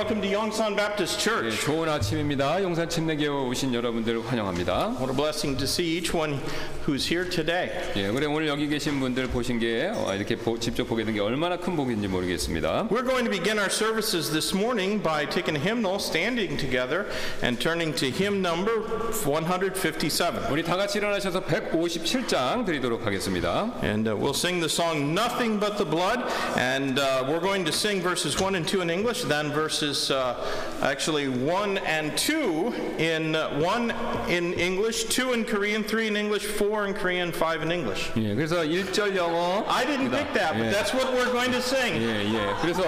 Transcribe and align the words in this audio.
Welcome 0.00 0.22
to 0.22 0.28
Yongsan 0.28 0.76
Baptist 0.76 1.18
예, 1.18 1.22
Church. 1.22 1.60
좋은 1.60 1.86
아침입니다. 1.86 2.62
용산 2.62 2.88
침례교회 2.88 3.28
오신 3.28 3.74
여러분들 3.74 4.26
환영합니다. 4.26 4.96
What 4.98 5.10
a 5.10 5.14
blessing 5.14 5.58
to 5.58 5.66
see 5.66 5.98
each 5.98 6.16
one 6.16 6.40
who's 6.85 7.05
here 7.11 7.27
today. 7.29 7.71
예, 7.95 8.09
그래 8.11 8.27
오늘 8.27 8.47
여기 8.47 8.67
계신 8.67 8.99
분들 8.99 9.27
보신 9.27 9.57
게 9.59 9.89
어, 9.93 10.13
이렇게 10.13 10.35
보- 10.35 10.59
직접 10.59 10.87
보게 10.87 11.03
된 11.03 11.13
게 11.15 11.19
얼마나 11.21 11.57
큰 11.57 11.75
복인지 11.75 12.07
모르겠습니다. 12.07 12.87
We're 12.91 13.05
going 13.05 13.25
to 13.25 13.31
begin 13.31 13.57
our 13.57 13.69
services 13.71 14.29
this 14.31 14.53
morning 14.53 15.01
by 15.01 15.25
taking 15.25 15.55
a 15.57 15.61
hymnal, 15.61 15.95
standing 15.99 16.57
together, 16.57 17.05
and 17.41 17.59
turning 17.59 17.93
to 17.95 18.07
hymn 18.09 18.41
number 18.45 18.85
157. 19.23 20.51
우리 20.51 20.63
다 20.63 20.75
같이 20.75 20.97
일어나셔서 20.99 21.41
157장 21.41 22.65
드리도록 22.65 23.05
하겠습니다. 23.05 23.71
And 23.83 24.09
uh, 24.09 24.15
we'll 24.15 24.33
sing 24.35 24.59
the 24.59 24.69
song 24.69 25.13
Nothing 25.13 25.59
But 25.59 25.77
the 25.77 25.85
Blood. 25.89 26.21
And 26.57 26.99
uh, 26.99 27.25
we're 27.27 27.39
going 27.41 27.65
to 27.65 27.71
sing 27.71 28.01
verses 28.01 28.39
1 28.39 28.55
and 28.55 28.67
2 28.67 28.81
in 28.81 28.89
English, 28.89 29.23
then 29.25 29.51
verses 29.51 30.11
uh, 30.11 30.35
actually 30.81 31.27
1 31.29 31.77
and 31.79 32.15
2 32.17 32.73
in 32.99 33.35
uh, 33.35 33.59
1 33.59 34.29
in 34.29 34.53
English, 34.53 35.05
2 35.05 35.33
in 35.33 35.45
Korean, 35.45 35.83
3 35.83 36.07
in 36.07 36.15
English, 36.17 36.45
4 36.45 36.78
in 36.86 36.94
Korean, 36.94 37.32
5 37.32 37.62
in 37.62 37.70
English. 37.72 38.10
예, 38.16 38.34
그래서 38.34 38.62
1절 38.64 39.16
영어 39.16 39.64
I 39.68 39.84
didn't 39.86 40.10
pick 40.10 40.32
that, 40.34 40.54
but 40.54 40.66
Yeah. 40.66 40.72
that's 40.72 40.92
what 40.94 41.12
we're 41.14 41.30
going 41.32 41.52
to 41.52 41.58
sing. 41.58 41.94
예, 42.00 42.24
예. 42.24 42.54
그래서 42.60 42.82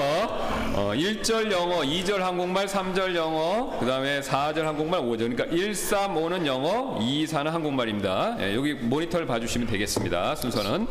어, 0.74 0.92
1절 0.94 1.50
영어, 1.52 1.82
2절 1.82 2.18
한국말, 2.18 2.66
3절 2.66 3.14
영어, 3.14 3.76
그 3.78 3.86
다음에 3.86 4.20
4절 4.20 4.62
한국말, 4.62 5.00
5절. 5.00 5.36
그러니까 5.36 5.44
1, 5.50 5.74
3, 5.74 6.14
5는 6.14 6.46
영어, 6.46 6.98
2, 7.00 7.26
4는 7.26 7.50
한국말입니다. 7.50 8.36
예, 8.40 8.54
여기 8.54 8.74
모니터를 8.74 9.26
봐 9.26 9.38
주시면 9.40 9.68
되겠습니다. 9.68 10.34
순서는. 10.36 10.86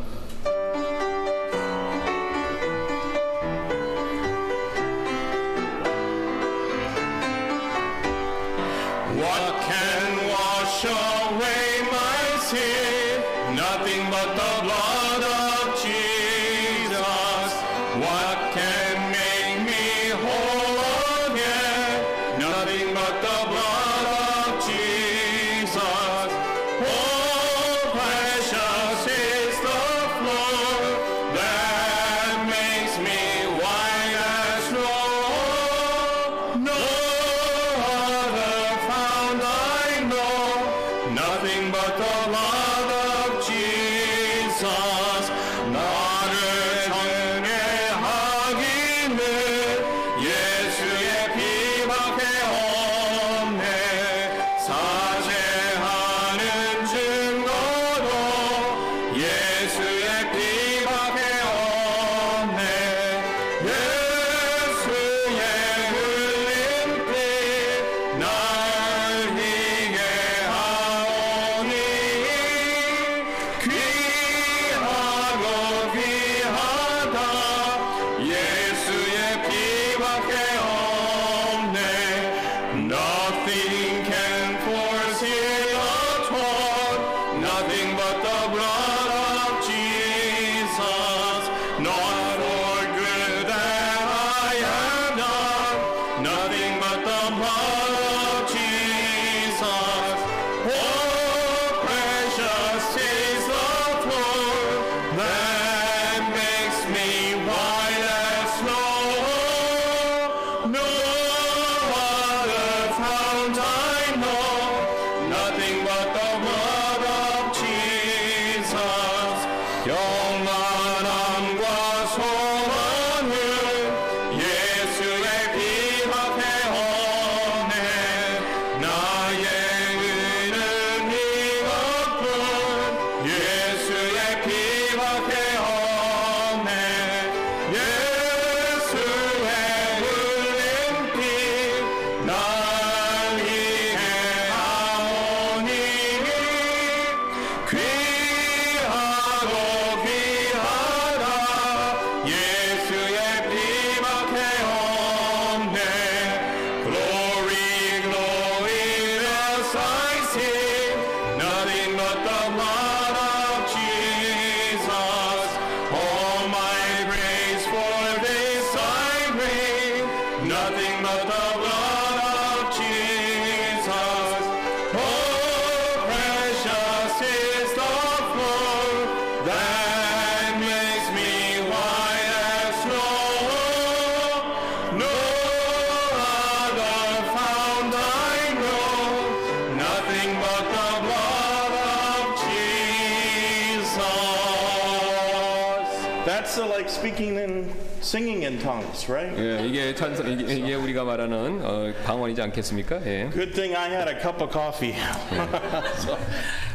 어, 202.31 202.31
방언이지 202.31 202.41
않겠습니까? 202.41 203.04
예. 203.04 203.31
Good 203.33 203.53
thing 203.53 203.75
I 203.75 203.89
had 203.89 204.09
a 204.09 204.21
cup 204.21 204.41
of 204.41 204.53
coffee. 204.53 204.95
So, 205.98 206.16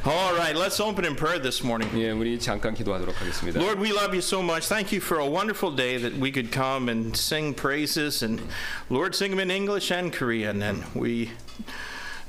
all 0.06 0.36
right, 0.36 0.56
let's 0.56 0.80
open 0.80 1.06
in 1.06 1.16
prayer 1.16 1.40
this 1.40 1.64
morning. 1.64 1.90
예, 1.96 2.12
우리 2.12 2.38
잠깐 2.40 2.74
기도하도록 2.74 3.16
하겠습니다. 3.16 3.60
Lord, 3.60 3.80
we 3.80 3.92
love 3.92 4.14
you 4.14 4.22
so 4.22 4.42
much. 4.42 4.68
Thank 4.68 4.92
you 4.92 5.00
for 5.00 5.20
a 5.20 5.26
wonderful 5.26 5.72
day 5.72 5.98
that 5.98 6.18
we 6.18 6.32
could 6.32 6.52
come 6.52 6.90
and 6.90 7.16
sing 7.16 7.54
praises. 7.54 8.22
And 8.22 8.42
Lord, 8.90 9.16
sing 9.16 9.32
them 9.32 9.40
in 9.40 9.52
English 9.52 9.92
and 9.92 10.12
Korean. 10.12 10.62
And 10.62 10.84
we 10.94 11.32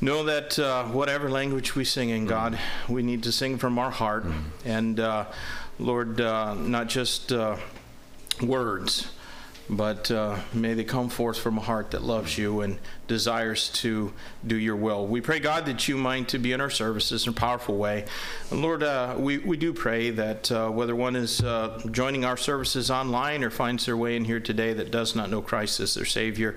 know 0.00 0.25
that 0.25 0.59
uh, 0.59 0.85
whatever 0.85 1.29
language 1.29 1.75
we 1.75 1.85
sing 1.85 2.11
in, 2.11 2.27
God, 2.27 2.59
we 2.89 3.03
need 3.03 3.23
to 3.25 3.33
sing 3.33 3.59
from 3.59 3.79
our 3.79 3.91
heart. 3.91 4.25
And 4.65 5.00
uh, 5.00 5.27
Lord, 5.79 6.21
uh, 6.21 6.55
not 6.55 6.89
just 6.89 7.33
uh, 7.33 7.56
words, 8.41 9.09
but 9.69 10.10
uh, 10.12 10.40
may 10.54 10.74
they 10.74 10.84
come 10.84 11.10
forth 11.10 11.38
from 11.38 11.58
a 11.58 11.62
heart 11.62 11.92
that 11.92 12.04
loves 12.04 12.38
you 12.38 12.62
and 12.62 12.80
desires 13.08 13.69
to 13.69 14.14
do 14.46 14.56
your 14.56 14.75
will. 14.75 15.06
We 15.08 15.22
pray, 15.22 15.40
God, 15.40 15.66
that 15.66 15.88
you 15.88 15.98
might 15.98 16.30
to 16.30 16.40
be 16.40 16.54
in 16.54 16.62
our 16.62 16.69
services 16.69 17.25
in 17.25 17.31
a 17.31 17.34
powerful 17.34 17.78
way. 17.78 18.06
And 18.52 18.62
Lord, 18.62 18.84
uh, 18.84 19.16
we, 19.18 19.38
we 19.40 19.58
do 19.58 19.74
pray 19.74 20.10
that 20.12 20.52
uh, 20.52 20.69
whether 20.69 20.96
one 20.96 21.16
is 21.16 21.42
uh, 21.42 21.81
joining 21.92 22.25
our 22.25 22.38
services 22.38 22.90
online 22.90 23.44
or 23.44 23.50
finds 23.50 23.86
their 23.86 23.98
way 23.98 24.16
in 24.16 24.25
here 24.25 24.40
today 24.40 24.74
that 24.74 24.92
does 24.92 25.16
not 25.16 25.30
know 25.30 25.42
Christ 25.42 25.80
as 25.80 25.94
their 25.94 26.06
Savior, 26.06 26.56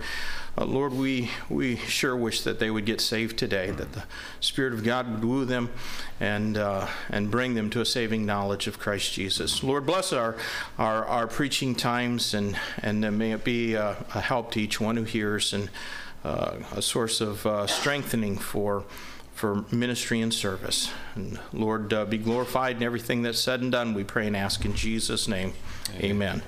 uh, 0.58 0.64
Lord, 0.64 0.92
we, 0.92 1.30
we 1.48 1.76
sure 1.76 2.16
wish 2.16 2.42
that 2.42 2.58
they 2.58 2.70
would 2.70 2.84
get 2.84 3.00
saved 3.00 3.38
today, 3.38 3.70
that 3.70 3.92
the 3.92 4.04
Spirit 4.40 4.72
of 4.72 4.84
God 4.84 5.10
would 5.10 5.24
woo 5.24 5.44
them 5.44 5.70
and, 6.18 6.56
uh, 6.56 6.86
and 7.08 7.30
bring 7.30 7.54
them 7.54 7.70
to 7.70 7.80
a 7.80 7.86
saving 7.86 8.26
knowledge 8.26 8.66
of 8.66 8.78
Christ 8.78 9.12
Jesus. 9.12 9.62
Lord, 9.62 9.86
bless 9.86 10.12
our, 10.12 10.36
our, 10.78 11.04
our 11.06 11.26
preaching 11.26 11.74
times 11.74 12.34
and, 12.34 12.58
and 12.82 13.00
may 13.16 13.32
it 13.32 13.44
be 13.44 13.76
uh, 13.76 13.94
a 14.14 14.20
help 14.20 14.50
to 14.52 14.60
each 14.60 14.80
one 14.80 14.96
who 14.96 15.04
hears 15.04 15.52
and 15.52 15.70
uh, 16.24 16.56
a 16.72 16.82
source 16.82 17.20
of 17.20 17.46
uh, 17.46 17.66
strengthening 17.66 18.36
for 18.36 18.84
for 19.40 19.64
ministry 19.72 20.20
and 20.20 20.34
service. 20.34 20.92
And 21.14 21.40
Lord, 21.50 21.94
uh, 21.94 22.04
be 22.04 22.18
glorified 22.18 22.76
in 22.76 22.82
everything 22.82 23.22
that's 23.22 23.40
said 23.40 23.62
and 23.62 23.72
done. 23.72 23.94
We 23.94 24.04
pray 24.04 24.26
and 24.26 24.36
ask 24.36 24.66
in 24.66 24.74
Jesus' 24.74 25.26
name. 25.26 25.54
Amen. 25.98 26.42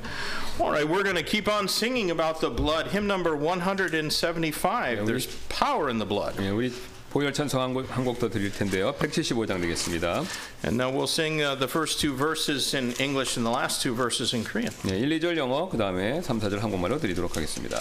All 0.60 0.72
right, 0.72 0.88
we're 0.88 1.04
going 1.04 1.16
to 1.16 1.24
keep 1.24 1.48
on 1.48 1.68
singing 1.68 2.10
about 2.12 2.42
the 2.42 2.50
blood. 2.50 2.88
Hymn 2.88 3.06
number 3.06 3.36
175. 3.36 5.06
There's 5.06 5.28
power 5.50 5.90
in 5.90 6.00
the 6.00 6.06
blood. 6.06 6.36
예, 6.42 6.50
우리 6.50 6.74
보혈 7.12 7.34
찬송 7.34 7.86
한곡 7.88 8.20
더 8.20 8.30
드릴 8.30 8.52
텐데요. 8.52 8.94
175장 9.00 9.62
되겠습니다. 9.62 10.26
And 10.64 10.78
now 10.78 10.90
we'll 10.92 11.08
sing 11.08 11.42
uh, 11.42 11.56
the 11.56 11.68
first 11.68 12.00
two 12.00 12.16
verses 12.16 12.74
in 12.74 12.94
English 13.00 13.38
and 13.38 13.46
the 13.46 13.52
last 13.52 13.82
two 13.82 13.96
verses 13.96 14.34
in 14.34 14.44
Korean. 14.44 14.74
예, 14.90 14.98
1, 15.00 15.10
2절 15.20 15.38
영어, 15.38 15.70
그 15.70 15.78
다음에 15.78 16.22
3, 16.22 16.40
4절 16.40 16.60
한국말로 16.60 17.00
드리도록 17.00 17.36
하겠습니다. 17.36 17.80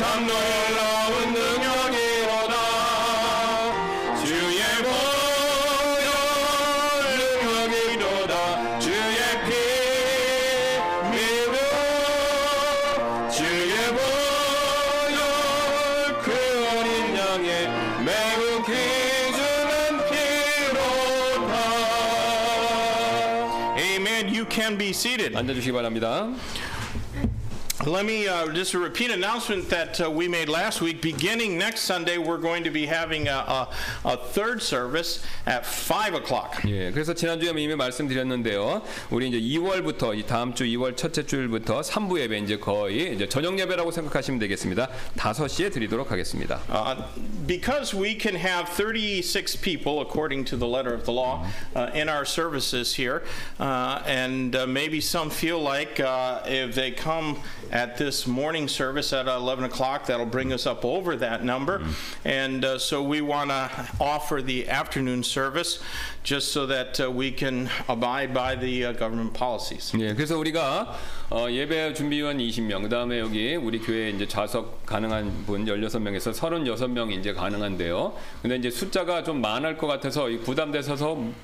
참 0.00 0.26
놀라운 0.26 1.12
능력이로다 1.34 2.54
주의 4.24 4.62
보혈 4.82 6.08
능력이로다 7.18 8.34
주의 8.80 9.20
피 9.44 9.48
믿음 11.10 11.52
주의 13.30 13.74
보혈 13.92 15.18
그 16.22 16.26
어린 16.70 16.88
양의 17.14 17.50
매우 18.02 18.40
기주는 18.64 19.70
피로다 20.08 21.52
Amen. 23.78 24.24
You 24.34 24.44
can 24.50 24.78
be 24.78 24.88
seated. 24.94 25.36
앉아주시기 25.36 25.72
바랍니다. 25.72 26.30
Let 27.85 28.05
me 28.05 28.25
uh, 28.25 28.47
just 28.53 28.73
a 28.73 28.79
repeat 28.79 29.11
announcement 29.11 29.69
that 29.69 29.99
uh, 29.99 30.09
we 30.09 30.29
made 30.29 30.47
last 30.47 30.81
week. 30.81 31.01
Beginning 31.01 31.57
next 31.57 31.81
Sunday, 31.81 32.17
we're 32.17 32.39
going 32.39 32.63
to 32.63 32.71
be 32.71 32.85
having 32.85 33.27
a, 33.27 33.31
a, 33.33 33.69
a 34.05 34.17
third 34.17 34.63
service 34.63 35.21
at 35.45 35.65
5 35.65 36.15
o'clock. 36.15 36.61
예, 36.65 36.89
그래서 36.91 37.13
지난주에 37.13 37.49
이미 37.49 37.75
말씀드렸는데요. 37.75 38.81
우리 39.11 39.27
이제 39.27 39.39
2월부터 39.39 40.17
이 40.17 40.25
다음 40.25 40.53
주 40.53 40.63
2월 40.63 40.95
첫째 40.95 41.25
주일부터 41.25 41.81
3부 41.81 42.19
예배 42.21 42.39
이제 42.39 42.57
거의 42.57 43.13
이제 43.13 43.27
저녁 43.27 43.59
예배라고 43.59 43.91
생각하시면 43.91 44.39
되겠습니다. 44.39 44.89
5시에 45.17 45.71
드리도록 45.71 46.11
하겠습니다. 46.11 46.61
Uh, 46.69 47.03
because 47.45 47.93
we 47.93 48.17
can 48.17 48.35
have 48.35 48.69
36 48.69 49.57
people, 49.57 50.01
according 50.01 50.45
to 50.45 50.57
the 50.57 50.67
letter 50.67 50.93
of 50.93 51.03
the 51.03 51.13
law, 51.13 51.45
uh, 51.75 51.91
in 51.93 52.09
our 52.09 52.25
services 52.25 52.95
here, 52.95 53.23
uh, 53.59 54.01
and 54.07 54.55
uh, 54.55 54.65
maybe 54.65 54.99
some 55.01 55.29
feel 55.29 55.59
like 55.59 55.99
uh, 55.99 56.39
if 56.45 56.73
they 56.73 56.89
come 56.89 57.37
at 57.70 57.96
this 57.96 58.26
morning 58.26 58.68
service 58.68 59.12
at 59.12 59.26
11 59.26 59.64
o'clock, 59.64 60.06
that'll 60.06 60.26
bring 60.26 60.52
us 60.52 60.66
up 60.66 60.84
over 60.84 61.16
that 61.16 61.44
number. 61.44 61.82
And 62.24 62.64
uh, 62.64 62.78
so 62.78 63.02
we 63.02 63.20
want 63.20 63.50
to 63.50 63.70
offer 64.00 64.42
the 64.42 64.68
afternoon 64.68 65.22
service 65.22 65.80
just 66.22 66.52
so 66.52 66.66
that 66.66 67.00
uh, 67.00 67.10
we 67.10 67.30
can 67.32 67.68
abide 67.88 68.34
by 68.34 68.54
the 68.54 68.86
uh, 68.86 68.92
government 68.92 69.32
policies. 69.32 69.92
예, 69.98 70.14
그래서 70.14 70.38
우리가 70.38 70.94
어, 71.30 71.46
예배 71.48 71.94
준비위원 71.94 72.38
20명, 72.38 72.82
그다음에 72.82 73.20
여기 73.20 73.54
우리 73.54 73.78
교회 73.78 74.10
이제 74.10 74.26
좌석 74.26 74.84
가능한 74.84 75.46
분 75.46 75.64
16명에서 75.64 76.34
36명 76.34 77.12
이제 77.12 77.32
가능한데요. 77.32 78.12
근데 78.42 78.56
이제 78.56 78.68
숫자가 78.68 79.22
좀 79.22 79.40
많을 79.40 79.76
것 79.76 79.86
같아서 79.86 80.28
이 80.28 80.38
부담돼서 80.40 80.90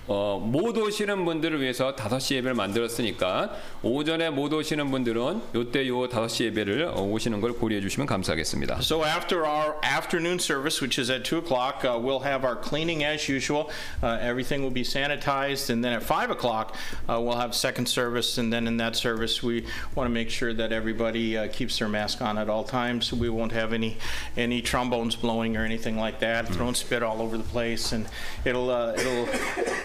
어, 0.09 0.43
못 0.45 0.77
오시는 0.77 1.25
분들을 1.25 1.61
위해서 1.61 1.95
5시 1.95 2.35
예배를 2.37 2.55
만들었으니까 2.55 3.53
오전에 3.83 4.31
못 4.31 4.53
오시는 4.53 4.91
분들은 4.91 5.43
요때 5.55 5.87
요 5.87 6.09
5시 6.09 6.47
예배를 6.47 6.91
어, 6.93 7.03
오시는 7.03 7.41
걸 7.41 7.53
고려해 7.53 7.81
주시면 7.81 8.07
감사하겠습니다. 8.09 8.79
So 8.81 9.05
after 9.05 9.47
our 9.47 9.77
afternoon 9.85 10.39
service, 10.41 10.83
which 10.83 11.01
is 11.01 11.11
at 11.13 11.23
2 11.23 11.39
o'clock, 11.39 11.85
uh, 11.85 11.97
we'll 11.97 12.25
have 12.25 12.45
our 12.45 12.61
cleaning 12.61 13.05
as 13.05 13.31
usual. 13.31 13.71
Uh, 14.03 14.19
everything 14.21 14.66
will 14.67 14.73
be 14.73 14.83
sanitized. 14.83 15.71
And 15.71 15.85
then 15.85 15.93
at 15.93 16.03
5 16.03 16.31
o'clock, 16.31 16.75
uh, 17.09 17.21
we'll 17.21 17.37
have 17.37 17.55
second 17.55 17.87
service. 17.87 18.37
And 18.37 18.53
then 18.53 18.67
in 18.67 18.77
that 18.79 18.97
service, 18.97 19.43
we 19.43 19.65
want 19.95 20.09
to 20.09 20.13
make 20.13 20.29
sure 20.29 20.53
that 20.53 20.73
everybody 20.73 21.39
uh, 21.39 21.49
keeps 21.49 21.79
their 21.79 21.89
mask 21.89 22.21
on 22.21 22.37
at 22.37 22.51
all 22.51 22.65
times. 22.65 23.13
We 23.13 23.31
won't 23.31 23.53
have 23.53 23.73
any, 23.73 23.97
any 24.37 24.61
trombones 24.61 25.15
blowing 25.15 25.57
or 25.57 25.65
anything 25.65 25.97
like 25.97 26.19
that, 26.21 26.49
throwing 26.49 26.75
spit 26.75 27.05
all 27.05 27.23
over 27.23 27.39
the 27.39 27.45
place. 27.45 27.93
And 27.93 28.07
it'll, 28.45 28.71
uh, 28.71 28.95
it'll, 28.95 29.29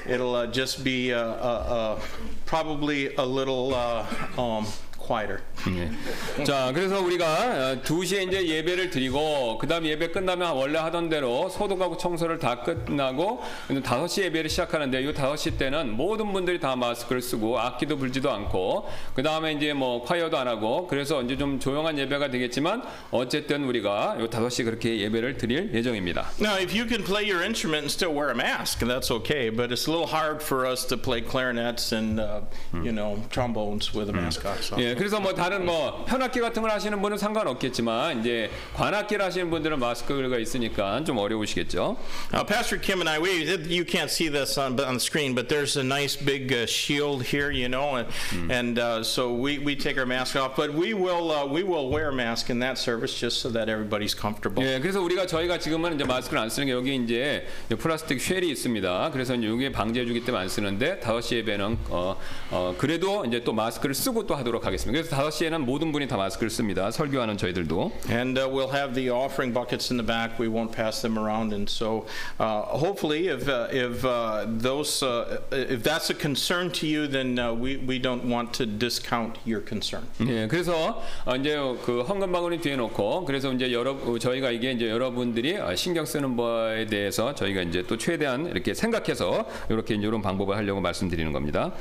it'll 0.07 0.35
uh, 0.35 0.47
just 0.47 0.83
be 0.83 1.13
uh, 1.13 1.19
uh, 1.21 1.27
uh, 1.27 2.01
probably 2.47 3.13
a 3.15 3.25
little 3.25 3.75
uh, 3.75 4.05
um, 4.37 4.65
quieter. 5.05 5.41
예. 5.69 6.43
자, 6.43 6.71
그래서 6.73 7.01
우리가 7.01 7.25
어, 7.25 7.81
2시에 7.81 8.27
이제 8.27 8.47
예배를 8.47 8.89
드리고 8.89 9.57
그다음 9.57 9.85
예배 9.85 10.09
끝나면 10.09 10.53
원래 10.55 10.79
하던 10.79 11.09
대로 11.09 11.49
소독하고 11.49 11.97
청소를 11.97 12.39
다 12.39 12.61
끝나고 12.61 13.41
5시 13.69 14.23
예배를 14.23 14.49
시작하는데 14.49 15.01
이 15.01 15.13
5시 15.13 15.57
때는 15.57 15.95
모든 15.95 16.31
분들이 16.33 16.59
다 16.59 16.75
마스크를 16.75 17.21
쓰고 17.21 17.59
악기도 17.59 17.97
불지도 17.97 18.31
않고 18.31 18.87
그다음에 19.13 19.53
이제 19.53 19.73
뭐 19.73 20.03
콰이어도 20.03 20.37
안 20.37 20.47
하고 20.47 20.87
그래서 20.87 21.21
이제 21.21 21.37
좀 21.37 21.59
조용한 21.59 21.97
예배가 21.97 22.29
되겠지만 22.29 22.83
어쨌든 23.11 23.65
우리가 23.65 24.17
이 24.19 24.23
5시 24.27 24.65
그렇게 24.65 24.99
예배를 24.99 25.37
드릴 25.37 25.73
예정입니다. 25.73 26.31
Now, 26.39 26.57
if 26.57 26.73
you 26.73 26.87
can 26.87 27.03
play 27.03 27.23
your 27.29 27.43
instrument 27.43 27.83
and 27.83 27.91
still 27.91 28.13
wear 28.13 28.29
a 28.29 28.35
mask, 28.35 28.79
that's 28.79 29.11
okay. 29.11 29.49
But 29.49 29.71
it's 29.71 29.87
a 29.87 29.91
little 29.91 30.07
hard 30.07 30.41
for 30.41 30.65
us 30.65 30.85
to 30.87 30.97
play 30.97 31.21
clarinets 31.21 31.91
and 31.91 32.19
uh, 32.19 32.41
you 32.73 32.91
know 32.91 33.17
trombones 33.29 33.93
with 33.93 34.09
a 34.09 34.13
mask 34.13 34.45
on. 34.45 34.57
So. 34.61 34.77
예, 34.91 34.95
그래서 34.95 35.21
뭐 35.21 35.33
다른 35.33 35.65
뭐 35.65 36.03
현악기 36.05 36.41
같은 36.41 36.61
걸 36.61 36.69
하시는 36.69 37.01
분은 37.01 37.17
상관없겠지만 37.17 38.19
이제 38.19 38.51
관악기를 38.73 39.23
하시는 39.23 39.49
분들은 39.49 39.79
마스크가 39.79 40.37
있으니까 40.37 41.01
좀 41.05 41.17
어려우시겠죠. 41.17 41.95
Uh, 42.33 42.43
Pastor 42.45 42.77
Kim 42.77 42.99
and 42.99 43.09
I, 43.09 43.17
we 43.17 43.47
you 43.69 43.85
can't 43.85 44.09
see 44.09 44.27
this 44.27 44.57
on, 44.57 44.77
on 44.81 44.95
the 44.95 44.99
screen, 44.99 45.33
but 45.33 45.47
there's 45.47 45.77
a 45.77 45.83
nice 45.83 46.17
big 46.17 46.51
uh, 46.51 46.65
shield 46.65 47.23
here, 47.23 47.51
you 47.51 47.69
know, 47.69 47.95
and 47.95 48.07
and 48.51 48.79
uh, 48.79 49.01
so 49.01 49.31
we, 49.31 49.59
we 49.59 49.77
take 49.77 49.97
our 49.97 50.05
mask 50.05 50.35
off, 50.35 50.57
but 50.57 50.73
we 50.73 50.93
will 50.93 51.31
uh, 51.31 51.45
we 51.45 51.63
will 51.63 51.89
wear 51.89 52.09
a 52.09 52.13
mask 52.13 52.49
in 52.49 52.59
that 52.59 52.77
service 52.77 53.17
just 53.17 53.39
so 53.39 53.49
that 53.49 53.69
everybody's 53.69 54.13
comfortable. 54.13 54.61
예, 54.61 54.79
그래서 54.81 55.01
우리가 55.01 55.25
저희가 55.25 55.57
지금은 55.57 55.95
이제 55.95 56.03
마스크를 56.03 56.41
안 56.41 56.49
쓰는 56.49 56.67
게 56.67 56.73
여기 56.73 56.95
이제 56.95 57.47
플라스틱 57.79 58.19
쉘이 58.19 58.49
있습니다. 58.49 59.11
그래서 59.13 59.35
이게 59.35 59.71
방지해주기 59.71 60.25
때문에 60.25 60.43
안 60.43 60.49
쓰는데 60.49 60.99
5시 60.99 61.37
예배는 61.37 61.77
어, 61.89 62.17
어, 62.49 62.75
그래도 62.77 63.23
이제 63.23 63.41
또 63.45 63.53
마스크를 63.53 63.95
쓰고 63.95 64.27
또 64.27 64.35
하도록 64.35 64.65
하겠습니다. 64.65 64.80
그래서 64.85 65.15
5시에는 65.15 65.59
모든 65.65 65.91
분이 65.91 66.07
다 66.07 66.17
마스크를 66.17 66.49
씁니다. 66.49 66.89
설교하는 66.91 67.37
저희들도. 67.37 67.91
And 68.09 68.39
uh, 68.39 68.47
we'll 68.47 68.71
have 68.71 68.93
the 68.95 69.09
offering 69.11 69.53
buckets 69.53 69.91
in 69.91 69.97
the 69.97 70.05
back. 70.05 70.39
We 70.39 70.47
won't 70.47 70.71
pass 70.71 71.01
them 71.01 71.17
around, 71.17 71.53
and 71.53 71.69
so 71.69 72.05
uh, 72.39 72.61
hopefully, 72.63 73.27
if 73.27 73.47
uh, 73.47 73.67
if 73.71 74.03
uh, 74.03 74.45
those 74.47 75.03
uh, 75.03 75.41
if 75.51 75.83
that's 75.83 76.09
a 76.09 76.15
concern 76.15 76.71
to 76.71 76.87
you, 76.87 77.07
then 77.07 77.37
uh, 77.37 77.53
we 77.53 77.77
we 77.77 77.99
don't 77.99 78.25
want 78.25 78.53
to 78.55 78.65
discount 78.65 79.37
your 79.45 79.61
concern. 79.61 80.07
예, 80.21 80.47
그래서 80.47 81.01
어, 81.25 81.35
이제 81.35 81.55
그 81.85 82.01
헌금 82.01 82.31
바구니 82.31 82.61
뒤에 82.61 82.75
놓고 82.75 83.25
그래서 83.25 83.51
이제 83.53 83.71
여러 83.71 83.91
어, 83.91 84.17
저희가 84.17 84.51
이게 84.51 84.71
이제 84.71 84.89
여러분들이 84.89 85.57
어, 85.57 85.75
신경 85.75 86.05
쓰는 86.05 86.35
바에 86.35 86.85
대해서 86.85 87.35
저희가 87.35 87.61
이제 87.61 87.83
또 87.83 87.97
최대한 87.97 88.47
이렇게 88.47 88.73
생각해서 88.73 89.45
이렇게 89.69 89.95
이런 89.95 90.21
방법을 90.21 90.55
하려고 90.55 90.81
말씀드리는 90.81 91.31
겁니다. 91.31 91.71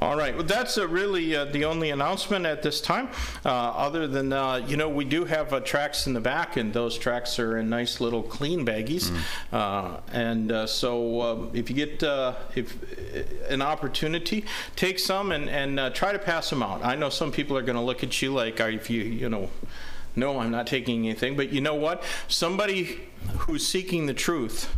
All 0.00 0.14
right. 0.16 0.34
Well, 0.36 0.46
that's 0.46 0.78
uh, 0.78 0.86
really 0.88 1.34
uh, 1.36 1.50
the 1.50 1.64
only 1.64 1.90
announcement 1.90 2.45
at 2.46 2.62
this 2.62 2.80
time. 2.80 3.08
Uh, 3.44 3.48
other 3.48 4.06
than 4.06 4.32
uh, 4.32 4.56
you 4.56 4.76
know, 4.76 4.88
we 4.88 5.04
do 5.04 5.24
have 5.24 5.52
uh, 5.52 5.60
tracks 5.60 6.06
in 6.06 6.12
the 6.12 6.20
back, 6.20 6.56
and 6.56 6.72
those 6.72 6.96
tracks 6.96 7.38
are 7.38 7.58
in 7.58 7.68
nice 7.68 8.00
little 8.00 8.22
clean 8.22 8.64
baggies. 8.64 9.14
Uh, 9.52 10.00
and 10.12 10.52
uh, 10.52 10.66
so, 10.66 11.20
uh, 11.20 11.46
if 11.52 11.70
you 11.70 11.76
get 11.76 12.02
uh, 12.02 12.34
if 12.54 12.74
uh, 12.74 13.52
an 13.52 13.62
opportunity, 13.62 14.44
take 14.74 14.98
some 14.98 15.32
and 15.32 15.48
and 15.48 15.78
uh, 15.78 15.90
try 15.90 16.12
to 16.12 16.18
pass 16.18 16.50
them 16.50 16.62
out. 16.62 16.84
I 16.84 16.96
know 16.96 17.10
some 17.10 17.32
people 17.32 17.56
are 17.56 17.62
going 17.62 17.76
to 17.76 17.82
look 17.82 18.02
at 18.02 18.22
you 18.22 18.32
like, 18.32 18.60
"Are 18.60 18.70
if 18.70 18.90
you 18.90 19.02
you 19.02 19.28
know?" 19.28 19.50
No, 20.18 20.40
I'm 20.40 20.50
not 20.50 20.66
taking 20.66 21.06
anything. 21.06 21.36
But 21.36 21.52
you 21.52 21.60
know 21.60 21.74
what? 21.74 22.02
Somebody 22.26 23.00
who's 23.40 23.66
seeking 23.66 24.06
the 24.06 24.14
truth 24.14 24.74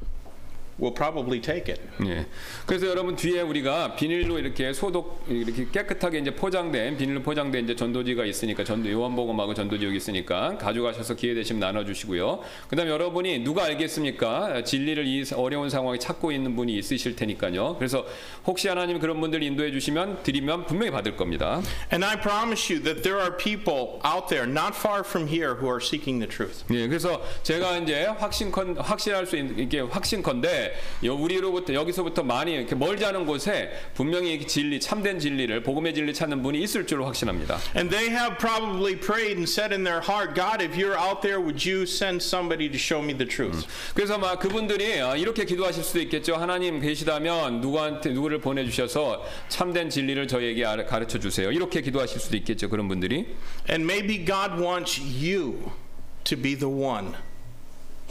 will 0.80 0.94
probably 0.94 1.40
take 1.40 1.72
it. 1.74 1.80
예. 2.06 2.26
그래서 2.66 2.86
여러분 2.86 3.16
뒤에 3.16 3.40
우리가 3.40 3.96
비닐로 3.96 4.38
이렇게 4.38 4.72
소독 4.72 5.24
이렇게 5.28 5.66
깨끗하게 5.70 6.18
이제 6.18 6.34
포장된 6.34 6.96
비닐로 6.96 7.22
포장된 7.22 7.64
이제 7.64 7.76
전도지가 7.76 8.24
있으니까 8.24 8.64
전도 8.64 8.90
요한복음하고 8.90 9.54
전도지 9.54 9.84
여기 9.84 9.96
있으니까 9.96 10.56
가져가셔서 10.58 11.14
기회 11.14 11.34
되시면 11.34 11.60
나눠 11.60 11.84
주시고요. 11.84 12.40
그다음에 12.68 12.90
여러분이 12.90 13.40
누가 13.40 13.64
알겠습니까? 13.64 14.62
진리를 14.64 15.06
이 15.06 15.24
어려운 15.34 15.68
상황에 15.68 15.98
찾고 15.98 16.32
있는 16.32 16.54
분이 16.54 16.76
있으실 16.78 17.16
테니까요. 17.16 17.76
그래서 17.78 18.06
혹시 18.46 18.68
하나님 18.68 18.98
그런 18.98 19.20
분들 19.20 19.42
인도해 19.42 19.72
주시면 19.72 20.22
드리면 20.22 20.66
분명히 20.66 20.92
받을 20.92 21.16
겁니다. 21.16 21.60
And 21.92 22.04
I 22.04 22.20
promise 22.20 22.72
you 22.72 22.82
that 22.84 23.02
there 23.02 23.20
are 23.20 23.36
people 23.36 23.98
out 24.06 24.28
there 24.28 24.48
not 24.48 24.76
far 24.76 25.00
from 25.04 25.28
here 25.28 25.54
who 25.54 25.66
are 25.68 25.80
seeking 25.82 26.24
the 26.24 26.28
truth. 26.28 26.64
예, 26.72 26.86
그래서 26.86 27.22
제가 27.42 27.78
이제 27.78 28.04
확신컨 28.04 28.76
확실할 28.78 29.26
수 29.26 29.36
있는 29.36 29.58
이게 29.58 29.80
확신컨대 29.80 30.67
여- 31.04 31.14
우리로부터 31.14 31.74
여기서부터 31.74 32.22
많이 32.22 32.52
이렇게 32.54 32.74
멀지 32.74 33.04
않은 33.04 33.26
곳에 33.26 33.70
분명히 33.94 34.34
이 34.34 34.46
진리 34.46 34.80
참된 34.80 35.18
진리를 35.18 35.62
복음의 35.62 35.94
진리 35.94 36.12
찾는 36.14 36.42
분이 36.42 36.60
있을 36.62 36.86
줄로 36.86 37.04
확신합니다. 37.06 37.58
And 37.76 37.90
they 37.94 38.10
have 38.14 38.36
probably 38.38 38.96
prayed 38.98 39.36
and 39.38 39.44
said 39.50 39.72
in 39.74 39.84
their 39.84 40.00
heart, 40.02 40.34
God, 40.34 40.62
if 40.64 40.76
you're 40.76 40.98
out 40.98 41.20
there, 41.22 41.38
would 41.40 41.68
you 41.68 41.82
send 41.82 42.22
somebody 42.22 42.68
to 42.68 42.76
show 42.78 43.02
me 43.02 43.16
the 43.16 43.26
truth? 43.28 43.66
그래서 43.94 44.18
막 44.18 44.38
그분들이 44.38 45.00
아, 45.00 45.16
이렇게 45.16 45.44
기도하실 45.44 45.82
수도 45.84 46.00
있겠죠. 46.00 46.36
하나님 46.36 46.80
계시다면 46.80 47.60
누구한테 47.60 48.10
누구를 48.10 48.40
보내 48.40 48.64
주셔서 48.64 49.24
참된 49.48 49.90
진리를 49.90 50.28
저에게 50.28 50.64
알- 50.64 50.86
가르쳐 50.86 51.18
주세요. 51.18 51.50
이렇게 51.50 51.80
기도하실 51.80 52.20
수도 52.20 52.36
있겠죠. 52.36 52.68
그런 52.68 52.88
분들이. 52.88 53.34
And 53.68 53.84
maybe 53.84 54.24
God 54.24 54.60
wants 54.62 55.00
you 55.00 55.72
to 56.24 56.36
be 56.36 56.56
the 56.56 56.68
one 56.72 57.12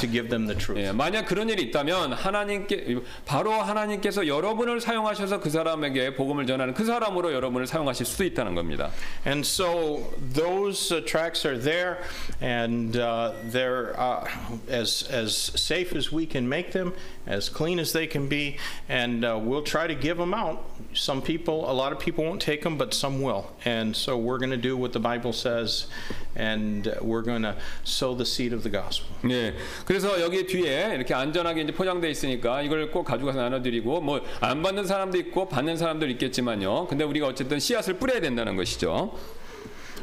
to 0.03 0.07
give 0.07 0.29
them 0.29 0.47
the 0.47 0.55
truth. 0.55 0.81
예, 0.81 0.93
만약 0.93 1.27
그런 1.27 1.49
일이 1.49 1.63
있다면 1.63 2.13
하나님께 2.13 2.99
바로 3.25 3.53
하나님께서 3.53 4.27
여러분을 4.27 4.81
사용하셔서 4.81 5.41
그 5.41 5.49
사람에게 5.49 6.15
복음을 6.15 6.47
전하는 6.47 6.75
그 6.75 6.85
사람으로 6.85 7.33
여러분을 7.33 7.67
사용하실 7.67 8.05
수도 8.05 8.25
있다는 8.25 8.55
겁니다. 8.55 8.91
And 9.25 9.47
so 9.47 10.13
those 10.35 10.93
uh, 10.93 11.05
tracks 11.05 11.47
are 11.47 11.59
there, 11.59 11.99
and 12.41 12.97
uh, 12.97 13.33
they're 13.51 13.95
uh, 13.99 14.27
as 14.69 15.09
as 15.11 15.53
safe 15.55 15.95
as 15.95 16.13
we 16.13 16.27
can 16.27 16.49
make 16.49 16.73
them, 16.73 16.93
as 17.27 17.49
clean 17.49 17.79
as 17.79 17.93
they 17.93 18.09
can 18.09 18.29
be, 18.29 18.57
and 18.89 19.25
uh, 19.25 19.39
we'll 19.39 19.63
try 19.63 19.87
to 19.87 19.95
give 19.95 20.19
them 20.19 20.35
out. 20.35 20.65
Some 20.95 21.23
people, 21.23 21.71
a 21.71 21.73
lot 21.73 21.93
of 21.93 21.99
people 21.99 22.25
won't 22.25 22.43
take 22.43 22.63
them, 22.63 22.77
but 22.77 22.93
some 22.93 23.23
will. 23.23 23.53
And 23.65 23.95
so 23.95 24.19
we're 24.19 24.39
going 24.39 24.51
to 24.51 24.57
do 24.57 24.77
what 24.77 24.93
the 24.93 25.01
Bible 25.01 25.33
says, 25.33 25.87
and 26.35 26.89
uh, 26.89 26.95
we're 27.01 27.23
going 27.23 27.43
to 27.43 27.57
sow 27.85 28.15
the 28.15 28.27
seed 28.27 28.53
of 28.53 28.65
the 28.65 28.71
gospel. 28.71 29.15
예. 29.31 29.55
그래서 29.88 30.20
여기 30.22 30.46
뒤에 30.46 30.92
이렇게 30.96 31.14
안전하게 31.14 31.62
이제 31.62 31.72
포장돼 31.72 32.10
있으니까 32.10 32.62
이걸 32.62 32.92
꼭 32.92 33.06
가져가서 33.06 33.40
나눠드리고 33.40 34.02
뭐 34.02 34.20
안 34.42 34.62
받는 34.62 34.86
사람도 34.86 35.18
있고 35.20 35.48
받는 35.48 35.78
사람도 35.78 36.08
있겠지만요. 36.08 36.88
근데 36.88 37.06
우리가 37.06 37.28
어쨌든 37.28 37.58
씨앗을 37.60 37.94
뿌려야 37.94 38.20
된다는 38.20 38.58
것이죠. 38.58 39.14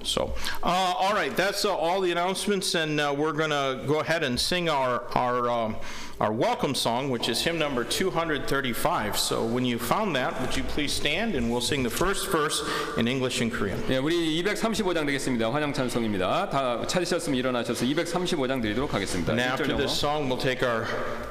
So, 0.03 0.34
uh, 0.63 0.93
all 0.98 1.13
right, 1.13 1.36
that's 1.36 1.65
uh, 1.65 1.75
all 1.75 2.00
the 2.00 2.12
announcements, 2.12 2.74
and 2.74 3.01
uh, 3.01 3.13
we're 3.17 3.34
going 3.34 3.50
to 3.50 3.84
go 3.86 4.00
ahead 4.00 4.24
and 4.24 4.39
sing 4.39 4.69
our 4.69 5.03
our 5.13 5.50
um, 5.50 5.75
our 6.22 6.31
welcome 6.31 6.74
song, 6.74 7.10
which 7.10 7.27
is 7.27 7.41
hymn 7.41 7.60
number 7.60 7.84
235. 7.84 9.17
So, 9.17 9.43
when 9.46 9.65
you 9.65 9.77
found 9.77 10.15
that, 10.15 10.39
would 10.39 10.55
you 10.55 10.63
please 10.63 10.93
stand, 10.93 11.36
and 11.36 11.51
we'll 11.51 11.60
sing 11.60 11.84
the 11.84 11.89
first 11.89 12.29
verse 12.31 12.63
in 12.98 13.08
English 13.10 13.41
and 13.41 13.51
Korean. 13.51 13.77
예, 13.89 13.98
우리 13.98 14.41
235장 14.41 15.05
되겠습니다. 15.05 15.51
환영 15.51 15.74
찬송입니다. 15.74 16.50
다 16.50 16.86
찾으셨으면 16.88 17.38
일어나셔서 17.38 17.86
235장 17.86 18.62
드리도록 18.62 18.93
하겠습니다. 18.93 19.34
And 19.34 19.41
1절 19.43 19.51
after 19.51 19.69
영어. 19.69 19.77
this 19.79 19.91
song, 19.98 20.29
we'll 20.29 20.41
take 20.41 20.63
our 20.65 20.88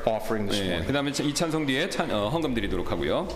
offering 0.06 0.46
this 0.46 0.60
예, 0.60 0.76
morning. 0.76 0.86
그다음에 0.86 1.10
이 1.26 1.34
찬송 1.34 1.64
뒤에 1.66 1.88
찬, 1.88 2.10
어, 2.10 2.28
헌금 2.28 2.52
드리도록 2.54 2.90
하고요. 2.92 3.28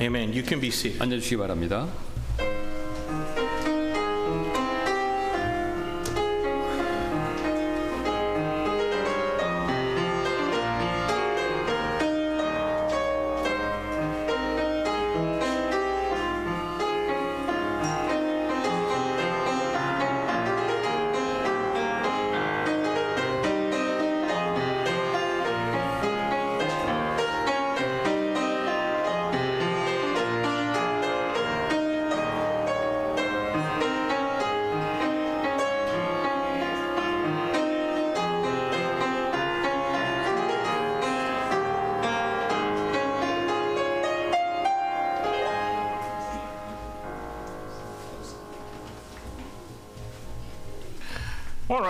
Amen. 0.00 0.32
You 0.32 0.42
can 0.42 0.60
be 0.60 0.68
seated. 0.68 1.02
앉아주시기 1.02 1.36
바랍니다. 1.36 1.88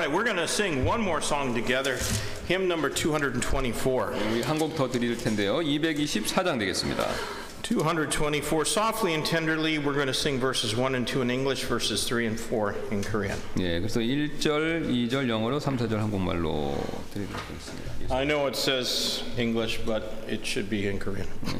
right, 0.07 0.11
we're 0.11 0.25
going 0.25 0.37
to 0.37 0.47
sing 0.47 0.85
one 0.85 1.01
more 1.01 1.21
song 1.21 1.55
together, 1.55 1.99
hymn 2.47 2.69
number 2.69 2.89
224. 2.89 4.13
우리 4.31 4.43
한 4.43 4.59
곡 4.59 4.77
더 4.77 4.89
드릴 4.89 5.17
텐데요. 5.17 5.61
224장 5.61 6.59
되겠습니다. 6.59 7.07
224, 7.63 8.65
softly 8.65 9.15
and 9.15 9.25
tenderly, 9.25 9.79
we're 9.79 9.95
going 9.95 10.09
to 10.09 10.13
sing 10.13 10.39
verses 10.39 10.77
1 10.77 10.95
and 10.95 11.07
2 11.07 11.23
in 11.23 11.31
English, 11.31 11.65
verses 11.65 12.05
3 12.05 12.27
and 12.27 12.39
4 12.39 12.75
in 12.91 13.03
Korean. 13.03 13.39
예, 13.59 13.79
그래서 13.81 14.01
1절, 14.01 14.87
2절 14.89 15.29
영어로 15.29 15.59
3, 15.61 15.77
4절 15.79 15.97
한국말로 15.97 16.77
드리도록 17.15 17.41
하겠습니다. 17.41 18.15
I 18.15 18.25
know 18.25 18.47
it 18.47 18.57
says 18.57 19.23
English, 19.39 19.79
but 19.87 20.03
it 20.29 20.45
should 20.45 20.69
be 20.69 20.87
in 20.87 20.99
Korean. 20.99 21.29
죄 21.47 21.57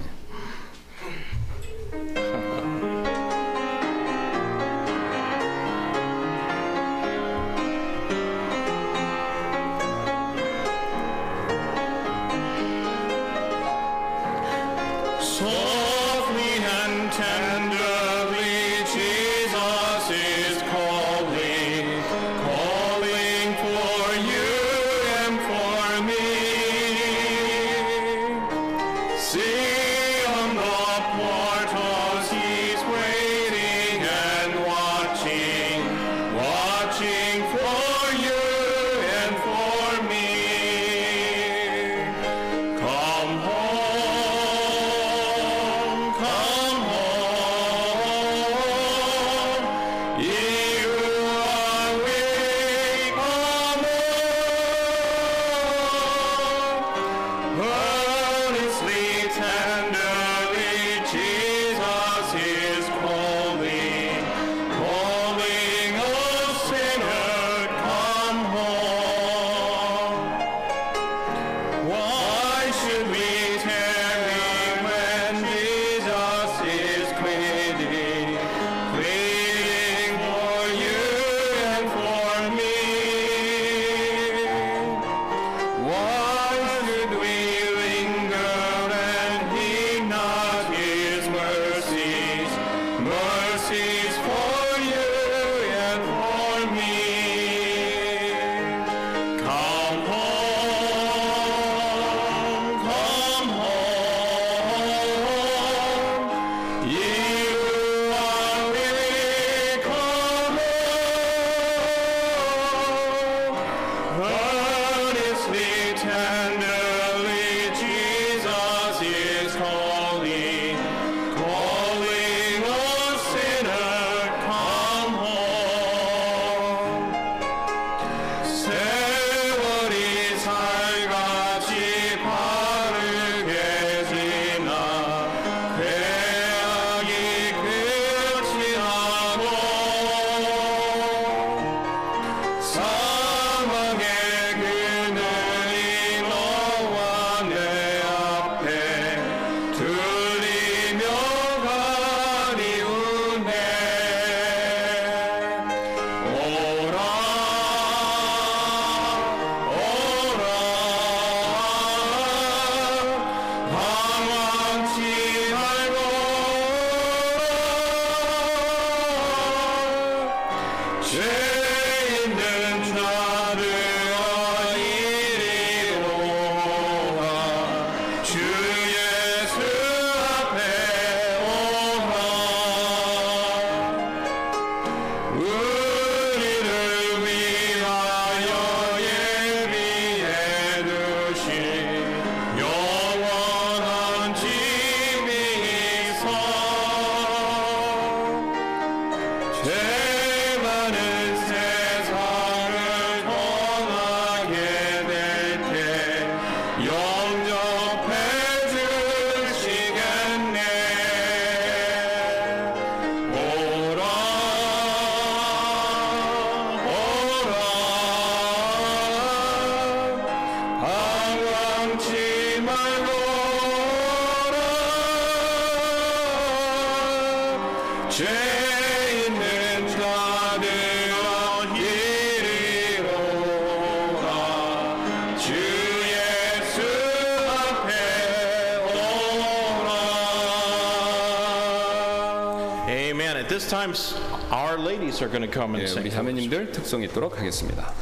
Amen. 243.74 243.90
At 243.90 243.94
this 243.94 244.12
time, 244.12 244.16
s- 244.16 244.16
our 244.52 244.78
ladies 244.78 245.22
are 245.22 245.28
going 245.28 245.42
to 245.42 245.48
come 245.48 245.76
and 245.76 245.84
예, 245.84 245.88
sing. 245.88 246.04
우리 246.04 246.10
자매님들 246.12 246.72
특성 246.72 247.02
있도록 247.04 247.38
하겠습니다. 247.38 247.94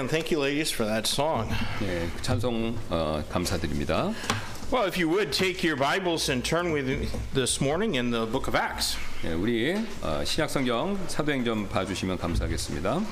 Amen. 0.00 0.08
Thank 0.08 0.30
you, 0.30 0.38
ladies, 0.38 0.70
for 0.70 0.86
that 0.86 1.06
song. 1.06 1.50
예, 1.82 2.08
찬송 2.22 2.74
어, 2.88 3.22
감사드립니다. 3.28 4.14
Well, 4.70 4.86
if 4.88 4.96
you 4.96 5.06
would 5.10 5.34
take 5.34 5.62
your 5.62 5.76
Bibles 5.76 6.30
and 6.30 6.42
turn 6.42 6.72
with 6.72 6.88
me 6.88 7.08
this 7.34 7.60
morning 7.60 7.96
in 7.96 8.10
the 8.10 8.24
book 8.24 8.48
of 8.48 8.54
Acts. 8.56 8.96
예, 9.22 9.34
우리 9.34 9.76
어, 10.00 10.24
신약성경 10.24 11.08
사도행전 11.08 11.68
봐주시면 11.68 12.16
감사하겠습니다. 12.16 13.02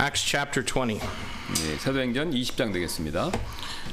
Acts 0.00 0.24
chapter 0.26 0.64
20. 0.64 0.98
예, 1.47 1.77
사도행전 1.77 2.31
20장 2.31 2.73
되겠습니다. 2.73 3.31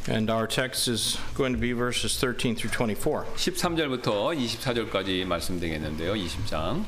And 0.09 0.31
our 0.31 0.49
text 0.49 0.89
is 0.89 1.19
going 1.37 1.53
to 1.53 1.61
be 1.61 1.73
verses 1.73 2.19
13 2.19 2.57
through 2.57 2.73
24. 2.73 3.27
13절부터 3.37 4.35
24절까지 4.35 5.25
말씀드리겠는데요. 5.27 6.15
20장. 6.15 6.85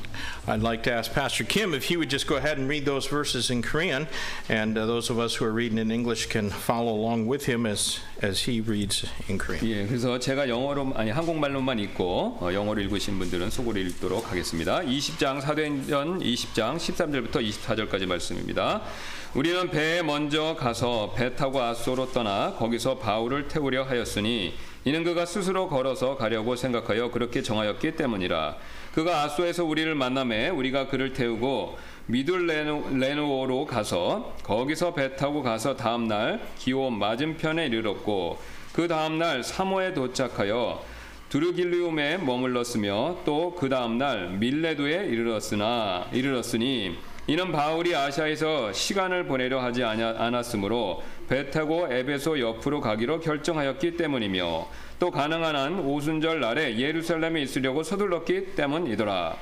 I'd 0.47 0.63
like 0.63 0.81
to 0.83 0.91
ask 0.91 1.13
Pastor 1.13 1.45
Kim 1.45 1.73
if 1.75 1.85
he 1.85 1.95
would 1.95 2.09
just 2.09 2.27
go 2.27 2.35
ahead 2.35 2.57
and 2.57 2.67
read 2.67 2.83
those 2.83 3.07
verses 3.07 3.51
in 3.51 3.61
Korean, 3.61 4.07
and 4.49 4.75
uh, 4.75 4.87
those 4.87 5.11
of 5.11 5.19
us 5.19 5.35
who 5.35 5.45
are 5.45 5.53
reading 5.53 5.77
in 5.77 5.91
English 5.91 6.27
can 6.27 6.49
follow 6.49 6.91
along 6.91 7.27
with 7.27 7.45
him 7.45 7.65
as, 7.65 7.99
as 8.21 8.49
he 8.49 8.59
reads 8.59 9.05
in 9.29 9.37
Korean. 9.37 9.63
예, 9.63 9.85
그래서 9.85 10.17
제가 10.17 10.49
영어로 10.49 10.93
아니 10.95 11.11
한국말로만 11.11 11.77
읽고 11.79 12.39
어, 12.41 12.49
영어로 12.51 12.81
읽으신 12.81 13.19
분들은 13.19 13.51
속으로 13.51 13.79
읽도록 13.79 14.31
하겠습니다. 14.31 14.81
20장 14.81 15.41
사도행전 15.41 16.19
20장 16.19 16.77
13절부터 16.77 17.47
24절까지 17.47 18.07
말씀입니다. 18.07 18.81
우리는 19.35 19.69
배에 19.69 20.01
먼저 20.01 20.54
가서 20.55 21.13
배 21.15 21.35
타고 21.35 21.61
아소로 21.61 22.11
떠나 22.11 22.53
거기서 22.57 22.97
바울을 22.97 23.47
태우려 23.47 23.83
하였으니 23.83 24.53
이는 24.85 25.03
그가 25.03 25.25
스스로 25.25 25.67
걸어서 25.67 26.15
가려고 26.15 26.55
생각하여 26.55 27.11
그렇게 27.11 27.41
정하였기 27.41 27.95
때문이라. 27.95 28.55
그가 28.93 29.23
아소에서 29.23 29.65
우리를 29.65 29.93
만남에 29.95 30.49
우리가 30.49 30.87
그를 30.87 31.13
태우고 31.13 31.77
미둘레노로 32.07 33.65
가서 33.65 34.35
거기서 34.43 34.93
배 34.93 35.15
타고 35.15 35.41
가서 35.41 35.75
다음 35.75 36.07
날 36.07 36.39
기온 36.57 36.97
맞은편에 36.99 37.65
이르렀고 37.65 38.37
그 38.73 38.87
다음 38.87 39.17
날 39.17 39.43
사모에 39.43 39.93
도착하여 39.93 40.83
두르길리움에 41.29 42.17
머물렀으며 42.19 43.17
또 43.25 43.55
그 43.57 43.69
다음 43.69 43.97
날 43.97 44.29
밀레도에 44.29 45.07
이르렀으나 45.07 46.07
이르렀으니 46.13 46.95
이는 47.27 47.51
바울이 47.51 47.95
아시아에서 47.95 48.71
시간을 48.71 49.25
보내려 49.25 49.59
하지 49.59 49.83
않았으므로 49.83 51.01
배 51.27 51.49
타고 51.49 51.91
에베소 51.91 52.39
옆으로 52.39 52.81
가기로 52.81 53.19
결정하였기 53.19 53.97
때문이며 53.97 54.67
또 54.99 55.09
가능한 55.09 55.55
한 55.55 55.79
오순절 55.79 56.39
날에 56.39 56.77
예루살렘에 56.77 57.41
있으려고 57.41 57.81
서둘렀기 57.81 58.53
때문이더라. 58.55 59.37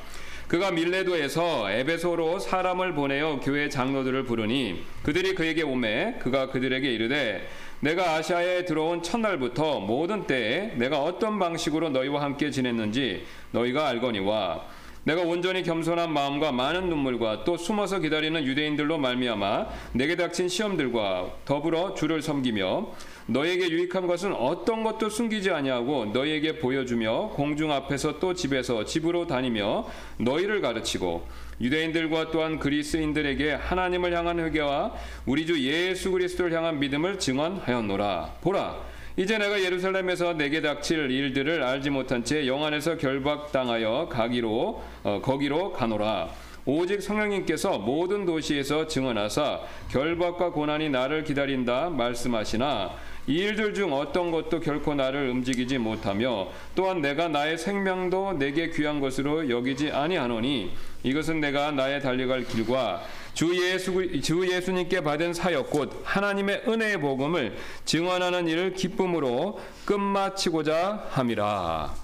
그가 0.47 0.71
밀레도에서 0.71 1.71
에베소로 1.71 2.39
사람을 2.39 2.93
보내어 2.93 3.41
교회 3.41 3.67
장로들을 3.67 4.23
부르니 4.23 4.85
그들이 5.03 5.35
그에게 5.35 5.63
오매 5.63 6.19
그가 6.19 6.51
그들에게 6.51 6.89
이르되 6.89 7.49
내가 7.81 8.13
아시아에 8.13 8.63
들어온 8.63 9.03
첫날부터 9.03 9.81
모든 9.81 10.25
때에 10.25 10.73
내가 10.75 11.01
어떤 11.01 11.37
방식으로 11.37 11.89
너희와 11.89 12.21
함께 12.21 12.49
지냈는지 12.49 13.25
너희가 13.51 13.89
알거니와 13.89 14.82
내가 15.05 15.21
온전히 15.21 15.63
겸손한 15.63 16.13
마음과 16.13 16.53
많은 16.53 16.89
눈물과 16.89 17.43
또 17.43 17.57
숨어서 17.57 17.99
기다리는 17.99 18.41
유대인들로 18.43 18.97
말미암아 18.97 19.67
내게 19.93 20.15
닥친 20.15 20.47
시험들과 20.47 21.29
더불어 21.43 21.93
주를 21.93 22.21
섬기며 22.21 22.87
너에게 23.27 23.69
유익한 23.69 24.07
것은 24.07 24.33
어떤 24.33 24.83
것도 24.83 25.09
숨기지 25.09 25.51
아니하고 25.51 26.05
너희에게 26.05 26.59
보여주며 26.59 27.31
공중 27.35 27.71
앞에서 27.71 28.19
또 28.19 28.33
집에서 28.33 28.85
집으로 28.85 29.27
다니며 29.27 29.87
너희를 30.17 30.61
가르치고 30.61 31.27
유대인들과 31.59 32.31
또한 32.31 32.59
그리스인들에게 32.59 33.53
하나님을 33.53 34.15
향한 34.15 34.39
회개와 34.39 34.93
우리 35.25 35.45
주 35.45 35.61
예수 35.61 36.11
그리스도를 36.11 36.53
향한 36.53 36.79
믿음을 36.79 37.19
증언하였노라. 37.19 38.35
보라 38.41 38.92
이제 39.15 39.37
내가 39.37 39.61
예루살렘에서 39.61 40.33
내게 40.33 40.59
닥칠 40.59 41.11
일들을 41.11 41.61
알지 41.61 41.91
못한 41.91 42.23
채 42.23 42.47
영안에서 42.47 42.97
결박당하여 42.97 44.07
가기로 44.09 44.81
어, 45.03 45.21
거기로 45.21 45.71
가노라. 45.71 46.29
오직 46.65 47.01
성령님께서 47.01 47.77
모든 47.77 48.25
도시에서 48.25 48.87
증언하사 48.87 49.59
결박과 49.91 50.51
고난이 50.51 50.89
나를 50.89 51.25
기다린다 51.25 51.89
말씀하시나 51.89 52.91
이 53.27 53.35
일들 53.35 53.73
중 53.73 53.93
어떤 53.93 54.31
것도 54.31 54.61
결코 54.61 54.95
나를 54.95 55.29
움직이지 55.29 55.77
못하며 55.77 56.47
또한 56.73 57.01
내가 57.01 57.27
나의 57.27 57.57
생명도 57.57 58.33
내게 58.39 58.69
귀한 58.69 58.99
것으로 59.01 59.49
여기지 59.49 59.91
아니하노니 59.91 60.71
이것은 61.03 61.41
내가 61.41 61.71
나의 61.71 62.01
달려갈 62.01 62.45
길과 62.45 63.03
주 63.33 63.55
예수 63.55 64.21
주 64.21 64.47
예수님께 64.47 65.01
받은 65.01 65.33
사역 65.33 65.71
곧 65.71 66.01
하나님의 66.03 66.63
은혜의 66.67 67.01
복음을 67.01 67.57
증언하는 67.85 68.47
일을 68.47 68.73
기쁨으로 68.73 69.59
끝마치고자 69.85 71.07
함이라. 71.09 72.02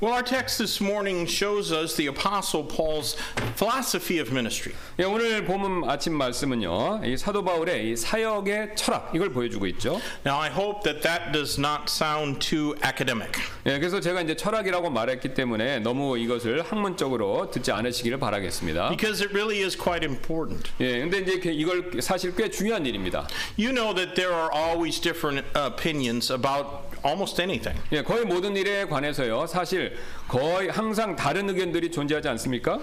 Well, 0.00 0.14
our 0.14 0.22
text 0.22 0.56
this 0.56 0.80
morning 0.80 1.26
shows 1.26 1.70
us 1.72 1.94
the 1.94 2.06
Apostle 2.06 2.64
Paul's 2.64 3.16
philosophy 3.54 4.18
of 4.18 4.32
ministry. 4.32 4.72
예, 4.98 5.04
오늘 5.04 5.44
본문 5.44 5.84
아침 5.90 6.14
말씀은요. 6.14 7.02
이 7.04 7.18
사도 7.18 7.44
바울의 7.44 7.90
이 7.92 7.96
사역의 7.96 8.76
철학 8.76 9.12
이걸 9.14 9.28
보여주고 9.30 9.66
있죠. 9.66 10.00
Now, 10.24 10.40
I 10.40 10.48
hope 10.50 10.82
that 10.84 11.02
that 11.02 11.32
does 11.32 11.58
not 11.60 11.90
sound 11.90 12.38
too 12.40 12.74
academic. 12.82 13.32
예, 13.66 13.78
그래서 13.78 14.00
제가 14.00 14.22
이제 14.22 14.34
철학이라고 14.36 14.88
말했기 14.88 15.34
때문에 15.34 15.80
너무 15.80 16.16
이것을 16.16 16.62
학문적으로 16.62 17.50
듣지 17.50 17.70
않으시기를 17.70 18.18
바라겠습니다. 18.18 18.88
Because 18.88 19.22
it 19.22 19.34
really 19.36 19.62
is 19.62 19.76
quite 19.76 20.02
important. 20.02 20.70
예, 20.80 21.00
근데 21.00 21.18
이제 21.18 21.38
그- 21.40 21.50
이걸 21.50 22.00
사실 22.00 22.34
꽤 22.34 22.48
중요한 22.48 22.86
일입니다. 22.86 23.28
You 23.58 23.70
know 23.74 23.94
that 23.94 24.14
there 24.14 24.32
are 24.32 24.48
always 24.50 24.98
different 24.98 25.44
opinions 25.54 26.32
about 26.32 26.83
almost 27.05 27.41
anything. 27.41 27.79
예, 27.91 28.01
거의 28.01 28.25
모든 28.25 28.55
일에 28.57 28.85
관해서요. 28.85 29.45
사실 29.47 29.97
거의 30.30 30.68
항상 30.68 31.16
다른 31.16 31.48
의견들이 31.48 31.90
존재하지 31.90 32.28
않습니까? 32.28 32.78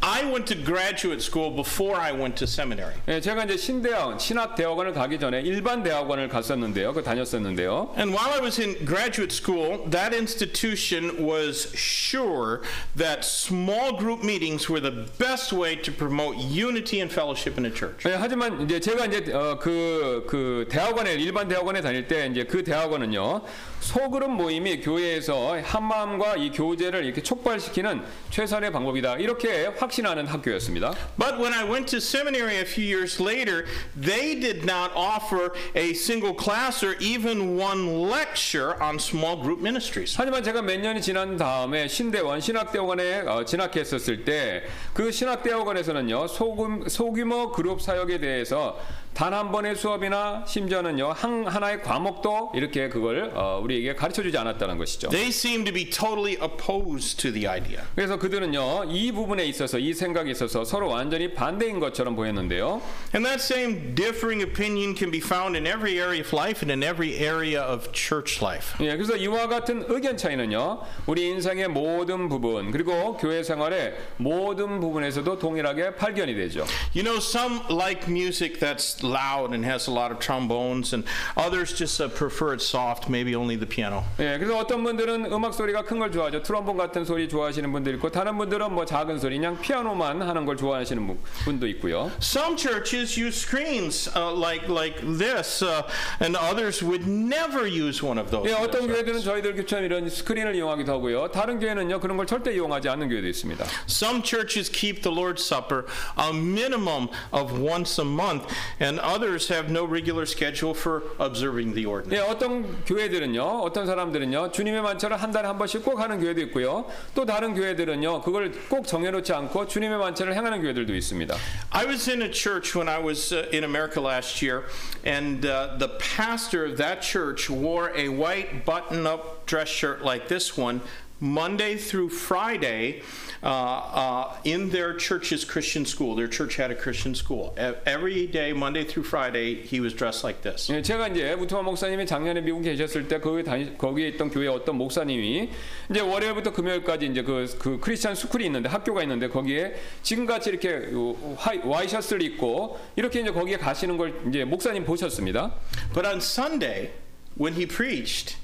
I 0.00 0.24
went 0.24 0.44
to 0.54 0.64
graduate 0.64 1.20
school 1.20 1.52
before 1.52 2.00
I 2.00 2.12
went 2.12 2.36
to 2.36 2.44
seminary. 2.44 2.94
예, 3.08 3.20
제가 3.20 3.44
이제 3.44 3.56
신대학, 3.56 4.20
신학대학원을 4.20 4.92
가기 4.92 5.18
전에 5.18 5.40
일반 5.40 5.82
대학원을 5.82 6.28
갔었는데요. 6.28 6.92
그 6.92 7.02
다녔었는데요. 7.02 7.94
And 7.98 8.14
while 8.14 8.32
I 8.32 8.40
was 8.40 8.60
in 8.60 8.86
graduate 8.86 9.34
school, 9.34 9.90
that 9.90 10.14
institution 10.14 11.26
was 11.26 11.72
sure 11.74 12.62
that 12.96 13.24
small 13.24 13.98
group 13.98 14.22
meetings 14.22 14.70
were 14.70 14.80
the 14.80 15.08
best 15.18 15.52
way 15.52 15.74
to 15.74 15.90
promote 15.90 16.38
unity 16.38 17.00
and 17.00 17.10
fellowship 17.12 17.58
in 17.58 17.66
a 17.66 17.74
church. 17.74 18.06
예, 18.06 18.14
하지만 18.14 18.62
이제 18.62 18.78
제가 18.78 19.06
이제 19.06 19.32
어, 19.32 19.58
그, 19.58 20.24
그 20.28 20.68
대학원에 20.70 21.14
일반 21.14 21.48
대학원에 21.48 21.80
다닐 21.80 22.06
때 22.06 22.28
이제 22.30 22.44
그 22.44 22.62
대학원은요 22.62 23.42
소그룹 23.79 24.31
모임이 24.31 24.81
교회에서 24.81 25.59
한 25.61 25.83
마음과 25.87 26.35
이 26.37 26.51
교제를 26.51 27.05
이렇게 27.05 27.21
촉발시키는 27.21 28.01
최선의 28.29 28.71
방법이다 28.71 29.17
이렇게 29.17 29.67
확신하는 29.67 30.27
학교였습니다. 30.27 30.93
But 31.17 31.37
when 31.39 31.53
I 31.53 31.63
went 31.63 31.87
to 31.91 31.97
seminary 31.97 32.57
a 32.57 32.65
few 32.65 32.85
years 32.85 33.21
later, 33.21 33.65
they 33.99 34.39
did 34.39 34.63
not 34.63 34.91
offer 34.95 35.51
a 35.75 35.91
single 35.91 36.35
class 36.35 36.83
or 36.83 36.95
even 36.99 37.57
one 37.59 38.09
lecture 38.09 38.75
on 38.81 38.95
small 38.95 39.41
group 39.41 39.61
ministries. 39.61 40.15
하지만 40.17 40.43
제가 40.43 40.61
몇 40.61 40.79
년이 40.79 41.01
지난 41.01 41.37
다음에 41.37 41.87
신대원 41.87 42.41
신학대학원에 42.41 43.21
어, 43.27 43.45
진학했었을 43.45 44.25
때 44.25 44.63
그 44.93 45.11
신학대학원에서는요 45.11 46.27
소금, 46.27 46.87
소규모 46.89 47.51
그룹 47.51 47.81
사역에 47.81 48.19
대해서 48.19 48.79
단 49.17 49.33
한 49.33 49.51
번의 49.51 49.75
수업이나 49.75 50.43
심지어는요 50.47 51.11
한, 51.11 51.47
하나의 51.47 51.81
과목도 51.81 52.51
이렇게 52.53 52.87
그걸 52.87 53.31
어, 53.33 53.59
우리에게 53.63 53.95
가르쳐 53.95 54.21
주지 54.21 54.37
않았다는 54.37 54.77
것이죠. 54.77 55.09
They 55.09 55.29
seemed 55.29 55.65
to 55.65 55.73
be 55.73 55.89
totally 55.89 56.37
opposed 56.39 57.17
to 57.21 57.31
the 57.31 57.47
idea. 57.47 57.81
그래서 57.95 58.17
그들은요 58.17 58.85
이 58.89 59.11
부분에 59.11 59.45
있어서 59.45 59.79
이 59.79 59.93
생각에 59.93 60.29
있어서 60.31 60.63
서로 60.63 60.89
완전히 60.89 61.33
반대인 61.33 61.79
것처럼 61.79 62.15
보였는데요. 62.15 62.79
And 63.15 63.25
that 63.27 63.41
same 63.41 63.95
differing 63.95 64.43
opinion 64.43 64.95
can 64.95 65.09
be 65.09 65.19
found 65.19 65.57
in 65.57 65.65
every 65.65 65.97
area 65.97 66.21
of 66.21 66.31
life 66.35 66.61
and 66.61 66.71
in 66.71 66.83
every 66.83 67.17
area 67.17 67.59
of 67.59 67.91
church 67.91 68.43
life. 68.43 68.75
예, 68.85 68.95
그래서 68.95 69.15
이와 69.15 69.47
같은 69.47 69.85
의견 69.87 70.17
차이는요 70.17 70.81
우리 71.07 71.27
인생의 71.27 71.69
모든 71.69 72.29
부분 72.29 72.69
그리고 72.69 73.17
교회 73.17 73.41
생활의 73.41 73.97
모든 74.17 74.79
부분에서도 74.79 75.39
동일하게 75.39 75.95
발견이 75.95 76.35
되죠. 76.35 76.65
You 76.93 77.03
know, 77.03 77.17
some 77.17 77.61
like 77.69 78.07
music 78.07 78.59
that's 78.59 79.06
loud 79.06 79.52
and 79.54 79.64
has 79.64 79.88
a 79.88 79.92
lot 79.92 80.10
of 80.12 80.18
trombones, 80.18 80.92
and 80.92 81.04
others 81.36 81.72
just 81.72 82.00
uh, 82.00 82.08
prefer 82.08 82.54
it 82.54 82.60
soft, 82.62 83.08
maybe 83.08 83.34
only 83.34 83.56
the 83.56 83.66
piano. 83.66 84.04
예, 84.18 84.38
그래서 84.38 84.58
어떤 84.58 84.82
분들은 84.84 85.26
음악 85.32 85.54
소리가 85.54 85.84
큰 85.84 85.98
걸 85.98 86.10
좋아하죠. 86.10 86.42
트럼본 86.42 86.76
같은 86.76 87.04
소리 87.04 87.28
좋아하시는 87.28 87.70
분들 87.70 87.94
있고 87.94 88.10
다른 88.10 88.36
분들은 88.38 88.72
뭐 88.72 88.84
작은 88.84 89.18
소리 89.20 89.36
그냥 89.38 89.60
피아노만 89.60 90.20
하는 90.22 90.44
걸 90.44 90.56
좋아하시는 90.56 91.06
분- 91.06 91.18
분도 91.44 91.66
있고요. 91.68 92.10
Some 92.20 92.56
churches 92.56 93.18
use 93.20 93.36
screens 93.38 94.10
uh, 94.16 94.32
like 94.34 94.68
like 94.68 94.98
this, 95.18 95.62
uh, 95.62 95.82
and 96.20 96.36
others 96.36 96.82
would 96.82 97.06
never 97.06 97.66
use 97.66 98.02
one 98.02 98.18
of 98.18 98.30
those. 98.30 98.46
예, 98.50 98.54
in 98.54 98.58
their 98.58 98.66
어떤 98.68 98.86
교회들은 98.88 99.20
service. 99.20 99.24
저희들 99.24 99.54
교처럼 99.56 99.84
이런 99.84 100.08
스크린을 100.08 100.54
이용하기도 100.56 100.92
하고요. 100.92 101.30
다른 101.30 101.58
교회는요 101.60 102.00
그런 102.00 102.16
걸 102.16 102.26
절대 102.26 102.52
이용하지 102.54 102.88
않는 102.88 103.08
교회도 103.08 103.28
있습니다. 103.28 103.64
Some 103.88 104.22
churches 104.24 104.70
keep 104.70 105.02
the 105.02 105.14
Lord's 105.14 105.42
Supper 105.44 105.84
a 106.18 106.30
minimum 106.32 107.08
of 107.32 107.52
once 107.60 108.00
a 108.00 108.06
month, 108.08 108.46
and 108.80 108.85
others 109.00 109.48
have 109.48 109.70
no 109.70 109.84
regular 109.84 110.26
schedule 110.26 110.74
for 110.74 111.02
observing 111.18 111.74
the 111.74 111.86
ordinance. 111.86 112.14
예, 112.14 112.30
어떤 112.30 112.84
교회들은요, 112.84 113.42
어떤 113.42 113.86
사람들은요, 113.86 114.52
주님의 114.52 114.82
만찬을 114.82 115.16
한 115.16 115.30
달에 115.30 115.46
한 115.48 115.58
번씩 115.58 115.84
꼭 115.84 116.00
하는 116.00 116.20
교회도 116.20 116.40
있고요. 116.42 116.86
또 117.14 117.24
다른 117.24 117.54
교회들은요, 117.54 118.22
그걸 118.22 118.52
꼭 118.68 118.86
정해놓지 118.86 119.32
않고 119.32 119.66
주님의 119.66 119.98
만찬을 119.98 120.34
행하는 120.34 120.62
교회들도 120.62 120.94
있습니다. 120.94 121.36
I 121.70 121.86
was 121.86 122.08
in 122.08 122.22
a 122.22 122.30
church 122.30 122.74
when 122.74 122.88
I 122.88 123.02
was 123.02 123.32
uh, 123.32 123.48
in 123.52 123.64
America 123.64 124.00
last 124.00 124.42
year, 124.42 124.64
and 125.04 125.44
uh, 125.46 125.76
the 125.78 125.88
pastor 125.98 126.64
of 126.64 126.76
that 126.78 127.02
church 127.02 127.50
wore 127.50 127.92
a 127.96 128.08
white 128.08 128.64
button 128.64 129.06
up 129.06 129.46
dress 129.46 129.68
shirt 129.68 130.02
like 130.02 130.28
this 130.28 130.56
one 130.56 130.80
Monday 131.20 131.76
through 131.76 132.08
Friday 132.08 133.00
uh, 133.44 133.46
uh, 133.46 134.34
in 134.42 134.70
their 134.70 134.92
church's 134.96 135.44
Christian 135.44 135.86
school. 135.86 136.16
Their 136.16 136.26
church 136.26 136.56
had 136.56 136.72
a 136.72 136.74
Christian 136.74 137.14
school. 137.14 137.54
E- 137.56 137.78
Every 137.86 138.26
day, 138.26 138.52
Monday 138.52 138.82
through 138.84 139.04
Friday, 139.04 139.62
he 139.62 139.78
was 139.78 139.94
dressed 139.94 140.24
like 140.24 140.42
this. 140.42 140.68
예, 140.72 140.82
제가 140.82 141.06
이제 141.12 141.32
우트만 141.34 141.64
목사님이 141.64 142.06
작년에 142.06 142.40
미국에 142.40 142.74
계셨을 142.74 143.06
때 143.06 143.20
거기 143.20 143.44
다니, 143.44 143.78
거기에 143.78 144.08
있던 144.08 144.30
교회 144.30 144.48
어떤 144.48 144.74
목사님이 144.76 145.48
이제 145.92 146.00
월요일부터 146.00 146.52
금요일까지 146.52 147.06
이제 147.06 147.22
그, 147.22 147.46
그 147.56 147.78
크리스찬 147.78 148.16
스쿨이 148.16 148.44
있는데 148.46 148.68
학교가 148.68 149.02
있는데 149.02 149.28
거기에 149.28 149.76
지금같이 150.02 150.50
이렇게 150.50 150.90
화이, 151.36 151.60
와이셔츠를 151.62 152.20
입고 152.22 152.80
이렇게 152.96 153.20
이제 153.20 153.30
거기에 153.30 153.58
가시는 153.58 153.96
걸 153.96 154.20
이제 154.28 154.44
목사님 154.44 154.84
보셨습니다. 154.84 155.54
But 155.94 156.04
on 156.04 156.16
Sunday, 156.16 156.90
when 157.38 157.54
he 157.54 157.64
preached, 157.64 158.36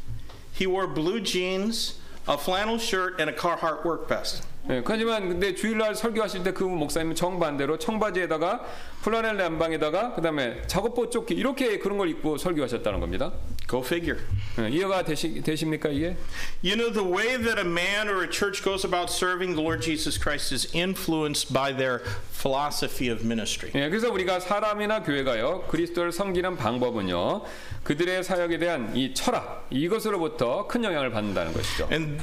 he 0.55 0.65
wore 0.69 0.87
blue 0.87 1.21
jeans, 1.21 1.99
a 2.28 2.38
flannel 2.38 2.78
shirt, 2.78 3.20
and 3.20 3.30
a 3.30 3.34
Carhartt 3.34 3.84
work 3.86 4.08
vest. 4.08 4.44
예, 4.70 4.82
하지만 4.86 5.28
근데 5.28 5.54
주일날 5.54 5.94
설교하실 5.94 6.44
때 6.44 6.54
그 6.54 6.64
목사님은 6.64 7.16
정반대로 7.16 7.78
청바지에다가 7.80 8.64
플라넬 9.02 9.36
남방에다가 9.38 10.14
그다음에 10.14 10.62
작업복 10.68 11.12
조끼 11.12 11.34
이렇게 11.34 11.80
그런 11.80 11.98
걸 11.98 12.10
입고 12.10 12.38
설교하셨다는 12.38 13.00
겁니다. 13.00 13.34
Go 13.68 13.82
figure. 13.82 14.24
예, 14.60 14.70
이해가 14.70 15.04
되시, 15.04 15.42
되십니까 15.42 15.90
이게? 15.90 16.16
You 16.64 16.76
know, 16.78 16.94
the 16.94 17.04
way 17.04 17.36
that 17.44 17.60
a 17.60 17.68
man 17.68 18.08
or 18.08 18.24
a 18.24 18.30
church 18.30 18.64
goes 18.64 18.86
about 18.86 19.12
serving 19.12 19.56
the 19.56 19.62
Lord 19.62 19.82
Jesus 19.82 20.18
Christ 20.18 20.54
is 20.54 20.70
influenced 20.74 21.52
by 21.52 21.76
their 21.76 22.00
philosophy 22.32 23.12
of 23.12 23.26
ministry. 23.26 23.72
예, 23.76 23.90
그래서 23.90 24.12
우리가 24.12 24.40
사람이나 24.40 25.04
교회가요 25.04 25.64
그리스도를 25.68 26.12
섬기는 26.12 26.56
방법은요 26.56 27.44
그들의 27.84 28.24
사역에 28.24 28.60
대한 28.60 28.96
이 28.96 29.14
철학 29.14 29.68
이것으로부터 29.72 30.68
큰 30.68 30.84
영향을 30.84 31.12
받는다는 31.12 31.52
것이죠. 31.52 31.90
And 31.92 32.22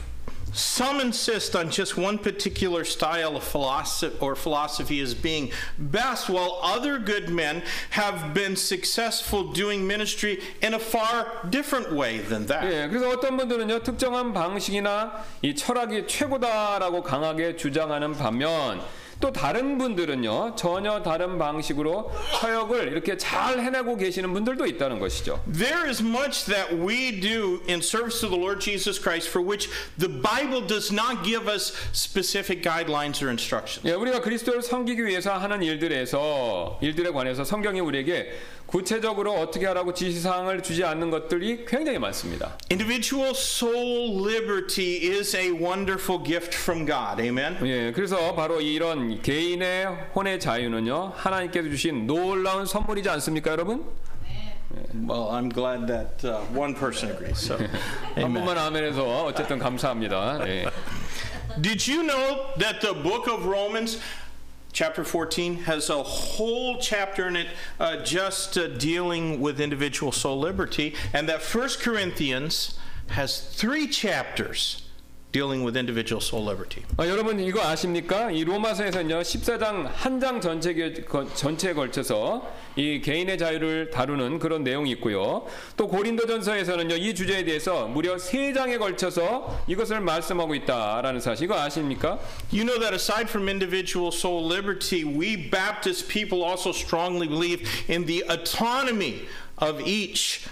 some 0.56 1.02
insist 1.02 1.54
on 1.54 1.70
just 1.70 1.98
one 1.98 2.18
particular 2.18 2.86
style 2.86 3.36
of 3.36 3.44
philosophy 3.44 4.15
or 4.22 4.36
philosophy 4.36 5.02
as 5.02 5.13
being 5.13 5.52
best, 5.78 6.30
while 6.30 6.60
other 6.63 6.98
good 6.98 7.30
men 7.30 7.62
have 7.89 8.34
been 8.34 8.56
successful 8.56 9.52
doing 9.52 9.86
ministry 9.86 10.41
in 10.62 10.74
a 10.74 10.80
far 10.80 11.28
different 11.50 11.91
way 11.91 12.20
than 12.20 12.46
that. 12.48 12.63
예, 12.63 12.88
그래서 12.88 13.10
어떤 13.10 13.36
분들은요 13.36 13.84
특정한 13.84 14.34
방식이나 14.34 15.26
이 15.41 15.54
철학이 15.54 16.08
최고다라고 16.08 17.04
강하게 17.04 17.58
주장하는 17.58 18.13
반면 18.13 18.82
또 19.21 19.31
다른 19.31 19.77
분들은요 19.79 20.57
전혀 20.57 21.03
다른 21.03 21.39
방식으로 21.39 22.11
사역을 22.41 22.89
이렇게 22.89 23.17
잘 23.17 23.61
해내고 23.61 23.97
계시는 23.97 24.33
분들도 24.33 24.67
있다는 24.67 24.99
것이죠. 24.99 25.43
There 25.53 25.89
is 25.89 26.03
much 26.03 26.47
that 26.47 26.75
we 26.75 27.21
do 27.21 27.61
in 27.69 27.81
service 27.81 28.21
to 28.21 28.29
the 28.29 28.41
Lord 28.41 28.61
Jesus 28.61 28.99
Christ 29.01 29.29
for 29.29 29.47
which 29.47 29.69
the 29.99 30.09
Bible 30.09 30.67
does 30.67 30.93
not 30.93 31.23
give 31.23 31.47
us 31.49 31.73
specific 31.93 32.63
guidelines 32.63 33.23
or 33.23 33.29
instructions. 33.29 33.87
예, 33.87 33.93
우리가 33.93 34.21
그리스도를 34.21 34.63
섬기기 34.63 35.05
위해서 35.05 35.35
하는 35.37 35.63
일들에서 35.63 36.79
일들에 36.81 37.11
관해서 37.11 37.45
성경이 37.45 37.81
우리에게 37.81 38.33
구체적으로 38.71 39.33
어떻게 39.35 39.67
하라고 39.67 39.93
지시사항을 39.93 40.63
주지 40.63 40.85
않는 40.85 41.11
것들이 41.11 41.65
굉장히 41.67 41.99
많습니다. 41.99 42.57
Individual 42.71 43.31
soul 43.31 44.25
liberty 44.25 45.11
is 45.11 45.37
a 45.37 45.51
wonderful 45.51 46.23
gift 46.25 46.55
from 46.55 46.87
God. 46.87 47.21
Amen. 47.21 47.59
예, 47.66 47.91
그래서 47.91 48.33
바로 48.37 48.61
이런 48.61 49.21
개인의 49.23 49.87
혼의 50.14 50.39
자유는요 50.39 51.14
하나님께서 51.16 51.68
주신 51.68 52.07
놀라운 52.07 52.64
선물이지 52.64 53.09
않습니까, 53.09 53.51
여러분? 53.51 53.85
Well, 54.95 55.31
I'm 55.33 55.53
glad 55.53 55.89
that 55.89 56.25
uh, 56.25 56.39
one 56.55 56.75
person 56.75 57.11
agrees. 57.11 57.45
So, 57.45 57.59
한. 58.14 58.33
번만 58.33 58.57
아멘해서 58.57 59.25
어쨌든 59.25 59.59
감사합니다. 59.59 60.47
예. 60.47 60.71
Did 61.61 61.91
you 61.91 62.07
know 62.07 62.55
that 62.59 62.79
the 62.81 62.95
book 62.95 63.27
of 63.27 63.45
Romans, 63.45 63.99
chapter 64.73 65.05
14, 65.05 65.57
has 65.62 65.91
a 65.91 66.03
whole 66.03 66.79
chapter 66.79 67.29
in 67.29 67.37
it 67.37 67.49
uh, 67.79 67.97
just 67.99 68.57
uh, 68.57 68.68
dealing 68.68 69.41
with 69.41 69.61
individual 69.61 70.12
soul 70.12 70.39
liberty, 70.39 70.95
and 71.12 71.29
that 71.29 71.43
1 71.43 71.68
Corinthians 71.81 72.79
has 73.09 73.41
three 73.41 73.87
chapters 73.89 74.83
dealing 75.33 75.62
with 75.64 75.76
individual 75.78 76.20
soul 76.20 76.45
liberty? 76.45 76.83
아, 76.97 77.07
여러분 77.07 77.39
이거 77.39 77.61
아십니까? 77.62 78.31
이 78.31 78.45
로마서에서는요 78.45 79.20
14장 79.20 79.89
한 79.95 80.20
장 80.20 80.41
전체 80.41 80.74
전체에 81.35 81.72
걸쳐서 81.72 82.43
이 82.76 83.01
개인의 83.01 83.39
자유를 83.39 83.91
다루는 83.91 84.39
그런 84.39 84.64
내용이 84.64 84.91
있고요. 84.93 85.47
또 85.76 85.89
고린도전서에서는요 85.89 86.97
이 86.97 87.14
주제에 87.14 87.45
대해서 87.45 87.87
무려 87.87 88.18
세 88.18 88.53
장에 88.53 88.76
걸쳐서 88.78 89.64
이것을 89.68 90.01
말씀하고 90.01 90.55
있다라는 90.57 91.20
사실 91.20 91.45
이거 91.45 91.59
아십니까? 91.59 92.18
You 92.53 92.64
know 92.64 92.78
that 92.81 92.93
aside 92.95 93.28
from 93.31 93.49
individual 93.49 94.09
soul 94.12 94.45
liberty, 94.53 95.05
we 95.05 95.49
Baptist 95.51 96.09
people 96.09 96.43
also 96.45 96.70
strongly 96.72 97.28
believe 97.28 97.62
in 97.89 98.05
the 98.07 98.24
autonomy 98.28 99.26
of 99.59 99.81
each 99.87 100.45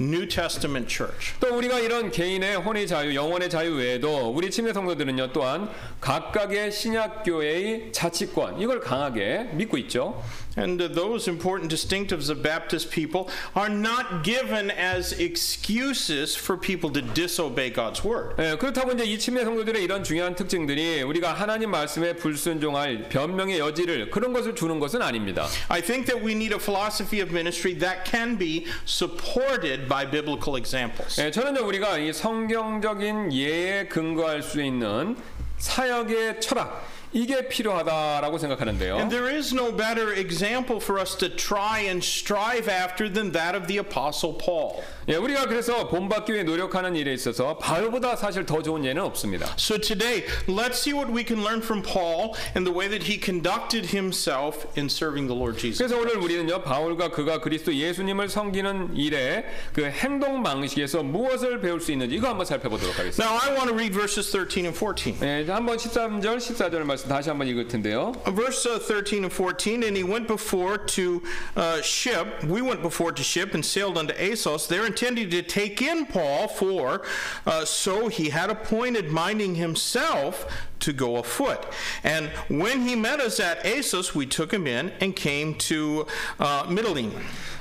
New 0.00 0.28
Testament 0.28 0.88
church. 0.88 1.34
또 1.40 1.56
우리가 1.56 1.80
이런 1.80 2.10
개인의 2.10 2.56
혼의 2.56 2.86
자유, 2.86 3.14
영혼의 3.14 3.50
자유 3.50 3.74
외에도 3.74 4.30
우리 4.30 4.50
침례 4.50 4.72
성도들은요 4.72 5.32
또한 5.32 5.68
각각의 6.00 6.70
신약 6.70 7.24
교회의 7.24 7.92
자치권 7.92 8.60
이걸 8.60 8.80
강하게 8.80 9.50
믿고 9.54 9.76
있죠. 9.78 10.22
And 10.57 10.79
uh, 10.81 10.87
those 10.87 11.27
important 11.27 11.71
distinctives 11.71 12.29
of 12.29 12.43
Baptist 12.43 12.91
people 12.91 13.29
are 13.55 13.69
not 13.69 14.23
given 14.23 14.69
as 14.69 15.11
excuses 15.13 16.35
for 16.35 16.57
people 16.57 16.91
to 16.91 17.01
disobey 17.01 17.71
God's 17.71 18.03
word. 18.03 18.35
예, 18.37 18.55
그렇다고 18.57 18.93
이제 18.93 19.03
이 19.03 19.17
침례 19.17 19.43
성도들의 19.43 19.83
이런 19.83 20.03
중요한 20.03 20.35
특징들이 20.35 21.01
우리가 21.01 21.33
하나님 21.33 21.71
말씀에 21.71 22.15
불순종할 22.15 23.09
변명의 23.09 23.59
여지를 23.59 24.11
그런 24.11 24.31
것을 24.33 24.53
주는 24.55 24.79
것은 24.79 25.01
아닙니다. 25.01 25.47
I 25.69 25.81
think 25.81 26.05
that 26.05 26.23
we 26.23 26.33
need 26.33 26.53
a 26.53 26.59
philosophy 26.59 27.21
of 27.21 27.31
ministry 27.31 27.77
that 27.79 28.09
can 28.09 28.37
be 28.37 28.65
supported 28.85 29.87
by 29.89 30.05
biblical 30.09 30.55
examples. 30.55 31.19
예, 31.19 31.31
저는요 31.31 31.65
우리가 31.65 31.97
이 31.97 32.13
성경적인 32.13 33.33
예에 33.33 33.87
근거할 33.87 34.43
수 34.43 34.61
있는 34.61 35.17
사역의 35.57 36.41
철학 36.41 36.85
이게 37.12 37.48
필요하다라고 37.48 38.38
생각하는데요. 38.38 38.96
And 38.96 39.10
there 39.10 39.34
is 39.34 39.54
no 39.54 39.74
better 39.74 40.12
example 40.12 40.76
for 40.80 41.00
us 41.00 41.16
to 41.16 41.28
try 41.28 41.80
and 41.80 42.04
strive 42.04 42.68
after 42.68 43.10
than 43.10 43.32
that 43.32 43.56
of 43.56 43.66
the 43.66 43.78
Apostle 43.78 44.36
Paul. 44.36 44.82
예, 45.08 45.16
우리가 45.16 45.46
그래서 45.46 45.88
본받기 45.88 46.34
위해 46.34 46.42
노력하는 46.42 46.94
일에 46.94 47.14
있어서 47.14 47.56
바울보다 47.58 48.16
사실 48.16 48.44
더 48.44 48.62
좋은 48.62 48.84
예는 48.84 49.02
없습니다. 49.02 49.54
So 49.58 49.78
today, 49.78 50.26
let's 50.46 50.76
see 50.76 50.92
what 50.92 51.10
we 51.10 51.24
can 51.24 51.40
learn 51.40 51.62
from 51.62 51.82
Paul 51.82 52.34
and 52.54 52.68
the 52.68 52.76
way 52.76 52.88
that 52.88 53.10
he 53.10 53.18
conducted 53.18 53.88
himself 53.88 54.68
in 54.76 54.86
serving 54.86 55.28
the 55.28 55.36
Lord 55.36 55.58
Jesus. 55.58 55.78
그래서 55.78 55.96
오늘 55.96 56.18
우리는요 56.18 56.62
바울과 56.62 57.10
그가 57.10 57.40
그리스도 57.40 57.74
예수님을 57.74 58.28
섬기는 58.28 58.96
일에 58.96 59.46
그 59.72 59.84
행동 59.84 60.42
방식에서 60.42 61.02
무엇을 61.02 61.60
배울 61.60 61.80
수 61.80 61.90
있는지 61.92 62.16
이거 62.16 62.28
한번 62.28 62.44
살펴보도록 62.44 62.98
하겠습니다. 62.98 63.24
Now, 63.24 63.40
I 63.40 63.56
want 63.56 63.68
to 63.68 63.74
read 63.74 63.94
verses 63.94 64.30
13 64.30 64.66
and 64.66 64.76
14. 64.78 65.16
예, 65.22 65.46
한번 65.50 65.78
13절 65.78 66.36
14절 66.36 66.84
말씀 66.84 66.97
다시 67.07 67.29
한번 67.29 67.47
읽을 67.47 67.67
텐데요. 67.67 68.13
Verse 68.25 68.65
uh, 68.65 68.79
13 68.79 69.23
and 69.23 69.33
14, 69.33 69.83
and 69.83 69.95
he 69.95 70.03
went 70.03 70.27
before 70.27 70.77
to 70.77 71.21
uh, 71.55 71.81
ship. 71.81 72.43
We 72.43 72.61
went 72.61 72.81
before 72.81 73.11
to 73.11 73.23
ship 73.23 73.53
and 73.53 73.63
sailed 73.63 73.97
unto 73.97 74.13
Assos. 74.13 74.67
There 74.67 74.85
intending 74.85 75.29
to 75.29 75.41
take 75.41 75.81
in 75.81 76.05
Paul, 76.05 76.47
for 76.47 77.03
uh, 77.45 77.65
so 77.65 78.07
he 78.07 78.29
had 78.29 78.49
appointed, 78.49 79.11
minding 79.11 79.55
himself 79.55 80.45
to 80.79 80.93
go 80.93 81.17
afoot. 81.17 81.65
And 82.03 82.29
when 82.49 82.81
he 82.81 82.95
met 82.95 83.19
us 83.19 83.39
at 83.39 83.65
Assos, 83.65 84.13
we 84.13 84.25
took 84.25 84.51
him 84.51 84.67
in 84.67 84.91
and 84.99 85.15
came 85.15 85.55
to 85.69 86.07
uh, 86.39 86.65
Middling. 86.69 87.13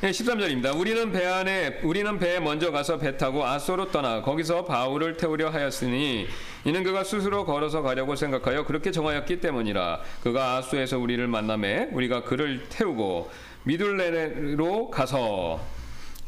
예, 0.04 0.10
13절입니다. 0.10 0.76
우리는 0.76 1.12
배 1.12 1.24
안에 1.24 1.78
우리는 1.84 2.18
배에 2.18 2.40
먼저 2.40 2.72
가서 2.72 2.98
배 2.98 3.16
타고 3.16 3.46
아소로 3.46 3.92
떠나 3.92 4.20
거기서 4.22 4.64
바울을 4.64 5.16
태우려 5.16 5.50
하였으니 5.50 6.26
이는 6.64 6.82
그가 6.82 7.04
스스로 7.04 7.44
걸어서 7.44 7.82
가려고 7.82 8.16
생각하여 8.16 8.64
그렇게 8.64 8.90
정하였 8.90 9.25
기 9.27 9.39
때문이라 9.39 9.99
그가 10.23 10.57
아소에서 10.57 10.97
우리를 10.97 11.27
만남에 11.27 11.89
우리가 11.91 12.23
그를 12.23 12.63
태우고 12.69 13.29
미둘레로 13.63 14.89
가서 14.89 15.59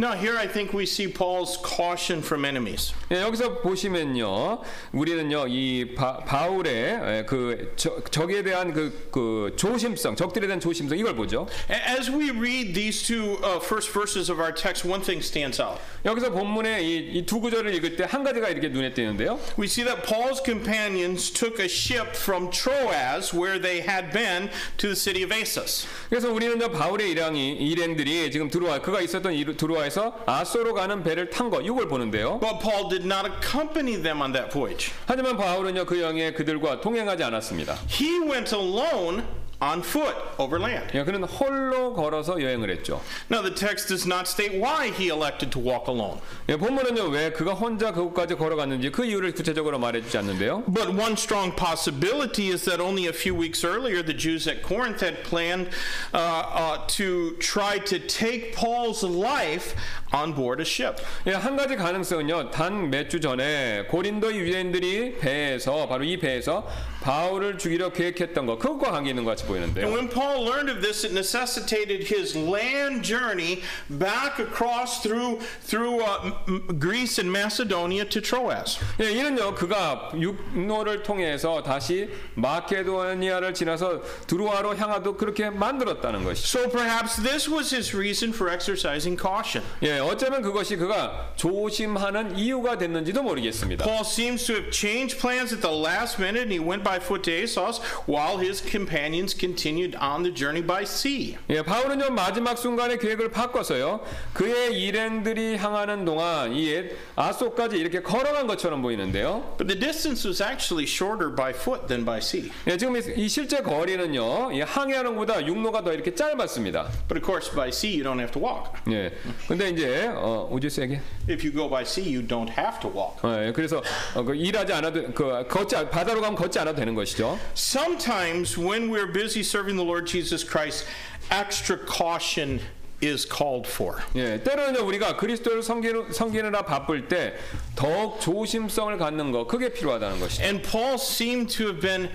Now, 0.02 0.14
here 0.14 0.38
I 0.38 0.48
think 0.48 0.72
we 0.72 0.86
see 0.86 1.12
Paul's 1.12 1.58
caution 1.58 2.22
from 2.22 2.46
enemies. 2.46 2.94
예, 3.12 3.20
여기서 3.22 3.60
보시면요, 3.62 4.62
우리는요 4.94 5.48
이 5.50 5.94
바, 5.94 6.20
바울의 6.20 6.74
예, 6.74 7.26
그 7.28 7.74
저, 7.76 8.02
적에 8.10 8.42
대한 8.42 8.72
그, 8.74 9.10
그 9.12 9.54
조심성, 9.58 10.16
적들에 10.16 10.48
대한 10.48 10.62
조심성 10.62 10.98
이걸 10.98 11.18
보죠. 11.18 11.50
As 11.70 12.10
we 12.10 12.32
read 12.32 12.74
these 12.74 13.06
two 13.06 13.40
uh, 13.44 13.60
first 13.60 13.92
verses 13.92 14.32
of 14.32 14.40
our 14.40 14.54
text, 14.54 14.88
one 14.88 15.04
thing 15.04 15.22
stands 15.22 15.62
out. 15.62 15.82
여기서 16.06 16.32
본문의 16.32 17.18
이두 17.18 17.42
구절을 17.42 17.74
읽을 17.76 17.98
때 17.98 18.06
한 18.06 18.24
가지가 18.24 18.48
이렇게 18.48 18.70
눈에 18.70 18.94
띄는데요. 18.94 19.38
We 19.60 19.66
see 19.68 19.84
that 19.84 20.08
Paul's 20.08 20.40
companions 20.42 21.30
took 21.30 21.60
a 21.60 21.68
ship 21.68 22.16
from 22.16 22.50
Troas, 22.52 23.36
where 23.36 23.60
they 23.60 23.82
had 23.82 24.14
been, 24.14 24.48
to 24.78 24.88
the 24.88 24.96
city 24.96 25.24
of 25.26 25.34
Assos. 25.36 25.86
그래서 26.08 26.32
우리는요 26.32 26.72
바울의 26.72 27.12
일행이 27.12 27.58
일행들이 27.58 28.32
지금 28.32 28.50
들어와 28.50 28.80
그가 28.80 29.02
있었던 29.02 29.34
이 29.34 29.44
들어와 29.58 29.89
에서 29.90 30.14
아소로 30.28 30.76
가는 30.76 31.02
배를 31.04 31.32
탄 31.32 31.50
거 31.50 31.62
이걸 31.62 31.88
보는데요. 31.88 32.40
But 32.40 32.60
Paul 32.62 32.90
did 32.90 33.06
not 33.08 33.28
accompany 33.28 34.00
them 34.00 34.22
on 34.22 34.32
that 34.34 34.52
voyage. 34.52 34.92
하지만 35.08 35.36
바울은요 35.36 35.86
그 35.86 36.00
영에 36.00 36.34
그들과 36.34 36.80
동행하지 36.80 37.24
않았습니다. 37.24 37.76
He 37.90 38.20
went 38.20 38.54
alone 38.56 39.24
on 39.62 39.82
foot 39.82 40.16
overland. 40.38 40.88
예, 40.94 41.04
그는 41.04 41.24
홀로 41.24 41.94
걸어서 41.94 42.42
여행을 42.42 42.70
했죠. 42.70 43.02
Now, 43.30 43.42
the 43.42 43.54
text 43.54 43.90
does 43.90 44.08
not 44.08 44.28
state 44.28 44.56
why 44.58 44.88
he 44.90 45.10
elected 45.10 45.52
to 45.52 45.60
walk 45.62 45.90
alone. 45.90 46.20
예, 46.48 46.56
본문은요 46.56 47.10
왜 47.12 47.32
그가 47.32 47.54
혼자 47.54 47.92
그곳까지 47.92 48.36
걸어갔는지 48.36 48.90
그 48.92 49.04
이유를 49.06 49.34
구체적으로 49.34 49.78
말해주지 49.80 50.18
않는데요. 50.18 50.64
But 50.68 50.90
one 50.96 51.14
strong 51.14 51.54
possibility 51.56 52.50
is 52.52 52.64
that 52.66 52.82
only 52.82 53.08
a 53.08 53.14
few 53.14 53.36
weeks 53.36 53.66
earlier, 53.66 54.02
the 54.02 54.16
Jews 54.16 54.48
at 54.48 54.64
Corinth 54.64 55.02
had 55.04 55.24
planned 55.24 55.70
uh, 56.14 56.18
uh, 56.18 56.88
to 56.96 57.36
try 57.40 57.80
to 57.86 58.00
take 58.00 58.56
Paul's 58.56 59.04
life 59.04 59.76
on 60.14 60.34
board 60.34 60.62
a 60.62 60.66
ship. 60.66 61.04
예, 61.28 61.34
한 61.34 61.58
가지 61.58 61.76
가능성은요. 61.76 62.52
단 62.52 62.90
몇 62.90 63.10
주 63.10 63.20
전에 63.20 63.86
고린도 63.90 64.34
유대인들이 64.36 65.18
배에서 65.18 65.88
바로 65.88 66.04
이 66.04 66.18
배에서 66.18 66.68
바울을 67.02 67.58
죽이려 67.58 67.90
계획했던 67.92 68.46
거 68.46 68.58
그것과 68.58 68.92
관계 68.92 69.10
있는 69.10 69.24
것보 69.26 69.49
이는데요. 69.49 69.91
when 69.93 70.09
Paul 70.09 70.45
learned 70.45 70.69
of 70.71 70.81
this, 70.83 71.05
it 71.05 71.13
necessitated 71.15 72.05
his 72.07 72.37
land 72.37 73.03
journey 73.03 73.63
back 73.89 74.39
across 74.39 75.03
through 75.03 75.41
through 75.67 76.03
uh, 76.03 76.33
M- 76.47 76.79
Greece 76.79 77.19
and 77.19 77.31
Macedonia 77.33 78.05
to 78.05 78.21
Troas. 78.21 78.79
예, 79.01 79.11
이는요 79.11 79.55
그가 79.55 80.13
육로를 80.15 81.03
통해서 81.03 81.63
다시 81.63 82.09
마케도니아를 82.35 83.55
지나서 83.55 84.03
두루아로 84.27 84.77
향하도 84.77 85.17
그렇게 85.17 85.51
만들었다는 85.51 86.25
것이죠. 86.25 86.59
So 86.59 86.69
perhaps 86.71 87.21
this 87.23 87.49
was 87.49 87.71
his 87.75 87.95
reason 87.95 88.33
for 88.33 88.53
exercising 88.53 89.17
caution. 89.21 89.65
예, 89.83 89.99
어쩌면 89.99 90.43
그것이 90.43 90.77
그가 90.77 91.33
조심하는 91.37 92.37
이유가 92.37 92.77
됐는지도 92.79 93.23
모르겠습니다. 93.23 93.85
Paul 93.85 94.05
seems 94.05 94.47
to 94.47 94.55
have 94.55 94.71
changed 94.71 95.19
plans 95.21 95.53
at 95.53 95.61
the 95.61 95.73
last 95.75 96.19
minute, 96.19 96.43
and 96.43 96.53
he 96.53 96.59
went 96.61 96.83
by 96.85 96.99
foot 96.99 97.23
to 97.25 97.33
Assos, 97.33 97.81
while 98.07 98.39
his 98.39 98.61
companions 98.61 99.35
continued 99.40 99.96
on 100.02 100.24
the 100.24 100.34
journey 100.36 100.62
by 100.66 100.84
sea. 100.84 101.38
예, 101.50 101.62
바울은요 101.64 102.10
마지막 102.12 102.58
순간에 102.58 102.98
계획을 102.98 103.32
바꿔서요 103.32 104.02
그의 104.34 104.80
일행들이 104.82 105.56
향하는 105.58 106.04
동안 106.06 106.54
이옛 106.54 106.96
아소까지 107.16 107.78
이렇게 107.78 108.02
걸어간 108.02 108.46
것처럼 108.48 108.82
보이는데요. 108.82 109.56
But 109.58 109.68
the 109.68 109.80
distance 109.80 110.28
was 110.28 110.42
actually 110.44 110.86
shorter 110.86 111.34
by 111.34 111.52
foot 111.52 111.88
than 111.88 112.04
by 112.06 112.18
sea. 112.20 112.52
예, 112.68 112.76
지금 112.78 112.96
이- 112.98 113.14
이 113.26 113.30
실제 113.30 113.62
거리는요 113.62 114.52
이 114.52 114.62
항해하는 114.62 115.16
것보다 115.16 115.46
육로가 115.46 115.84
더 115.84 115.94
이렇게 115.94 116.14
짧았습니다. 116.14 116.90
But 117.08 117.18
of 117.20 117.26
course, 117.26 117.54
by 117.56 117.70
sea, 117.70 117.94
you 117.96 118.04
don't 118.04 118.20
have 118.20 118.32
to 118.34 118.42
walk. 118.42 118.74
예, 118.92 119.14
근데 119.48 119.70
이제 119.70 120.10
어, 120.14 120.50
우주세계. 120.52 121.00
If 121.30 121.46
you 121.46 121.54
go 121.54 121.70
by 121.70 121.84
sea, 121.84 122.04
you 122.04 122.26
don't 122.26 122.50
have 122.58 122.80
to 122.82 122.90
walk. 122.90 123.22
어, 123.24 123.46
예, 123.48 123.52
그래서 123.54 123.82
어, 124.16 124.24
그 124.24 124.36
일하지 124.36 124.74
않아도 124.74 125.14
그 125.14 125.46
걷지 125.48 125.76
않- 125.76 125.90
바다로 125.90 126.20
가면 126.22 126.36
걷지 126.36 126.60
않아도 126.60 126.78
되는 126.80 126.96
것이죠. 126.96 127.38
Sometimes, 127.56 128.58
when 128.60 128.90
we're 128.90 129.14
busy 129.14 129.29
serving 129.43 129.77
the 129.77 129.85
Lord 129.85 130.07
Jesus 130.07 130.45
Christ, 130.45 130.87
extra 131.31 131.77
caution 131.77 132.61
is 133.03 133.27
called 133.29 133.67
for. 133.67 134.03
예, 134.15 134.43
때로는요 134.43 134.87
우리가 134.87 135.17
그리스도를 135.17 135.63
섬기는, 135.63 136.13
섬기느라 136.13 136.63
바쁠 136.63 137.09
때 137.09 137.35
더욱 137.77 138.21
조심성을 138.21 138.97
갖는 138.99 139.33
거 139.33 139.47
그게 139.47 139.73
필요하다는 139.73 140.21
것이죠. 140.21 140.43
And 140.43 140.63
Paul 140.63 140.95
seemed 140.95 141.55
to 141.57 141.67
have 141.67 141.81
been 141.81 142.11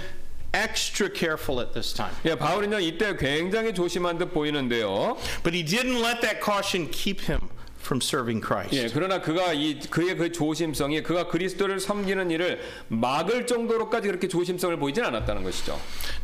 extra 0.53 1.09
careful 1.09 1.61
at 1.61 1.73
this 1.73 1.93
time. 1.93 2.13
예, 2.25 2.36
바울은요 2.36 2.80
이때 2.80 3.15
굉장히 3.15 3.73
조심한 3.73 4.17
듯 4.17 4.34
보이는데요. 4.34 5.17
But 5.43 5.53
he 5.53 5.63
didn't 5.63 6.01
let 6.01 6.21
that 6.21 6.41
caution 6.41 6.89
keep 6.89 7.21
him 7.21 7.49
from 7.85 8.01
serving 8.03 8.45
Christ. 8.45 8.74
예, 8.76 8.89
그러나 8.93 9.20
그가 9.20 9.53
이 9.53 9.78
그의 9.78 10.16
그 10.16 10.32
조심성이 10.32 11.03
그가 11.03 11.28
그리스도를 11.28 11.78
섬기는 11.78 12.30
일을 12.30 12.61
막을 12.89 13.47
정도로까지 13.47 14.09
그렇게 14.09 14.26
조심성을 14.26 14.76
보이진 14.78 15.05
않았다는 15.05 15.43
것이죠. 15.43 15.78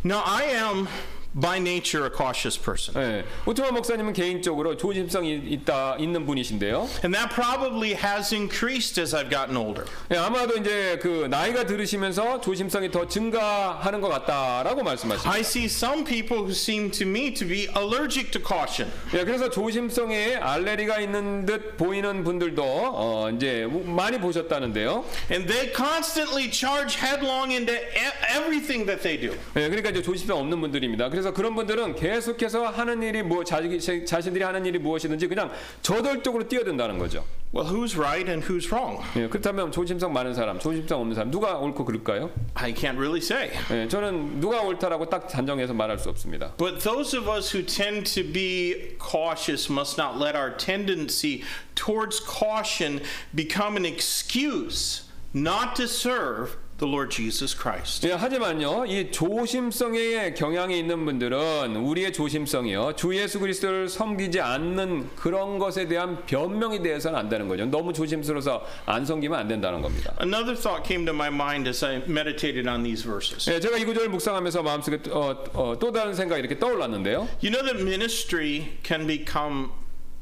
Now, 0.04 0.22
I 0.24 0.44
am 0.54 0.86
by 1.32 1.58
nature 1.58 2.04
a 2.06 2.10
cautious 2.10 2.58
person. 2.60 2.94
예, 3.00 3.24
우트만 3.46 3.72
목사님은 3.74 4.12
개인적으로 4.12 4.76
조심성이 4.76 5.34
있다 5.36 5.96
있는 5.98 6.26
분이신데요. 6.26 6.88
And 7.04 7.14
that 7.16 7.30
probably 7.32 7.94
has 7.94 8.34
increased 8.34 9.00
as 9.00 9.14
I've 9.14 9.30
gotten 9.30 9.56
older. 9.56 9.84
예, 10.10 10.16
아마도 10.16 10.56
이제 10.56 10.98
그 11.00 11.28
나이가 11.30 11.64
들으시면서 11.66 12.40
조심성이 12.40 12.90
더 12.90 13.06
증가하는 13.06 14.00
것 14.00 14.08
같다라고 14.08 14.82
말씀하십니다. 14.82 15.30
I 15.30 15.40
see 15.40 15.66
some 15.66 16.04
people 16.04 16.38
who 16.42 16.50
seem 16.52 16.90
to 16.90 17.06
me 17.06 17.32
to 17.34 17.46
be 17.46 17.68
allergic 17.76 18.30
to 18.32 18.40
caution. 18.42 18.90
예, 19.14 19.24
그래서 19.24 19.48
조심성에 19.48 20.36
알레르기가 20.36 21.00
있는 21.00 21.46
듯 21.46 21.76
보이는 21.76 22.24
분들도 22.24 22.62
어, 22.64 23.30
이제 23.34 23.68
많이 23.84 24.18
보셨다는데요. 24.18 25.04
And 25.30 25.46
they 25.46 25.72
constantly 25.72 26.50
charge 26.50 26.98
headlong 26.98 27.52
into 27.52 27.72
e- 27.74 28.36
everything 28.36 28.84
that 28.86 29.02
they 29.02 29.16
do. 29.20 29.32
예, 29.56 29.68
그러니까 29.68 29.90
이제 29.90 30.02
조심성 30.02 30.38
없는 30.38 30.60
분들입니다. 30.60 31.08
그래서 31.20 31.34
그런 31.34 31.54
분들은 31.54 31.96
계속해서 31.96 32.68
하는 32.68 33.02
일이 33.02 33.22
뭐 33.22 33.44
자기 33.44 33.78
자신들이 33.78 34.42
하는 34.42 34.64
일이 34.64 34.78
무엇이든지 34.78 35.28
그냥 35.28 35.50
저돌적으로 35.82 36.48
뛰어든다는 36.48 36.98
거죠. 36.98 37.26
Well, 37.52 37.68
who's 37.68 37.98
right 37.98 38.26
and 38.30 38.46
who's 38.46 38.72
wrong? 38.72 39.04
예, 39.16 39.28
그렇다면 39.28 39.70
조심성 39.70 40.14
많은 40.14 40.32
사람, 40.32 40.58
조심성 40.58 41.00
없는 41.00 41.14
사람 41.14 41.30
누가 41.30 41.58
옳고 41.58 41.84
그럴까요? 41.84 42.30
I 42.54 42.72
can't 42.72 42.96
really 42.96 43.20
say. 43.20 43.50
예, 43.70 43.86
저는 43.86 44.40
누가 44.40 44.62
옳다라고 44.62 45.10
딱 45.10 45.28
단정해서 45.28 45.74
말할 45.74 45.98
수 45.98 46.08
없습니다. 46.08 46.54
But 46.56 46.78
those 46.82 47.14
of 47.14 47.28
us 47.28 47.54
who 47.54 47.66
tend 47.66 48.10
to 48.14 48.22
be 48.22 48.96
cautious 48.98 49.70
must 49.70 50.00
not 50.00 50.16
let 50.16 50.34
our 50.34 50.56
tendency 50.56 51.42
towards 51.74 52.18
caution 52.24 53.02
become 53.34 53.76
an 53.76 53.84
excuse 53.84 55.02
not 55.34 55.74
to 55.76 55.84
serve 55.84 56.56
the 56.80 56.90
Lord 56.90 57.14
Jesus 57.14 57.54
Christ. 57.56 58.06
예, 58.08 58.12
하지만요, 58.12 58.86
이 58.86 59.10
조심성의 59.12 60.34
경향이 60.34 60.78
있는 60.78 61.04
분들은 61.04 61.76
우리의 61.76 62.12
조심성이요, 62.12 62.94
주 62.96 63.14
예수 63.14 63.38
그리스도를 63.38 63.88
섬기지 63.88 64.40
않는 64.40 65.10
그런 65.14 65.58
것에 65.58 65.86
대한 65.86 66.24
변명이 66.26 66.82
되어서는 66.82 67.18
안 67.18 67.28
되는 67.28 67.46
거죠. 67.46 67.66
너무 67.66 67.92
조심스러워서 67.92 68.66
안 68.86 69.04
섬기면 69.04 69.38
안 69.38 69.46
된다는 69.46 69.82
겁니다. 69.82 70.14
Another 70.20 70.56
thought 70.56 70.86
came 70.86 71.04
to 71.04 71.14
my 71.14 71.28
mind 71.28 71.68
as 71.68 71.84
I 71.84 71.96
meditated 72.08 72.68
on 72.68 72.82
these 72.82 73.04
verses. 73.06 73.48
예, 73.50 73.60
제가 73.60 73.76
이 73.76 73.84
구절을 73.84 74.08
묵상하면서 74.08 74.62
마음속에 74.62 74.98
어, 75.10 75.44
어, 75.52 75.76
또 75.78 75.92
다른 75.92 76.14
생각이 76.14 76.40
이렇게 76.40 76.58
떠올랐는데요. 76.58 77.28
You 77.42 77.52
know 77.52 77.62
that 77.62 77.82
ministry 77.82 78.78
can 78.82 79.06
become 79.06 79.70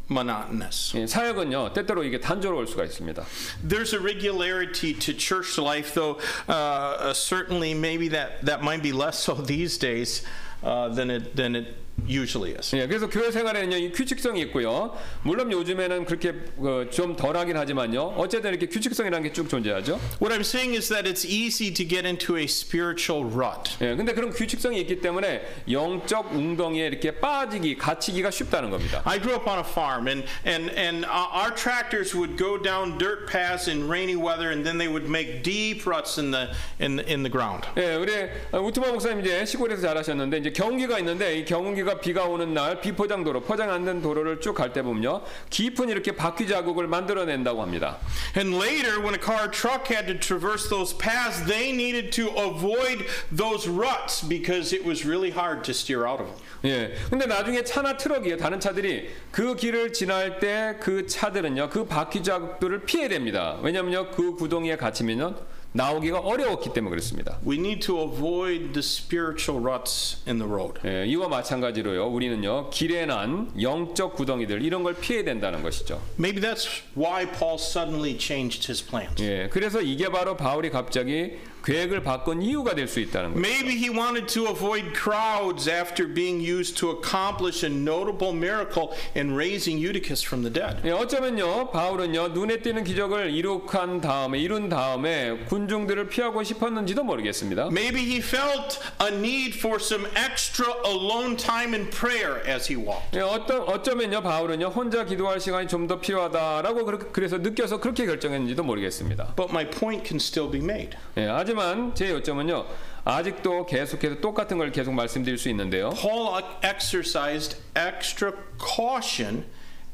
monotonous. 0.10 0.94
예, 0.96 1.08
사역은요, 1.08 1.74
때때로 1.74 2.04
이게 2.04 2.20
단조로울 2.20 2.68
수가 2.68 2.84
있습니다. 2.86 3.24
There's 3.68 3.94
a 3.94 4.00
regularity 4.00 4.94
to 4.94 5.14
church 5.14 5.58
life, 5.58 5.94
though 5.94 6.20
uh, 6.48 6.52
uh, 6.52 7.14
certainly 7.14 7.74
maybe 7.74 8.10
that, 8.10 8.44
that 8.46 8.62
might 8.62 8.84
be 8.84 8.92
less 8.92 9.20
so 9.20 9.34
these 9.34 9.78
days 9.78 10.24
uh, 10.64 10.90
than, 10.90 11.10
it, 11.10 11.36
than 11.36 11.56
it 11.56 11.76
usually 12.07 12.55
is. 12.59 12.75
예, 12.77 12.87
그래서 12.87 13.09
교회 13.09 13.31
생활에는요, 13.31 13.77
이 13.77 13.93
규칙성이 13.93 14.41
있고요. 14.43 14.97
물론 15.23 15.51
요즘에는 15.51 16.05
그렇게 16.05 16.35
어, 16.59 16.85
좀 16.91 17.17
덜하긴 17.17 17.57
하지만요. 17.57 18.15
어쨌든 18.17 18.51
이렇게 18.51 18.67
규칙성이라는 18.67 19.29
게 19.29 19.33
쭉 19.33 19.49
존재하죠. 19.49 19.99
What 20.21 20.35
I'm 20.35 20.41
saying 20.41 20.75
is 20.77 20.89
that 20.89 21.09
it's 21.09 21.25
easy 21.27 21.73
to 21.75 21.87
get 21.87 22.07
into 22.07 22.37
a 22.37 22.45
spiritual 22.45 23.25
rut. 23.25 23.77
예, 23.81 23.95
근데 23.97 24.13
그런 24.15 24.31
규칙성이 24.31 24.81
있기 24.83 25.01
때문에 25.01 25.43
영적 25.71 26.33
웅덩이에 26.35 26.87
이렇게 26.87 27.13
빠지기, 27.13 27.77
갇히기가 27.77 28.31
쉽다는 28.31 28.71
겁니다. 28.71 29.03
I 29.05 29.21
grew 29.21 29.35
up 29.35 29.49
on 29.49 29.59
a 29.59 29.65
farm, 29.65 30.09
and, 30.09 30.25
and, 30.47 30.71
and 30.79 31.05
uh, 31.07 31.29
our 31.33 31.55
tractors 31.55 32.15
would 32.17 32.37
go 32.37 32.57
down 32.57 32.99
dirt 32.99 33.29
paths 33.31 33.69
in 33.69 33.89
rainy 33.89 34.17
weather, 34.17 34.51
and 34.51 34.65
then 34.65 34.79
they 34.79 34.89
would 34.89 35.09
make 35.09 35.43
deep 35.43 35.87
ruts 35.87 36.19
in 36.19 36.31
the, 36.31 36.49
in 36.81 37.01
in 37.09 37.23
the 37.23 37.31
ground. 37.31 37.67
예, 37.77 37.95
우리 37.95 38.13
어, 38.53 38.61
우트마 38.61 38.89
목사님 38.93 39.21
이제 39.21 39.45
시골에서 39.45 39.83
자라셨는데 39.83 40.39
이제 40.39 40.51
경운기가 40.53 40.99
있는데 40.99 41.39
이 41.39 41.45
경운기가 41.45 41.88
비가 42.01 42.25
오는 42.25 42.53
날 42.53 42.81
비포장도로 42.81 43.41
포장 43.43 43.71
안된 43.71 44.03
도로를 44.03 44.41
쭉 44.41 44.55
갈 44.55 44.73
때 44.73 44.83
보면요 44.83 45.23
깊은 45.51 45.89
이렇게 45.89 46.13
바퀴 46.13 46.47
자국을 46.47 46.87
만들어 46.89 47.25
낸다고 47.25 47.63
합니다. 47.63 47.97
And 48.37 48.57
later, 48.59 49.01
when 49.01 49.15
a 49.15 49.19
car 49.19 49.45
or 49.47 49.51
truck 49.51 49.89
had 49.89 50.07
to 50.07 50.19
traverse 50.19 50.69
those 50.69 50.93
paths, 50.97 51.45
they 51.47 51.73
needed 51.73 52.13
to 52.13 52.29
avoid 52.37 53.07
those 53.35 53.69
ruts 53.69 54.21
because 54.27 54.75
it 54.75 54.85
was 54.87 55.07
really 55.07 55.31
hard 55.31 55.65
to 55.65 55.73
steer 55.73 56.07
out 56.07 56.21
of 56.21 56.29
them. 56.29 56.37
예. 56.65 56.93
근데 57.09 57.25
나중에 57.27 57.63
차나 57.63 57.97
트럭이요 57.97 58.37
다른 58.37 58.59
차들이 58.61 59.09
그 59.31 59.55
길을 59.55 59.93
지날 59.93 60.39
때 60.41 60.77
그 60.81 61.07
차들은요 61.07 61.71
그 61.71 61.87
바퀴 61.87 62.23
자국들을 62.23 62.85
피해야 62.85 63.09
됩니다. 63.09 63.57
왜냐면요 63.63 64.11
그 64.11 64.35
구덩이에 64.35 64.77
갇히면요 64.77 65.35
나오기가 65.73 66.21
어려웠기 66.21 66.73
때문에 66.73 66.91
그렇습니다. 66.91 67.39
We 67.47 67.57
need 67.57 67.81
to 67.87 68.01
avoid 68.01 68.73
the 68.73 68.79
spiritual 68.79 69.63
ruts 69.63 70.23
in 70.27 70.39
the 70.39 70.51
road. 70.51 70.81
예, 70.85 71.07
이와 71.07 71.29
마찬가지로요 71.29 72.07
우리는요 72.07 72.71
길에 72.71 73.07
난 73.07 73.51
영적 73.61 74.15
구덩이들 74.17 74.63
이런 74.63 74.83
걸 74.83 74.95
피해야 74.95 75.25
된다는 75.25 75.63
것이죠. 75.63 76.01
Maybe 76.19 76.43
that's 76.43 76.67
why 76.97 77.27
Paul 77.27 77.57
suddenly 77.59 78.17
changed 78.19 78.67
his 78.73 78.85
plans. 78.85 79.23
예, 79.23 79.49
그래서 79.53 79.81
이게 79.81 80.09
바로 80.09 80.37
바울이 80.37 80.71
갑자기 80.71 81.39
계획을 81.69 82.03
바꾼 82.03 82.41
이유가 82.41 82.75
될 82.75 82.89
수 82.89 83.01
있다는 83.01 83.35
거예요. 83.35 83.39
Maybe 83.45 83.77
he 83.77 83.91
wanted 83.91 84.27
to 84.33 84.49
avoid 84.49 84.95
crowds 84.97 85.69
after 85.69 86.09
being 86.09 86.41
used 86.41 86.79
to 86.81 86.89
accomplish 86.89 87.61
a 87.63 87.69
notable 87.71 88.33
miracle 88.33 88.97
in 89.15 89.37
raising 89.37 89.77
Eutychus 89.77 90.25
from 90.25 90.41
the 90.41 90.49
dead. 90.49 90.81
예, 90.89 90.91
어쩌면요 90.91 91.71
바울은요 91.71 92.29
눈에 92.29 92.63
띄는 92.63 92.85
기적을 92.85 93.31
이룩한 93.35 94.01
다음에 94.01 94.39
이룬 94.41 94.71
다음에 94.71 95.37
군중들을 95.49 96.09
피하고 96.09 96.43
싶었는지도 96.43 97.05
모르겠습니다. 97.05 97.67
Maybe 97.71 98.01
he 98.01 98.19
felt 98.21 98.81
a 99.03 99.13
need 99.13 99.59
for 99.59 99.77
some 99.79 100.07
extra 100.17 100.73
alone 100.87 101.37
time 101.37 101.75
in 101.77 101.91
prayer 101.91 102.41
as 102.49 102.73
he 102.73 102.81
walked. 102.81 103.13
예, 103.19 103.21
어떤 103.21 103.69
어쩌면요 103.69 104.23
바울은요 104.23 104.69
혼자 104.69 105.05
기도할 105.05 105.41
시간이 105.41 105.69
좀 105.69 105.89
더 105.89 106.01
필요하다라고 106.01 106.85
그래서 107.13 107.39
느껴서 107.39 107.81
그렇게 107.81 108.05
결정했는지도 108.07 108.63
모르겠습니다. 108.63 109.35
But 109.37 109.51
my 109.51 109.69
point 109.71 110.07
can 110.07 110.17
still 110.17 110.51
be 110.51 110.61
made. 110.61 110.97
예, 111.17 111.27
하지만 111.27 111.58
제 111.95 112.11
요점은요 112.11 112.67
아직도 113.05 113.67
계속해서 113.67 114.21
똑같은 114.21 114.59
걸 114.59 114.71
계속 114.71 114.93
말씀드릴 114.93 115.39
수 115.39 115.49
있는데요. 115.49 115.91
Paul 115.91 116.43
exercised 116.63 117.57
extra 117.75 118.33
caution 118.59 119.47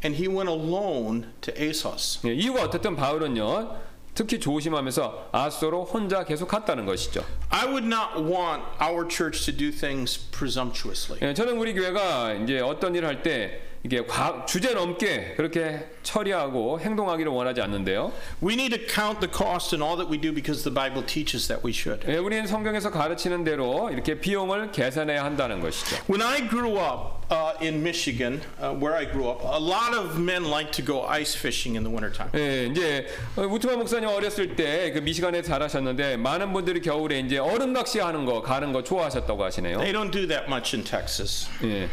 and 0.05 0.17
he 0.17 0.29
went 0.29 0.51
alone 0.51 1.29
to 1.41 1.55
Assos. 1.57 2.21
예, 2.27 2.35
이유가 2.35 2.63
어떻든 2.63 2.97
바울은요 2.97 3.95
특히 4.15 4.39
조심하면서 4.39 5.31
아소로 5.33 5.85
혼자 5.85 6.25
계속 6.25 6.49
갔다는 6.49 6.87
것이죠. 6.87 7.25
I 7.51 7.67
would 7.67 7.87
not 7.87 8.17
want 8.17 8.65
our 8.81 9.09
church 9.09 9.45
to 9.47 9.57
do 9.57 9.71
things 9.71 10.31
presumptuously. 10.31 11.21
예, 11.23 11.35
저는 11.35 11.59
우리 11.59 11.75
교회가 11.75 12.35
이제 12.35 12.61
어떤 12.61 12.95
일을 12.95 13.09
할때 13.09 13.74
이게 13.87 14.03
과- 14.07 14.47
주제 14.47 14.73
넘게 14.73 15.35
그렇게 15.37 15.87
처리하고 16.03 16.81
행동하기를 16.81 17.31
원하지 17.31 17.61
않는데요. 17.61 18.13
We 18.43 18.55
need 18.55 18.75
to 18.75 18.87
count 18.89 19.21
the 19.21 19.31
cost 19.31 19.75
in 19.77 19.83
all 19.83 19.97
that 19.99 20.11
we 20.11 20.19
do 20.19 20.33
because 20.33 20.65
the 20.65 20.73
Bible 20.73 21.05
teaches 21.05 21.47
that 21.49 21.61
we 21.63 21.71
should. 21.71 22.01
예, 22.11 22.17
우리는 22.17 22.47
성경에서 22.47 22.91
가르치는 22.91 23.45
대로 23.45 23.91
이렇게 23.93 24.19
비용을 24.19 24.73
계산해야 24.73 25.23
한다는 25.23 25.61
것이죠. 25.61 25.97
When 26.09 26.23
I 26.23 26.49
grew 26.49 26.79
up 26.81 27.29
uh, 27.31 27.53
in 27.61 27.81
Michigan, 27.85 28.41
uh, 28.59 28.73
where 28.73 28.97
I 28.97 29.05
grew 29.05 29.29
up, 29.29 29.45
a 29.45 29.61
lot 29.61 29.93
of 29.95 30.19
men 30.19 30.49
like 30.49 30.73
to 30.73 30.83
go 30.85 31.05
ice 31.07 31.37
fishing 31.37 31.77
in 31.77 31.85
the 31.85 31.93
wintertime. 31.93 32.31
예, 32.35 32.65
이제 32.73 33.07
어, 33.37 33.43
우트만 33.43 33.77
목사님 33.79 34.09
어렸을 34.09 34.57
때 34.57 34.93
그 34.95 35.01
미시간에 35.01 35.43
자라셨는데 35.43 36.17
많은 36.17 36.55
분들이 36.55 36.81
겨울에 36.81 37.21
이제 37.21 37.37
얼음 37.37 37.75
낚시하는 37.75 38.25
거 38.25 38.41
가는 38.41 38.73
거 38.73 38.83
좋아하셨다고 38.83 39.45
하시네요. 39.45 39.77
They 39.77 39.93
don't 39.93 40.11
do 40.11 40.27
that 40.27 40.47
much 40.49 40.75
in 40.75 40.83
Texas. 40.85 41.49
예. 41.63 41.91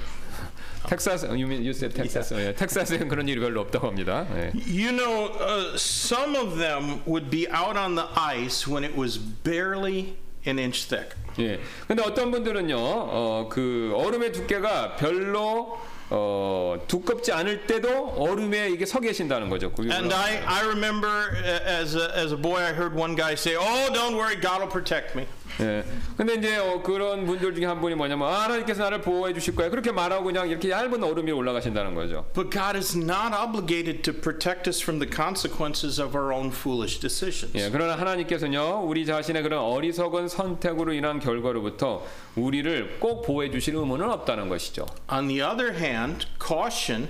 텍사스, 0.87 1.25
you 1.27 1.45
mean 1.47 1.61
you 1.61 1.71
said 1.71 1.93
텍사스? 1.95 2.33
예, 2.35 2.53
텍사스엔 2.53 3.07
그런 3.07 3.27
일이 3.27 3.39
별로 3.39 3.61
없다고 3.61 3.87
합니다. 3.87 4.25
예. 4.35 4.51
You 4.67 4.91
know, 4.91 5.31
uh, 5.39 5.77
some 5.77 6.35
of 6.35 6.57
them 6.57 7.01
would 7.05 7.29
be 7.29 7.47
out 7.49 7.77
on 7.77 7.95
the 7.95 8.07
ice 8.15 8.67
when 8.67 8.83
it 8.83 8.97
was 8.97 9.17
barely 9.17 10.15
an 10.45 10.57
inch 10.59 10.87
thick. 10.87 11.15
예. 11.39 11.59
근데 11.87 12.03
어떤 12.03 12.31
분들은요, 12.31 12.75
어, 12.77 13.49
그 13.49 13.93
얼음의 13.95 14.31
두께가 14.33 14.95
별로 14.95 15.79
어, 16.13 16.75
두껍지 16.89 17.31
않을 17.31 17.65
때도 17.67 18.15
얼음에 18.17 18.69
이게 18.69 18.85
서 18.85 18.99
계신다는 18.99 19.49
거죠. 19.49 19.71
그 19.71 19.89
And 19.89 20.13
I, 20.13 20.43
I 20.45 20.65
remember 20.65 21.07
uh, 21.07 21.63
as 21.65 21.95
a, 21.95 22.11
as 22.13 22.33
a 22.33 22.37
boy, 22.37 22.59
I 22.59 22.73
heard 22.73 22.93
one 22.93 23.15
guy 23.15 23.33
say, 23.33 23.55
Oh, 23.55 23.89
don't 23.93 24.17
worry, 24.17 24.35
God 24.35 24.59
will 24.59 24.67
protect 24.67 25.15
me. 25.15 25.25
예. 25.59 25.83
근데 26.17 26.35
이제 26.35 26.57
어, 26.57 26.81
그런 26.81 27.25
분들 27.25 27.53
중에 27.55 27.65
한 27.65 27.81
분이 27.81 27.95
뭐냐면 27.95 28.27
아, 28.27 28.43
하나님께서 28.43 28.83
나를 28.83 29.01
보호해 29.01 29.33
주실 29.33 29.55
거야. 29.55 29.69
그렇게 29.69 29.91
말하고 29.91 30.23
그냥 30.23 30.49
이렇게 30.49 30.69
얇은 30.69 31.03
얼음 31.03 31.25
위에 31.27 31.31
올라가신다는 31.31 31.93
거죠. 31.93 32.25
But 32.33 32.49
God 32.51 32.77
is 32.77 32.97
not 32.97 33.35
obligated 33.35 34.01
to 34.03 34.13
protect 34.13 34.67
us 34.69 34.81
from 34.81 34.99
the 34.99 35.09
consequences 35.09 36.01
of 36.01 36.17
our 36.17 36.33
own 36.33 36.51
foolish 36.51 36.99
decisions. 36.99 37.57
예. 37.57 37.69
그러나 37.69 37.97
하나님께서는요, 37.97 38.83
우리 38.85 39.05
자신의 39.05 39.43
그런 39.43 39.59
어리석은 39.59 40.27
선택으로 40.27 40.93
인한 40.93 41.19
결과로부터 41.19 42.05
우리를 42.35 42.99
꼭 42.99 43.23
보호해 43.23 43.51
주실 43.51 43.75
의무는 43.75 44.09
없다는 44.09 44.49
것이죠. 44.49 44.85
On 45.11 45.27
the 45.27 45.41
other 45.41 45.75
hand, 45.75 46.27
caution 46.39 47.09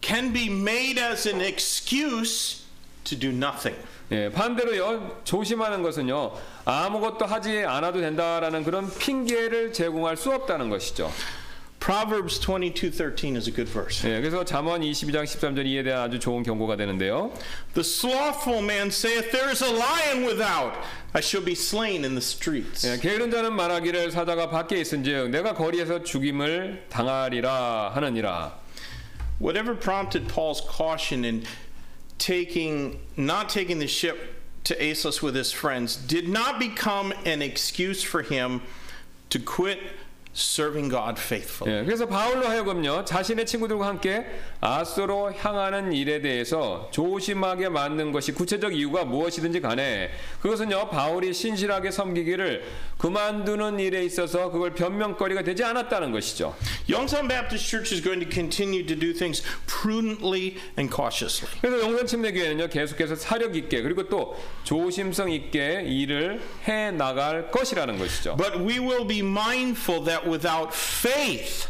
can 0.00 0.32
be 0.32 0.46
made 0.46 1.00
as 1.00 1.28
an 1.28 1.40
excuse 1.40 2.64
to 3.04 3.18
do 3.18 3.30
nothing. 3.30 3.76
예, 4.12 4.30
반대로요 4.30 5.20
조심하는 5.24 5.82
것은요 5.82 6.32
아무것도 6.64 7.24
하지 7.26 7.64
않아도 7.64 8.00
된다라는 8.00 8.62
그런 8.62 8.88
핑계를 8.98 9.72
제공할 9.72 10.16
수 10.16 10.32
없다는 10.32 10.70
것이죠. 10.70 11.10
Proverbs 11.80 12.40
22:13 12.40 13.36
is 13.36 13.48
a 13.48 13.54
good 13.54 13.70
verse. 13.70 14.08
예, 14.10 14.20
그래서 14.20 14.44
잠언 14.44 14.80
22장 14.80 15.22
13절 15.24 15.66
이에 15.66 15.82
대한 15.84 16.02
아주 16.02 16.18
좋은 16.18 16.42
경고가 16.42 16.76
되는데요. 16.76 17.30
The 17.74 17.84
slothful 17.84 18.62
man 18.62 18.88
saith, 18.88 19.30
There 19.30 19.50
is 19.50 19.62
a 19.62 19.70
lion 19.70 20.26
without, 20.26 20.72
I 21.12 21.20
shall 21.20 21.44
be 21.44 21.52
slain 21.52 22.02
in 22.04 22.14
the 22.14 22.22
streets. 22.22 22.88
예, 22.88 22.98
게으른 22.98 23.30
자는 23.30 23.52
말하기를 23.52 24.10
사자가 24.10 24.50
밖에 24.50 24.80
있은즉 24.80 25.30
내가 25.30 25.54
거리에서 25.54 26.02
죽임을 26.02 26.86
당하리라 26.88 27.92
하느니라. 27.94 28.58
Whatever 29.40 29.78
prompted 29.78 30.26
Paul's 30.26 30.62
caution 30.66 31.24
in 31.24 31.44
taking 32.18 33.00
not 33.16 33.48
taking 33.48 33.78
the 33.78 33.86
ship 33.86 34.34
to 34.64 34.90
Assos 34.90 35.22
with 35.22 35.34
his 35.34 35.52
friends 35.52 35.96
did 35.96 36.28
not 36.28 36.58
become 36.58 37.12
an 37.24 37.40
excuse 37.42 38.02
for 38.02 38.22
him 38.22 38.62
to 39.30 39.38
quit 39.38 39.78
serving 40.36 40.90
God 40.90 41.20
faithfully. 41.20 41.80
예, 41.80 41.84
그래서 41.84 42.06
바울로 42.06 42.46
하여금요 42.46 43.04
자신의 43.04 43.46
친구들과 43.46 43.86
함께 43.86 44.26
아소로 44.60 45.32
향하는 45.32 45.92
일에 45.92 46.20
대해서 46.20 46.88
조심하게 46.92 47.70
만든 47.70 48.12
것이 48.12 48.32
구체적 48.32 48.74
이유가 48.74 49.04
무엇이든지 49.04 49.60
간에 49.60 50.10
그것은요 50.42 50.90
바울이 50.90 51.32
신실하게 51.32 51.90
섬기기를 51.90 52.64
그만두는 52.98 53.80
일에 53.80 54.04
있어서 54.04 54.50
그걸 54.50 54.74
변명거리가 54.74 55.42
되지 55.42 55.64
않았다는 55.64 56.12
것이죠. 56.12 56.54
Youngstown 56.88 57.28
Baptist 57.28 57.66
Church 57.66 57.94
is 57.94 58.02
going 58.02 58.20
to 58.20 58.30
continue 58.30 58.86
to 58.86 58.98
do 58.98 59.12
things 59.12 59.42
prudently 59.66 60.56
and 60.78 60.94
cautiously. 60.94 61.50
그래서 61.60 61.82
영산 61.82 62.06
침례교회는요 62.06 62.68
계속해서 62.68 63.16
사력 63.16 63.56
있게 63.56 63.82
그리고 63.82 64.08
또 64.08 64.36
조심성 64.64 65.30
있게 65.30 65.84
일을 65.86 66.42
해 66.68 66.90
나갈 66.90 67.50
것이라는 67.50 67.98
것이죠. 67.98 68.36
But 68.36 68.58
we 68.58 68.78
will 68.78 69.06
be 69.06 69.20
mindful 69.20 70.04
that 70.04 70.25
without 70.26 70.74
faith, 70.74 71.68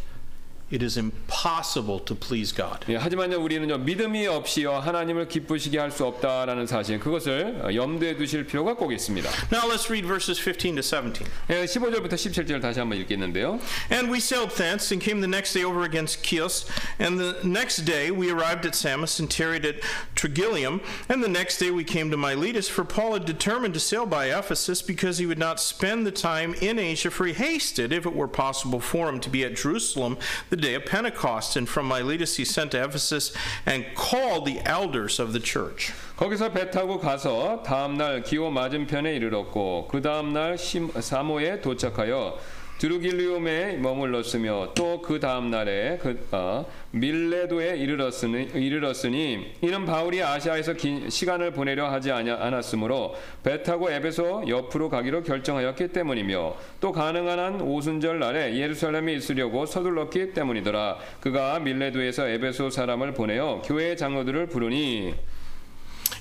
it 0.72 0.82
is 0.82 0.98
impossible 0.98 2.00
to 2.00 2.16
please 2.16 2.54
God. 2.54 2.86
예, 2.88 2.96
하지만요 2.96 3.44
우리는요 3.44 3.78
믿음이 3.80 4.26
없이요 4.26 4.76
하나님을 4.76 5.28
기쁘시게 5.28 5.78
할 5.78 5.92
수 5.92 6.06
없다라는 6.06 6.68
사실 6.68 6.98
그것을 7.00 7.60
어, 7.66 7.76
염두에 7.76 8.16
두실 8.16 8.46
필요가 8.46 8.74
꼭 8.74 8.94
있습니다. 8.94 9.30
Now 9.52 9.70
let's 9.70 9.90
read 9.90 10.08
verses 10.08 10.40
15 10.40 10.76
to 10.76 10.82
17. 10.82 11.28
예, 11.50 11.66
15절부터 11.66 12.14
17절 12.14 12.62
다시 12.62 12.80
한번 12.80 12.98
읽겠는데요. 13.00 13.60
And 13.92 14.10
we 14.10 14.20
sailed 14.20 14.56
thence 14.56 14.94
and 14.94 15.04
came 15.04 15.20
the 15.20 15.28
next 15.28 15.54
day 15.54 15.66
over 15.66 15.84
against 15.84 16.24
Chios. 16.24 16.66
And 16.98 17.20
the 17.20 17.44
next 17.44 17.84
day 17.84 18.10
we 18.10 18.32
arrived 18.32 18.66
at 18.66 18.74
Samos 18.74 19.20
and 19.20 19.30
tarried 19.30 19.66
at 19.66 19.84
Trigilium. 20.16 20.80
And 21.10 21.22
the 21.22 21.28
next 21.28 21.58
day 21.60 21.72
we 21.72 21.84
came 21.84 22.10
to 22.10 22.16
Miletus, 22.16 22.70
for 22.70 22.86
Paul 22.86 23.20
had 23.20 23.26
determined 23.26 23.74
to 23.74 23.82
sail 23.82 24.06
by 24.06 24.32
Ephesus 24.32 24.82
because 24.82 25.18
he 25.18 25.26
would 25.26 25.40
not 25.40 25.60
spend 25.60 26.08
the 26.08 26.16
time 26.16 26.56
in 26.62 26.80
Asia, 26.80 27.12
for 27.12 27.26
he 27.26 27.34
hasted, 27.34 27.92
if 27.92 28.06
it 28.06 28.16
were 28.16 28.30
possible 28.30 28.80
for 28.80 29.10
him, 29.10 29.20
to 29.20 29.30
be 29.30 29.44
at 29.44 29.58
Jerusalem 29.58 30.16
the 30.50 30.55
day 30.58 30.76
of 30.76 30.86
Pentecost. 30.86 31.56
And 31.58 31.68
from 31.68 31.88
Miletus 31.88 32.38
he 32.38 32.46
sent 32.46 32.72
to 32.72 32.84
Ephesus 32.84 33.34
and 33.66 33.86
called 33.96 34.46
the 34.46 34.60
elders 34.66 35.20
of 35.20 35.34
the 35.34 35.40
church. 35.42 35.92
거기서 36.18 36.52
배 36.52 36.70
타고 36.70 37.00
가서 37.00 37.64
다음 37.66 37.98
날 37.98 38.22
기호 38.24 38.52
맞은편에 38.52 39.16
이르렀고 39.16 39.88
그 39.90 40.02
다음 40.02 40.34
날 40.34 40.58
심- 40.58 40.92
사모에 40.92 41.62
도착하여 41.62 42.38
드루길리움에 42.79 43.77
머물렀으며 43.77 44.73
또 44.75 44.97
그 45.07 45.21
다음 45.21 45.51
날에 45.51 45.99
그 46.03 46.27
어, 46.33 46.67
밀레도에 46.91 47.77
이르렀으니, 47.77 48.49
이르렀으니 48.55 49.53
이는 49.61 49.87
바울이 49.87 50.21
아시아에서 50.21 50.73
긴 50.73 51.09
시간을 51.09 51.53
보내려 51.53 51.89
하지 51.89 52.11
않았으므로 52.11 53.15
배 53.45 53.63
타고 53.63 53.91
에베소 53.91 54.45
옆으로 54.49 54.89
가기로 54.89 55.23
결정하였기 55.23 55.89
때문이며 55.89 56.57
또 56.81 56.91
가능한 56.91 57.39
한 57.39 57.61
오순절 57.61 58.19
날에 58.19 58.57
예루살렘에 58.57 59.15
있으려고 59.15 59.65
서둘렀기 59.65 60.33
때문이더라. 60.33 60.99
그가 61.21 61.61
밀레도에서 61.61 62.29
에베소 62.29 62.71
사람을 62.71 63.15
보내어 63.15 63.63
교회 63.65 63.95
장로들을 63.95 64.47
부르니 64.49 65.15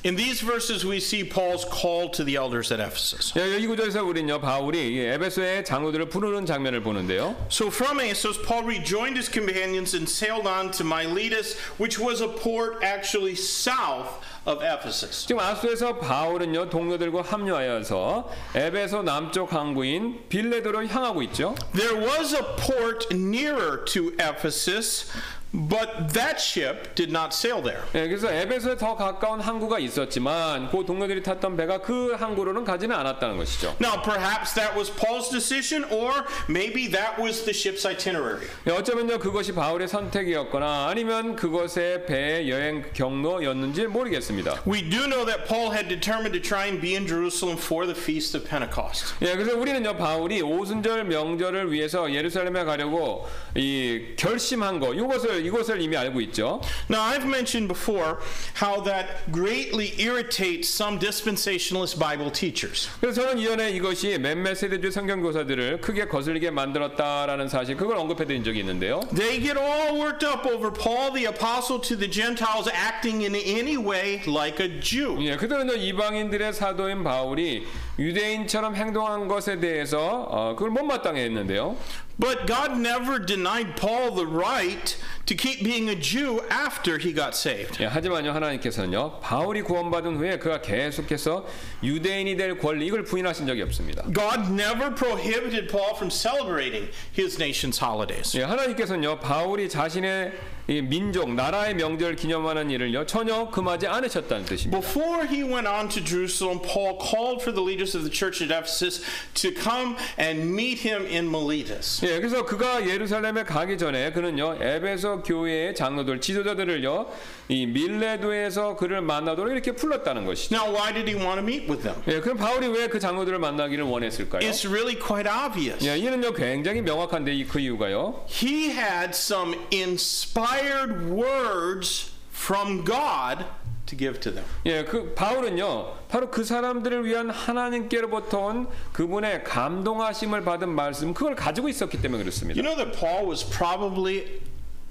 In 0.05 0.17
these 0.17 0.41
verses, 0.41 0.83
we 0.83 0.99
see 0.99 1.25
Paul's 1.25 1.67
call 1.67 2.09
to 2.11 2.25
the 2.25 2.37
elders 2.37 2.73
at 2.73 2.81
Ephesus. 2.81 3.35
예, 3.37 3.59
이 3.59 3.67
구절에서 3.67 4.03
우리는요 4.03 4.41
바울이 4.41 4.95
이 4.95 4.99
에베소의 4.99 5.67
장로들을 5.67 6.09
부르는 6.09 6.47
장면을 6.47 6.83
보는데요. 6.83 7.37
So 7.51 7.69
from 7.69 8.01
Assos, 8.01 8.39
Paul 8.47 8.65
rejoined 8.65 9.19
his 9.19 9.29
companions 9.29 9.95
and 9.95 10.09
sailed 10.09 10.47
on 10.47 10.71
to 10.73 10.85
Miletus, 10.85 11.59
which 11.77 12.01
was 12.01 12.23
a 12.23 12.29
port 12.29 12.83
actually 12.83 13.35
south 13.35 14.25
of 14.47 14.65
Ephesus. 14.65 15.27
지금 15.27 15.41
아수에서 15.41 15.99
바울은요 15.99 16.71
동료들과 16.71 17.21
합류하여서 17.21 18.31
에베소 18.55 19.03
남쪽 19.03 19.53
항구인 19.53 20.31
빌레도로 20.31 20.87
향하고 20.87 21.21
있죠. 21.25 21.55
There 21.75 22.01
was 22.01 22.33
a 22.33 22.57
port 22.57 23.07
nearer 23.13 23.85
to 23.93 24.13
Ephesus, 24.19 25.13
But 25.56 26.14
that 26.14 26.42
ship 26.42 26.96
did 26.96 27.12
not 27.12 27.34
sail 27.34 27.64
there. 27.64 27.82
예, 27.96 28.08
그래서 28.08 28.30
에베소에 28.30 28.76
더 28.76 28.96
가까운 28.96 29.40
항구가 29.40 29.80
있었지만 29.80 30.70
그 30.70 30.86
동료들이 30.86 31.24
탔던 31.24 31.56
배가 31.56 31.78
그 31.80 32.14
항구로는 32.14 32.66
가지는 32.66 32.94
않았다는 32.96 33.38
것이죠. 33.38 33.76
Now, 33.80 34.02
perhaps 34.04 34.54
that 34.56 34.76
was 34.76 34.92
Paul's 34.92 35.30
decision, 35.30 35.86
or 35.86 36.26
maybe 36.50 36.92
that 36.92 37.22
was 37.22 37.46
the 37.46 37.54
ship's 37.54 37.88
itinerary. 37.88 38.46
예, 38.68 38.72
어쩌면요 38.72 39.18
그것이 39.20 39.54
바울의 39.54 39.88
선택이었거나 39.88 40.88
아니면 40.90 41.38
그것의 41.38 42.06
배의 42.06 42.50
여행 42.50 42.84
경로였는지 42.94 43.88
모르겠습니다. 43.88 44.64
We 44.68 44.82
do 44.90 45.08
know 45.08 45.24
that 45.26 45.48
Paul 45.48 45.72
had 45.72 45.88
determined 45.88 46.34
to 46.34 46.42
try 46.42 46.68
and 46.68 46.82
be 46.82 46.96
in 46.96 47.08
Jerusalem 47.08 47.58
for 47.58 47.86
the 47.86 47.96
feast 47.96 48.36
of 48.36 48.50
Pentecost. 48.50 49.16
예, 49.22 49.34
그래서 49.38 49.56
우리는요 49.58 49.96
바울이 49.96 50.42
오순절 50.42 51.06
명절을 51.06 51.72
위해서 51.72 52.12
예루살렘에 52.12 52.66
가려고 52.66 53.26
이 53.56 54.16
결심한 54.18 54.82
거 54.82 54.94
이것을 54.94 55.45
이것을 55.46 55.82
이미 55.82 55.96
알고 55.98 56.22
있죠. 56.22 56.62
Now, 56.90 57.02
I've 57.02 57.26
mentioned 57.26 57.68
before 57.68 58.18
how 58.62 58.84
that 58.84 59.32
greatly 59.32 59.94
irritates 60.00 60.70
some 60.70 61.00
dispensationalist 61.00 62.00
Bible 62.00 62.32
teachers. 62.32 62.90
그래서 63.00 63.22
저는 63.22 63.40
이전에 63.40 63.72
이것이 63.72 64.18
몇몇 64.20 64.56
세대주의 64.56 64.92
성경 64.92 65.22
교사들을 65.22 65.82
크게 65.82 66.08
거슬리게 66.08 66.52
만들었다라는 66.52 67.48
사실 67.50 67.76
그걸 67.78 67.98
언급해드린 67.98 68.44
적이 68.44 68.60
있는데요. 68.60 69.02
They 69.16 69.42
get 69.42 69.58
all 69.58 70.00
worked 70.00 70.26
up 70.26 70.46
over 70.48 70.72
Paul 70.72 71.14
the 71.14 71.28
apostle 71.28 71.82
to 71.82 71.98
the 71.98 72.10
Gentiles 72.10 72.70
acting 72.72 73.24
in 73.24 73.36
any 73.36 73.78
way 73.78 74.22
like 74.28 74.64
a 74.64 74.80
Jew. 74.80 75.18
예, 75.22 75.36
그들은요 75.36 75.74
이방인들의 75.74 76.54
사도인 76.54 77.04
바울이 77.04 77.66
유대인처럼 77.98 78.76
행동한 78.76 79.28
것에 79.28 79.60
대해서 79.60 80.26
어, 80.30 80.56
그걸 80.56 80.72
못마땅해 80.72 81.22
했는데요. 81.24 81.78
But 82.19 82.47
God 82.47 82.77
never 82.79 83.19
denied 83.19 83.77
Paul 83.77 84.15
the 84.15 84.27
right 84.27 84.95
to 85.25 85.35
keep 85.35 85.65
being 85.65 85.89
a 85.89 85.95
Jew 85.95 86.43
after 86.51 86.99
he 86.99 87.15
got 87.15 87.35
saved. 87.35 87.79
예, 87.81 87.87
하지만요 87.87 88.33
하나님께서는요 88.33 89.21
바울이 89.21 89.63
구원받은 89.63 90.17
후에 90.17 90.39
그가 90.39 90.61
계속해서 90.61 91.47
유대인이 91.83 92.37
될 92.37 92.59
권리 92.59 92.87
이걸 92.87 93.05
부인하신 93.05 93.47
적이 93.47 93.63
없습니다. 93.63 94.03
God 94.13 94.53
never 94.53 94.95
prohibited 94.95 95.69
Paul 95.69 95.95
from 95.97 96.11
celebrating 96.11 96.91
his 97.17 97.39
nation's 97.41 97.79
holidays. 97.83 98.37
예, 98.37 98.43
하나님께서는요 98.43 99.21
바울이 99.21 99.71
자신의 99.71 100.33
이 100.68 100.82
민족 100.82 101.32
나라의 101.32 101.76
명절 101.76 102.16
기념하는 102.16 102.72
일을요 102.72 103.06
전혀 103.06 103.50
금하지 103.50 103.86
않으셨다는 103.86 104.46
뜻입니다. 104.46 104.80
Before 104.80 105.28
he 105.28 105.44
went 105.44 105.68
on 105.68 105.88
to 105.90 106.04
Jerusalem, 106.04 106.60
Paul 106.60 106.98
called 106.98 107.42
for 107.42 107.54
the 107.54 107.62
leaders 107.62 107.96
of 107.96 108.04
the 108.04 108.12
church 108.12 108.42
at 108.42 108.50
Ephesus 108.50 109.04
to 109.36 109.52
come 109.54 109.96
and 110.18 110.50
meet 110.54 110.82
him 110.82 111.06
in 111.06 111.30
Miletus. 111.30 112.04
예, 112.04 112.20
그래서 112.20 112.44
그가 112.46 112.88
예루살렘에 112.88 113.44
가기 113.44 113.78
전에 113.78 114.12
그는요 114.12 114.58
에베소 114.60 115.22
교회의 115.22 115.76
장로들 115.76 116.20
지도자들을요 116.20 117.08
이 117.48 117.66
밀레도에서 117.68 118.76
그를 118.76 119.02
만나도록 119.02 119.52
이렇게 119.52 119.72
불렀다는 119.74 120.26
것이죠. 120.26 120.56
Now, 120.56 120.74
why 120.76 120.94
did 120.94 121.08
he 121.12 121.16
want 121.22 121.40
to 121.40 121.44
meet 121.46 121.70
with 121.72 121.84
them? 121.84 122.02
예, 122.08 122.20
그럼 122.20 122.38
바울이 122.38 122.68
왜 122.68 122.88
그 122.88 123.00
장로들을 123.00 123.38
만나기를 123.40 123.84
원했을까요? 123.84 124.42
It's 124.42 124.66
really 124.68 124.98
quite 125.00 125.30
obvious. 125.30 125.86
예, 125.88 125.98
이는요 125.98 126.34
굉장히 126.34 126.82
명확한데 126.82 127.34
이 127.34 127.46
그 127.46 127.60
이유가요. 127.60 128.26
He 128.30 128.72
had 128.72 129.10
some 129.12 129.56
inspired 129.72 131.10
words 131.12 132.12
from 132.34 132.84
God 132.86 133.46
to 133.86 133.96
give 133.98 134.20
to 134.22 134.32
them. 134.34 134.46
예, 134.66 134.84
그 134.84 135.14
바울은요 135.14 135.94
바로 136.10 136.32
그 136.32 136.44
사람들을 136.44 137.06
위한 137.06 137.30
하나님께로부터 137.30 138.40
온 138.40 138.68
그분의 138.94 139.44
감동하심을 139.44 140.44
받은 140.44 140.70
말씀 140.70 141.14
그걸 141.14 141.36
가지고 141.36 141.70
있었기 141.70 142.02
때문에 142.02 142.24
그렇습니다. 142.24 142.60
You 142.60 142.64
know 142.64 142.76
that 142.84 142.98
Paul 143.00 143.28
was 143.30 143.44
probably 143.48 144.42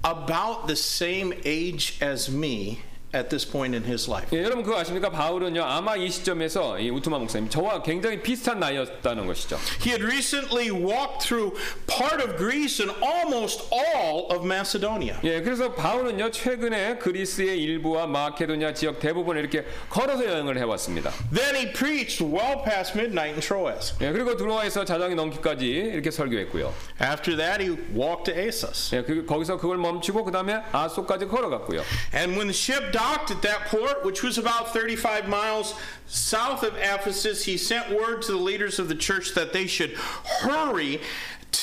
about 0.03 0.67
the 0.67 0.75
same 0.75 1.33
age 1.43 1.97
as 2.01 2.29
me 2.29 2.81
at 3.15 3.29
this 3.29 3.49
point 3.49 3.75
in 3.75 3.83
his 3.85 4.09
life. 4.09 4.29
예, 4.37 4.43
여러분 4.43 4.63
그거 4.63 4.77
아십니까? 4.77 5.09
바울은요 5.09 5.63
아마 5.63 5.95
이 5.95 6.09
시점에서 6.09 6.79
이 6.79 6.89
우투마 6.89 7.17
목사님 7.19 7.49
저와 7.49 7.81
굉장히 7.81 8.21
비슷한 8.21 8.59
나이였다는 8.59 9.25
것이죠. 9.25 9.57
He 9.81 9.91
had 9.91 10.03
recently 10.03 10.69
walked 10.69 11.25
through 11.25 11.57
part 11.87 12.21
of 12.21 12.37
Greece 12.37 12.83
and 12.83 12.93
almost 13.01 13.63
all 13.71 14.27
of 14.31 14.45
Macedonia. 14.45 15.17
예, 15.23 15.41
그래서 15.41 15.73
바울은요 15.73 16.31
최근에 16.31 16.97
그리스의 16.97 17.61
일부와 17.61 18.07
마케도니아 18.07 18.73
지역 18.73 18.99
대부분 18.99 19.37
이렇게 19.37 19.65
걸어서 19.89 20.25
여행을 20.25 20.57
해왔습니다. 20.57 21.11
Then 21.33 21.55
he 21.55 21.71
preached 21.71 22.23
well 22.23 22.63
past 22.63 22.97
midnight 22.97 23.33
in 23.33 23.39
Troas. 23.39 23.93
예, 24.01 24.11
그리고 24.11 24.35
드로아에서 24.35 24.83
자정이 24.85 25.15
넘기까지 25.15 25.65
이렇게 25.65 26.11
설교했고요. 26.11 26.73
After 27.01 27.37
that, 27.37 27.63
he 27.63 27.77
walked 27.95 28.31
to 28.31 28.33
Assos. 28.35 28.95
예, 28.95 29.03
그, 29.03 29.25
거기서 29.25 29.57
그걸 29.57 29.77
멈추고 29.77 30.23
그 30.25 30.31
다음에 30.31 30.61
아소까지 30.71 31.25
걸어갔고요. 31.27 31.81
And 32.13 32.35
when 32.35 32.51
the 32.51 32.53
ship 32.53 32.91
docked 33.05 33.29
at 33.29 33.41
that 33.43 33.67
port, 33.67 34.03
which 34.03 34.23
was 34.23 34.39
about 34.39 34.73
35 34.73 35.27
miles 35.27 35.75
south 36.07 36.63
of 36.63 36.75
Ephesus, 36.77 37.45
he 37.45 37.55
sent 37.55 37.91
word 37.91 38.23
to 38.23 38.31
the 38.31 38.37
leaders 38.37 38.79
of 38.79 38.87
the 38.87 38.95
church 38.95 39.35
that 39.35 39.53
they 39.53 39.67
should 39.67 39.93
hurry 39.93 40.99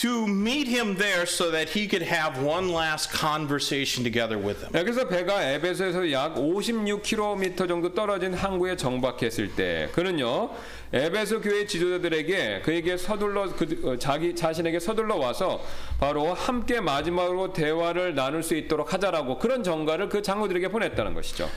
to 0.01 0.27
meet 0.27 0.69
him 0.69 0.97
there 0.97 1.27
so 1.27 1.51
that 1.51 1.69
he 1.69 1.87
could 1.87 2.03
have 2.03 2.43
one 2.43 2.73
last 2.73 3.11
conversation 3.11 4.03
together 4.05 4.39
with 4.39 4.61
them. 4.61 4.73
네, 4.73 4.85
그래서 4.85 5.07
배가 5.07 5.43
에베소에서 5.43 6.11
약 6.13 6.35
56km 6.37 7.69
정도 7.69 7.93
떨어진 7.93 8.33
항구에 8.33 8.77
정박했을 8.77 9.55
때 9.55 9.89
그는요 9.93 10.51
에베소 10.93 11.41
교회 11.41 11.67
지도자들에게 11.67 12.63
그에게 12.63 12.97
서둘러 12.97 13.51
그, 13.55 13.81
어, 13.85 13.99
자기 13.99 14.35
자신에게 14.35 14.81
서둘러 14.81 15.17
와서 15.17 15.63
바로 15.99 16.33
함께 16.33 16.81
마지막으로 16.81 17.53
대화를 17.53 18.15
나눌 18.15 18.43
수 18.43 18.55
있도록 18.55 18.93
하자라고 18.93 19.39
그런 19.39 19.63
정가를 19.63 20.09
그 20.09 20.23
장로들에게 20.23 20.69
보냈다는 20.69 21.15
것이죠. 21.15 21.51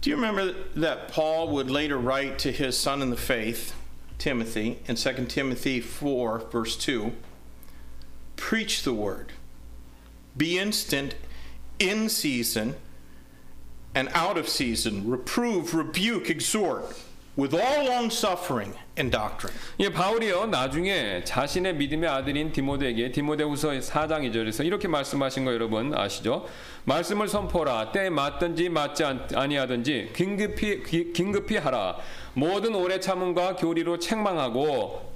Do 0.00 0.10
you 0.10 0.20
remember 0.20 0.54
that 0.74 1.12
Paul 1.12 1.48
would 1.48 1.70
later 1.70 1.98
write 1.98 2.36
to 2.38 2.52
his 2.52 2.76
son 2.76 3.00
in 3.00 3.08
the 3.08 3.20
faith, 3.20 3.72
Timothy, 4.18 4.78
in 4.86 4.96
2 4.96 5.26
Timothy 5.28 5.80
4, 5.80 6.50
verse 6.52 6.76
2 6.76 7.12
Preach 8.36 8.82
the 8.82 8.92
word, 8.94 9.32
be 10.36 10.58
instant, 10.58 11.14
in 11.78 12.08
season, 12.08 12.74
and 13.94 14.08
out 14.14 14.36
of 14.38 14.48
season, 14.48 15.08
reprove, 15.08 15.74
rebuke, 15.74 16.28
exhort, 16.30 16.84
with 17.36 17.52
all 17.54 17.84
long 17.86 18.10
suffering 18.10 18.74
and 18.96 19.10
doctrine. 19.10 19.52
예, 19.80 19.88
바울이요 19.88 20.46
나중에 20.46 21.24
자신의 21.24 21.74
믿음의 21.76 22.08
아들인 22.08 22.52
디모데에게 22.52 23.10
디모데후서 23.12 23.70
4장 23.70 24.22
2절에서 24.30 24.64
이렇게 24.64 24.86
말씀하신 24.86 25.44
거 25.44 25.52
여러분 25.52 25.92
아시죠? 25.96 26.46
말씀을 26.84 27.26
선포라 27.28 27.90
때에 27.92 28.08
맞든지 28.10 28.68
맞지 28.68 29.04
않- 29.04 29.28
아니하든지 29.34 30.10
긴급히 30.14 30.82
기- 30.84 31.12
긴급히 31.12 31.56
하라 31.56 31.96
모든 32.34 32.74
오래 32.76 33.00
참음과 33.00 33.56
교리로 33.56 33.98
책망하고 33.98 35.13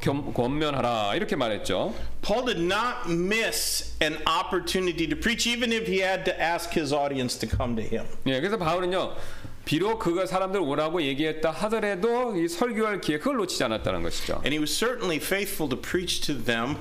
겸- 0.00 0.32
권면하라 0.34 1.14
이렇게 1.14 1.36
말했죠. 1.36 1.94
Paul 2.22 2.44
did 2.46 2.60
not 2.60 3.08
miss 3.08 3.94
an 4.02 4.18
opportunity 4.26 5.08
to 5.08 5.16
preach, 5.16 5.46
even 5.48 5.72
if 5.72 5.86
he 5.86 6.02
had 6.02 6.24
to 6.24 6.34
ask 6.40 6.72
his 6.78 6.92
audience 6.92 7.38
to 7.38 7.48
come 7.48 7.76
to 7.76 7.82
him. 7.82 8.04
예, 8.26 8.40
그래서 8.40 8.58
바울은요. 8.58 9.14
비록 9.64 10.00
그가 10.00 10.26
사람들 10.26 10.58
오라고 10.60 11.02
얘기했다 11.02 11.50
하더라도 11.52 12.34
이 12.36 12.48
설교할 12.48 13.00
기회 13.00 13.18
그걸 13.18 13.36
놓치지 13.36 13.62
않았다는 13.62 14.02
것이죠. 14.02 14.34
And 14.44 14.50
he 14.50 14.58
was 14.58 14.72
certainly 14.76 15.18
faithful 15.18 15.68
to 15.70 15.80
preach 15.80 16.20
to 16.22 16.34
them 16.34 16.78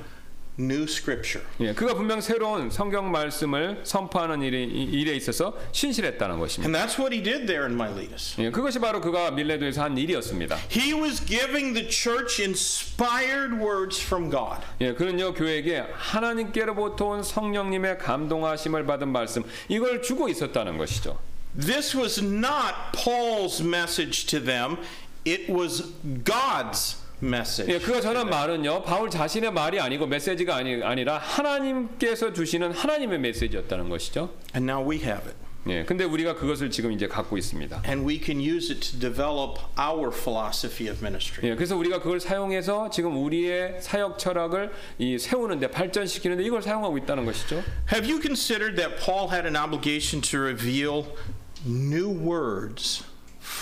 new 0.60 0.84
scripture. 0.84 1.46
예, 1.62 1.74
그가 1.74 1.94
분명 1.94 2.20
새로운 2.22 2.70
성경 2.70 3.10
말씀을 3.12 3.82
선포하는 3.84 4.42
일에, 4.42 4.64
이- 4.64 4.84
일에 4.84 5.16
있어서 5.16 5.56
신실했다는 5.72 6.38
것입니다. 6.40 6.68
And 6.68 6.78
that's 6.78 7.00
what 7.00 7.16
he 7.16 7.24
did 7.24 7.46
there 7.48 7.64
in 7.66 7.74
Miletus. 7.74 8.36
예, 8.40 8.52
그것이 8.52 8.80
바로 8.80 9.00
그가 9.02 9.32
밀레도에서 9.32 9.84
한 9.84 9.98
일이었습니다. 9.98 10.58
He 10.72 10.94
was 10.94 11.26
giving 11.26 11.74
the 11.74 11.88
church 11.90 12.42
inspired 12.42 13.56
words 13.56 14.00
from 14.04 14.30
God. 14.30 14.62
예, 14.82 14.94
그는요 14.94 15.34
교회에게 15.34 15.86
하나님께로부터 15.94 17.06
온 17.08 17.24
성령님의 17.24 17.98
감동하심을 17.98 18.86
받은 18.86 19.08
말씀 19.08 19.44
이걸 19.70 20.02
주고 20.02 20.28
있었다는 20.30 20.78
것이죠. 20.78 21.18
This 21.60 21.98
was 21.98 22.20
not 22.24 22.76
Paul's 22.94 23.60
message 23.66 24.28
to 24.28 24.40
them, 24.44 24.78
it 25.26 25.52
was 25.52 25.84
God's 26.24 26.99
message. 27.22 27.74
예, 27.74 27.80
그가 27.80 28.02
전한 28.02 28.30
말은요 28.30 28.84
바울 28.84 29.10
자신의 29.10 29.52
말이 29.52 29.80
아니고 29.80 30.08
메시지가 30.08 30.56
아니, 30.56 30.84
아니라 30.84 31.18
하나님께서 31.18 32.34
주시는 32.34 32.72
하나님의 32.72 33.20
메시지였다는 33.20 33.90
것이죠. 33.90 34.32
And 34.56 34.70
now 34.70 34.90
we 34.90 34.98
have 34.98 35.26
it. 35.28 35.36
예, 35.68 35.84
근데 35.84 36.06
우리가 36.06 36.36
그것을 36.36 36.72
지금 36.72 36.92
이제 36.92 37.08
갖고 37.08 37.38
있습니다. 37.38 37.84
And 37.86 38.08
we 38.08 38.20
can 38.24 38.40
use 38.40 38.74
it 38.74 38.92
to 38.92 39.00
develop 39.00 39.60
our 39.78 40.10
philosophy 40.12 40.90
of 40.90 41.00
ministry. 41.06 41.52
예, 41.52 41.56
그래서 41.56 41.76
우리가 41.76 42.00
그걸 42.00 42.20
사용해서 42.20 42.90
지금 42.90 43.22
우리의 43.22 43.82
사역 43.82 44.18
철학을 44.18 44.72
이 44.98 45.18
세우는데 45.20 45.70
발전시키는데 45.72 46.44
이걸 46.44 46.62
사용하고 46.62 46.98
있다는 46.98 47.26
것이죠. 47.26 47.62
Have 47.92 48.10
you 48.10 48.22
considered 48.22 48.76
that 48.78 49.04
Paul 49.04 49.30
had 49.32 49.46
an 49.46 49.58
obligation 49.58 50.22
to 50.22 50.40
reveal 50.40 51.06
new 51.66 52.08
words 52.08 53.04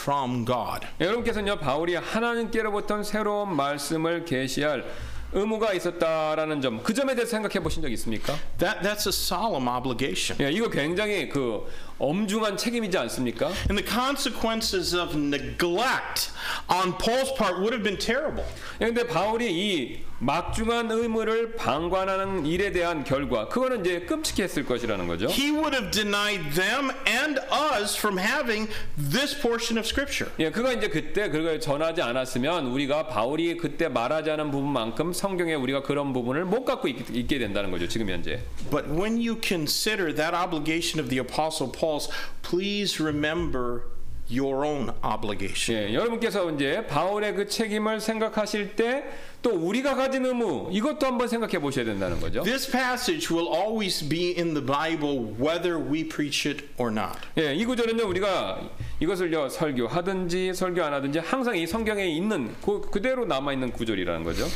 from 0.08 0.46
God? 0.46 0.88
예, 1.02 1.06
여러분께서는요 1.06 1.58
바울이 1.58 1.96
하나님께로부터 1.96 3.04
새로운 3.04 3.54
말씀을 3.58 4.24
계시할 4.24 4.86
의무가 5.34 5.74
있었다라는 5.74 6.62
점, 6.62 6.82
그 6.82 6.94
점에 6.94 7.14
대해서 7.14 7.32
생각해 7.32 7.62
보신 7.62 7.82
적 7.82 7.92
있습니까? 7.92 8.34
That, 8.60 8.80
that's 8.80 9.06
a 9.06 9.12
solemn 9.12 9.68
obligation. 9.68 10.42
예, 10.42 10.50
이거 10.50 10.70
굉장히 10.70 11.28
그 11.28 11.68
엄중한 12.00 12.56
책임이지 12.56 12.98
않습니까? 12.98 13.48
And 13.70 13.76
the 13.76 13.86
consequences 13.86 14.96
of 14.96 15.18
neglect 15.18 16.32
on 16.70 16.98
Paul's 16.98 17.36
part 17.36 17.60
would 17.60 17.74
have 17.74 17.84
been 17.84 18.00
terrible. 18.00 18.46
그런데 18.80 19.06
바울이 19.06 19.52
이 19.52 20.06
막중한 20.20 20.90
의무를 20.90 21.56
방관하는 21.56 22.46
일에 22.46 22.72
대한 22.72 23.04
결과, 23.04 23.48
그거는 23.48 23.82
이제 23.82 24.00
끔찍했을 24.02 24.66
것이라는 24.66 25.06
거죠. 25.08 25.28
He 25.28 25.52
would 25.52 25.76
have 25.76 25.92
denied 25.92 26.56
them 26.56 26.90
and 27.08 27.40
us 27.80 27.96
from 27.98 28.18
having 28.18 28.68
this 28.98 29.40
portion 29.40 29.78
of 29.78 29.86
Scripture. 29.86 30.34
예, 30.40 30.50
그거 30.50 30.74
이제 30.74 30.88
그때 30.88 31.30
그걸 31.30 31.60
전하지 31.60 32.02
않았으면 32.02 32.68
우리가 32.68 33.08
바울이 33.08 33.58
그때 33.58 33.88
말하지 33.88 34.32
않은 34.32 34.50
부분만큼 34.50 35.14
성경에 35.14 35.54
우리가 35.54 35.84
그런 35.84 36.14
부분을 36.14 36.46
못 36.46 36.66
갖고 36.66 36.88
있, 36.88 37.16
있게 37.16 37.38
된다는 37.38 37.70
거죠. 37.70 37.88
지금 37.88 38.10
현재. 38.10 38.40
But 38.72 38.90
when 38.90 39.18
you 39.18 39.40
consider 39.40 40.14
that 40.16 40.36
obligation 40.36 41.00
of 41.00 41.10
the 41.10 41.20
Apostle 41.20 41.72
Paul's, 41.72 42.10
please 42.42 43.02
remember 43.04 43.84
your 44.30 44.66
own 44.66 44.92
obligation. 45.04 45.90
예, 45.90 45.94
여러분께서 45.94 46.52
이제 46.52 46.86
바울의 46.88 47.36
그 47.36 47.48
책임을 47.48 48.02
생각하실 48.02 48.76
때 48.76 49.06
또 49.42 49.52
우리가 49.52 49.96
가진 49.96 50.26
의무 50.26 50.70
이것도 50.72 51.06
한번 51.06 51.28
생각해 51.28 51.60
보셔야 51.60 51.86
된다는 51.86 52.20
거죠. 52.20 52.42
This 52.44 52.70
passage 52.70 53.34
will 53.34 53.48
always 53.54 54.08
be 54.08 54.36
in 54.38 54.54
the 54.54 54.66
Bible 54.66 55.36
whether 55.40 55.78
we 55.78 56.08
preach 56.08 56.50
it 56.50 56.66
or 56.78 56.92
not. 56.92 57.20
예, 57.38 57.54
이 57.54 57.64
구절은요 57.66 58.04
우리가 58.08 58.62
이것을요 59.00 59.50
설교하든지 59.50 60.54
설교 60.54 60.84
안 60.84 60.94
하든지 60.94 61.20
항상 61.20 61.56
이 61.56 61.68
성경에 61.68 62.08
있는 62.08 62.56
그, 62.62 62.82
그대로 62.82 63.26
남아 63.26 63.54
있는 63.54 63.72
구절이라는 63.72 64.24
거죠. 64.24 64.48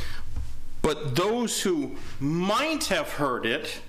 But 0.81 1.13
those 1.13 1.61
who 1.69 1.95
might 2.19 2.91
have 2.93 3.17
heard 3.19 3.47
it 3.47 3.81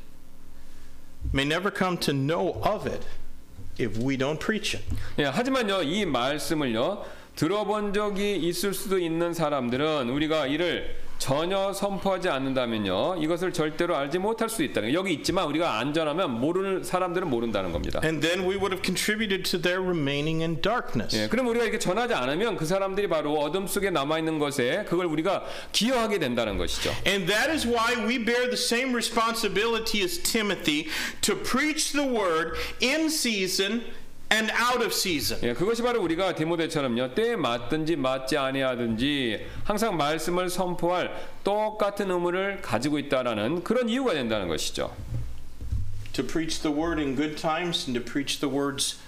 may 1.32 1.46
never 1.46 1.72
come 1.74 1.98
to 2.00 2.12
know 2.12 2.60
of 2.62 2.86
it 2.86 3.06
if 3.80 3.98
we 3.98 4.18
don't 4.18 4.38
preach 4.38 4.76
it. 4.76 4.84
예, 5.18 5.24
하지만요 5.24 5.82
이 5.84 6.04
말씀을요 6.04 7.21
들어본 7.36 7.92
적이 7.94 8.36
있을 8.36 8.74
수도 8.74 8.98
있는 8.98 9.32
사람들은 9.32 10.10
우리가 10.10 10.46
이를 10.46 10.96
전혀 11.22 11.72
선포하지 11.72 12.28
않는다면요 12.28 13.18
이것을 13.20 13.52
절대로 13.52 13.94
알지 13.94 14.18
못할 14.18 14.48
수 14.48 14.64
있다는. 14.64 14.92
여기 14.92 15.12
있지만 15.12 15.46
우리가 15.46 15.78
안전하면 15.78 16.40
모르는 16.40 16.82
사람들은 16.82 17.30
모른다는 17.30 17.70
겁니다. 17.70 18.00
And 18.02 18.20
then 18.20 18.40
we 18.40 18.56
would 18.56 18.74
have 18.74 18.82
contributed 18.82 19.48
to 19.48 19.60
their 19.60 19.80
remaining 19.80 20.42
in 20.42 20.60
darkness. 20.60 21.16
예, 21.16 21.28
그럼 21.28 21.46
우리가 21.46 21.64
이렇게 21.64 21.78
전하지 21.78 22.12
않으면 22.12 22.56
그 22.56 22.66
사람들이 22.66 23.08
바로 23.08 23.38
어둠 23.38 23.68
속에 23.68 23.90
남아 23.90 24.18
있는 24.18 24.40
것에 24.40 24.84
그걸 24.88 25.06
우리가 25.06 25.44
기여하게 25.70 26.18
된다는 26.18 26.58
것이죠. 26.58 26.90
And 27.06 27.32
that 27.32 27.52
is 27.52 27.68
why 27.68 27.94
we 28.04 28.18
bear 28.18 28.50
the 28.50 28.58
same 28.58 28.90
responsibility 28.92 30.02
as 30.02 30.20
Timothy 30.20 30.88
to 31.20 31.36
preach 31.36 31.92
the 31.92 32.04
word 32.04 32.58
in 32.82 33.06
season 33.06 33.84
and 34.32 34.50
out 34.52 34.82
of 34.82 34.92
season. 34.92 35.38
예, 35.46 35.52
그것이 35.52 35.82
바로 35.82 36.02
우리가 36.02 36.34
디모데처럼요 36.34 37.14
때에 37.14 37.36
맞든지 37.36 37.96
맞지 37.96 38.38
아니하든지 38.38 39.46
항상 39.64 39.96
말씀을 39.96 40.48
선포할 40.48 41.14
똑같은 41.44 42.10
의무를 42.10 42.62
가지고 42.62 42.98
있다라는 42.98 43.62
그런 43.62 43.88
이유가 43.88 44.14
된다는 44.14 44.48
것이죠. 44.48 44.94
To 46.14 46.26
preach 46.26 46.62
the 46.62 46.74
word 46.74 47.00
in 47.00 47.14
good 47.14 47.36
times 47.36 47.86
and 47.88 47.98
to 47.98 48.04
preach 48.04 48.40
the 48.40 48.54
words 48.54 48.98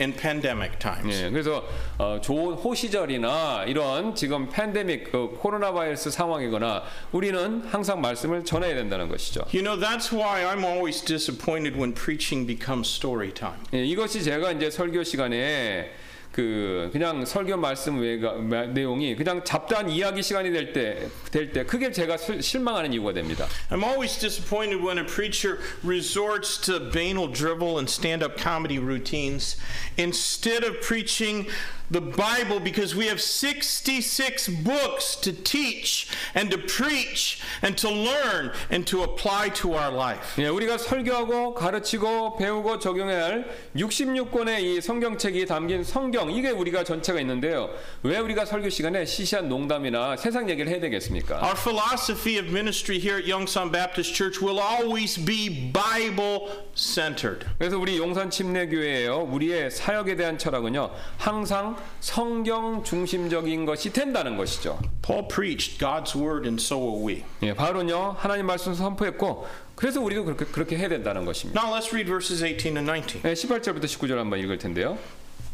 in 0.00 0.14
pandemic 0.14 0.78
times. 0.78 1.22
예, 1.22 1.30
그래서 1.30 1.64
어, 1.98 2.18
좋은 2.20 2.54
호 2.54 2.74
시절이나 2.74 3.64
이런 3.66 4.14
지금 4.14 4.48
팬데믹 4.48 5.12
그 5.12 5.36
코로나 5.38 5.72
바이러스 5.72 6.10
상황이거나 6.10 6.82
우리는 7.12 7.62
항상 7.70 8.00
말씀을 8.00 8.44
전해야 8.44 8.74
된다는 8.74 9.08
것이죠. 9.08 9.42
You 9.52 9.62
know, 9.62 9.78
that's 9.78 10.12
why 10.12 10.44
I'm 10.44 10.64
always 10.64 11.04
disappointed 11.04 11.76
when 11.76 11.94
preaching 11.94 12.46
becomes 12.46 12.88
story 12.88 13.32
time. 13.32 13.60
예, 13.74 13.84
이것이 13.84 14.22
제가 14.22 14.52
이제 14.52 14.70
설교 14.70 15.04
시간에 15.04 15.90
그 16.31 16.89
그냥 16.93 17.25
설교 17.25 17.57
말씀 17.57 17.99
외가 17.99 18.33
마- 18.33 18.65
내용이 18.67 19.15
그냥 19.15 19.43
잡다한 19.43 19.89
이야기 19.89 20.21
시간이 20.21 20.51
될 20.51 20.71
때 20.71 21.09
될 21.31 21.51
때 21.51 21.63
크게 21.65 21.91
제가 21.91 22.15
실- 22.17 22.41
실망하는 22.43 22.93
이유가 22.93 23.11
됩니다. 23.13 23.47
I'm 23.71 23.83
always 23.83 24.19
disappointed 24.19 24.83
when 24.85 24.99
a 24.99 25.05
preacher 25.05 25.57
resorts 25.83 26.61
to 26.61 26.91
banal 26.91 27.27
drivel 27.31 27.77
and 27.79 27.89
stand 27.89 28.23
up 28.23 28.37
comedy 28.37 28.77
routines 28.77 29.57
instead 29.97 30.63
of 30.63 30.79
preaching 30.81 31.47
the 31.89 32.01
Bible 32.01 32.59
because 32.59 32.93
we 32.93 33.07
have 33.07 33.21
66 33.21 34.49
books 34.61 35.15
to 35.21 35.31
teach 35.31 36.09
and 36.35 36.51
to 36.51 36.57
preach 36.57 37.39
and 37.63 37.77
to 37.77 37.89
learn 37.89 38.51
and 38.69 38.85
to 38.87 39.03
apply 39.03 39.47
to 39.63 39.73
our 39.73 39.89
life. 39.89 40.35
예, 40.37 40.49
우리가 40.49 40.77
설교하고 40.77 41.53
가르치고 41.55 42.35
배우고 42.37 42.79
적용해야 42.79 43.23
할 43.25 43.45
66권의 43.77 44.61
이 44.63 44.81
성경책이 44.81 45.45
담긴 45.45 45.83
성경 45.85 46.20
이게 46.30 46.50
우리가 46.50 46.84
전체가 46.84 47.20
있는데요. 47.20 47.70
왜 48.02 48.18
우리가 48.18 48.44
설교 48.44 48.68
시간에 48.70 49.04
시시한 49.04 49.48
농담이나 49.48 50.16
세상 50.16 50.48
얘기를 50.48 50.70
해야 50.70 50.80
되겠습니까? 50.80 51.36
Our 51.42 51.56
philosophy 51.56 52.38
of 52.38 52.48
ministry 52.48 53.00
here 53.00 53.18
at 53.18 53.30
Youngsan 53.30 53.70
Baptist 53.72 54.14
Church 54.14 54.40
will 54.42 54.60
always 54.60 55.22
be 55.22 55.72
Bible 55.72 56.48
centered. 56.74 57.46
그래서 57.58 57.78
우리 57.78 57.98
용산 57.98 58.30
침례교회예요. 58.30 59.28
우리의 59.30 59.70
사역에 59.70 60.16
대한 60.16 60.38
철학은요. 60.38 60.90
항상 61.18 61.76
성경 62.00 62.84
중심적인 62.84 63.66
것이 63.66 63.92
된다는 63.92 64.36
것이죠. 64.36 64.78
Paul 65.02 65.26
preached 65.28 65.78
God's 65.78 66.14
word, 66.14 66.46
and 66.46 66.62
so 66.62 66.78
will 66.78 67.06
we. 67.06 67.24
예, 67.42 67.54
바울은요. 67.54 68.16
하나님 68.18 68.46
말씀 68.46 68.74
선포했고 68.74 69.46
그래서 69.74 70.00
우리도 70.00 70.24
그렇게 70.24 70.44
그렇게 70.44 70.76
해야 70.76 70.88
된다는 70.88 71.24
것입니다. 71.24 71.60
Now 71.60 71.74
let's 71.76 71.88
read 71.92 72.06
verses 72.06 72.44
18 72.44 72.76
and 72.76 72.86
19. 72.86 73.28
예, 73.28 73.32
18절부터 73.32 73.84
19절 73.84 74.16
한번 74.16 74.38
읽을 74.38 74.58
텐데요. 74.58 74.98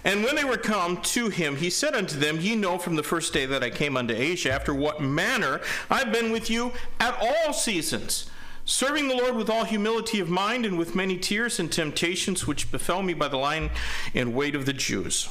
And 0.03 0.23
when 0.23 0.35
they 0.35 0.43
were 0.43 0.57
come 0.57 0.97
to 1.01 1.29
him, 1.29 1.57
he 1.57 1.69
said 1.69 1.93
unto 1.93 2.17
them, 2.17 2.39
Ye 2.39 2.55
know 2.55 2.77
from 2.77 2.95
the 2.95 3.03
first 3.03 3.33
day 3.33 3.45
that 3.45 3.63
I 3.63 3.69
came 3.69 3.97
unto 3.97 4.13
Asia, 4.13 4.51
after 4.51 4.73
what 4.73 5.01
manner 5.01 5.61
I've 5.89 6.11
been 6.11 6.31
with 6.31 6.49
you 6.49 6.71
at 6.99 7.17
all 7.21 7.53
seasons, 7.53 8.29
serving 8.65 9.07
the 9.07 9.15
Lord 9.15 9.35
with 9.35 9.49
all 9.49 9.65
humility 9.65 10.19
of 10.19 10.29
mind 10.29 10.65
and 10.65 10.77
with 10.77 10.95
many 10.95 11.17
tears 11.17 11.59
and 11.59 11.71
temptations 11.71 12.47
which 12.47 12.71
befell 12.71 13.03
me 13.03 13.13
by 13.13 13.27
the 13.27 13.37
line 13.37 13.71
and 14.13 14.33
weight 14.33 14.55
of 14.55 14.65
the 14.65 14.73
Jews. 14.73 15.29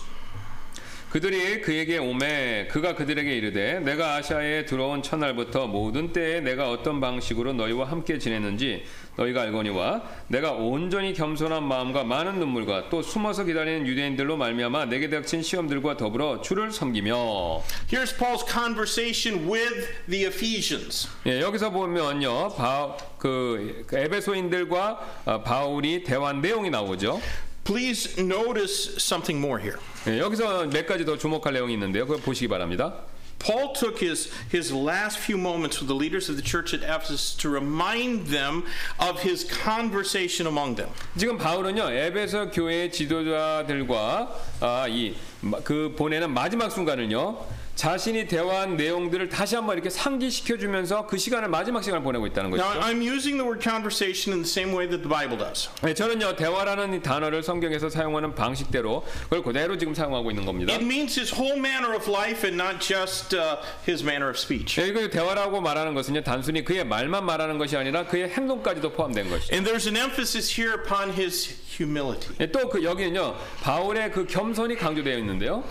그들이 1.10 1.62
그에게 1.62 1.96
오매 1.96 2.68
그가 2.70 2.94
그들에게 2.94 3.34
이르되 3.34 3.80
내가 3.80 4.16
아시아에 4.16 4.66
들어온 4.66 5.02
첫날부터 5.02 5.66
모든 5.66 6.12
때에 6.12 6.40
내가 6.40 6.70
어떤 6.70 7.00
방식으로 7.00 7.54
너희와 7.54 7.90
함께 7.90 8.18
지냈는지 8.18 8.84
너희가 9.16 9.42
알거니와 9.42 10.02
내가 10.26 10.52
온전히 10.52 11.14
겸손한 11.14 11.64
마음과 11.64 12.04
많은 12.04 12.38
눈물과 12.38 12.90
또 12.90 13.00
숨어서 13.00 13.44
기다리는 13.44 13.86
유대인들로 13.86 14.36
말미암아 14.36 14.84
내게 14.86 15.08
닥친 15.08 15.42
시험들과 15.42 15.96
더불어 15.96 16.42
주를 16.42 16.70
섬기며 16.70 17.62
Here's 17.88 18.14
Paul's 18.18 18.46
conversation 18.46 19.50
with 19.50 19.88
the 20.10 20.26
Ephesians. 20.26 21.08
예, 21.26 21.40
여기서 21.40 21.70
보면요 21.70 22.50
바, 22.50 22.98
그 23.16 23.86
에베소인들과 23.90 25.22
아, 25.24 25.42
바울이 25.42 26.04
대화한 26.04 26.42
내용이 26.42 26.68
나오죠. 26.68 27.18
Please 27.64 28.18
notice 28.18 28.96
something 28.98 29.44
more 29.44 29.60
here. 29.62 29.78
예, 30.08 30.18
여기서 30.20 30.68
몇 30.68 30.86
가지 30.86 31.04
더 31.04 31.18
주목할 31.18 31.52
내용이 31.52 31.74
있는데요. 31.74 32.06
그거 32.06 32.18
보시기 32.18 32.48
바랍니다. 32.48 32.94
Paul 33.38 33.72
took 33.72 33.98
his, 34.00 34.30
his 34.52 34.72
last 34.74 35.20
few 35.20 35.38
moments 35.38 35.78
with 35.80 35.86
the 35.86 35.94
leaders 35.94 36.28
of 36.28 36.36
the 36.36 36.42
church 36.42 36.74
at 36.74 36.82
Ephesus 36.82 37.36
to 37.36 37.48
remind 37.48 38.26
them 38.28 38.64
of 38.98 39.22
his 39.22 39.46
conversation 39.46 40.48
among 40.48 40.76
them. 40.76 40.90
지금 41.16 41.36
바울은요 41.38 41.90
에베소 41.90 42.50
교회 42.50 42.90
지도자들과 42.90 44.34
아, 44.60 44.86
이그 44.88 45.94
보내는 45.96 46.32
마지막 46.32 46.70
순간을요 46.70 47.46
자신이 47.82 48.26
대화한 48.26 48.76
내용들을 48.76 49.28
다시 49.28 49.54
한번 49.54 49.76
이렇게 49.76 49.88
상기시켜 49.88 50.58
주면서 50.58 51.06
그 51.06 51.16
시간을 51.16 51.48
마지막 51.48 51.80
시간을 51.80 52.02
보내고 52.02 52.26
있다는 52.26 52.50
Now, 52.50 52.74
것이죠. 52.74 52.80
I'm 52.80 53.00
using 53.00 53.38
the 53.38 53.46
word 53.46 53.62
conversation 53.62 54.34
in 54.34 54.42
the 54.42 54.50
same 54.50 54.74
way 54.74 54.88
that 54.88 54.98
the 54.98 55.08
Bible 55.08 55.38
does. 55.38 55.70
네, 55.82 55.94
저는요 55.94 56.34
대화라는 56.34 56.94
이 56.94 57.00
단어를 57.00 57.44
성경에서 57.44 57.88
사용하는 57.88 58.34
방식대로 58.34 59.06
그걸 59.30 59.44
그대로 59.44 59.78
지금 59.78 59.94
사용하고 59.94 60.32
있는 60.32 60.44
겁니다. 60.44 60.72
It 60.72 60.84
means 60.84 61.16
his 61.16 61.32
whole 61.32 61.56
manner 61.56 61.94
of 61.94 62.10
life 62.10 62.42
and 62.42 62.60
not 62.60 62.84
just 62.84 63.36
uh, 63.38 63.62
his 63.86 64.02
manner 64.02 64.28
of 64.28 64.36
speech. 64.36 64.74
네, 64.74 64.92
그 64.92 65.08
대화라고 65.08 65.60
말하는 65.60 65.94
것은요 65.94 66.24
단순히 66.24 66.64
그의 66.64 66.84
말만 66.84 67.24
말하는 67.24 67.58
것이 67.58 67.76
아니라 67.76 68.08
그의 68.08 68.28
행동까지도 68.28 68.90
포함된 68.90 69.30
것이죠. 69.30 69.54
And 69.54 69.64
there's 69.64 69.86
an 69.86 69.96
emphasis 69.96 70.60
here 70.60 70.74
upon 70.74 71.12
his 71.12 71.54
humility. 71.78 72.34
또 72.50 72.68
그 72.68 72.82
여기는요 72.82 73.36
바울의 73.62 74.12
그 74.12 74.26
겸손이 74.26 74.76
강조되어 74.76 75.16
있는데요. 75.18 75.62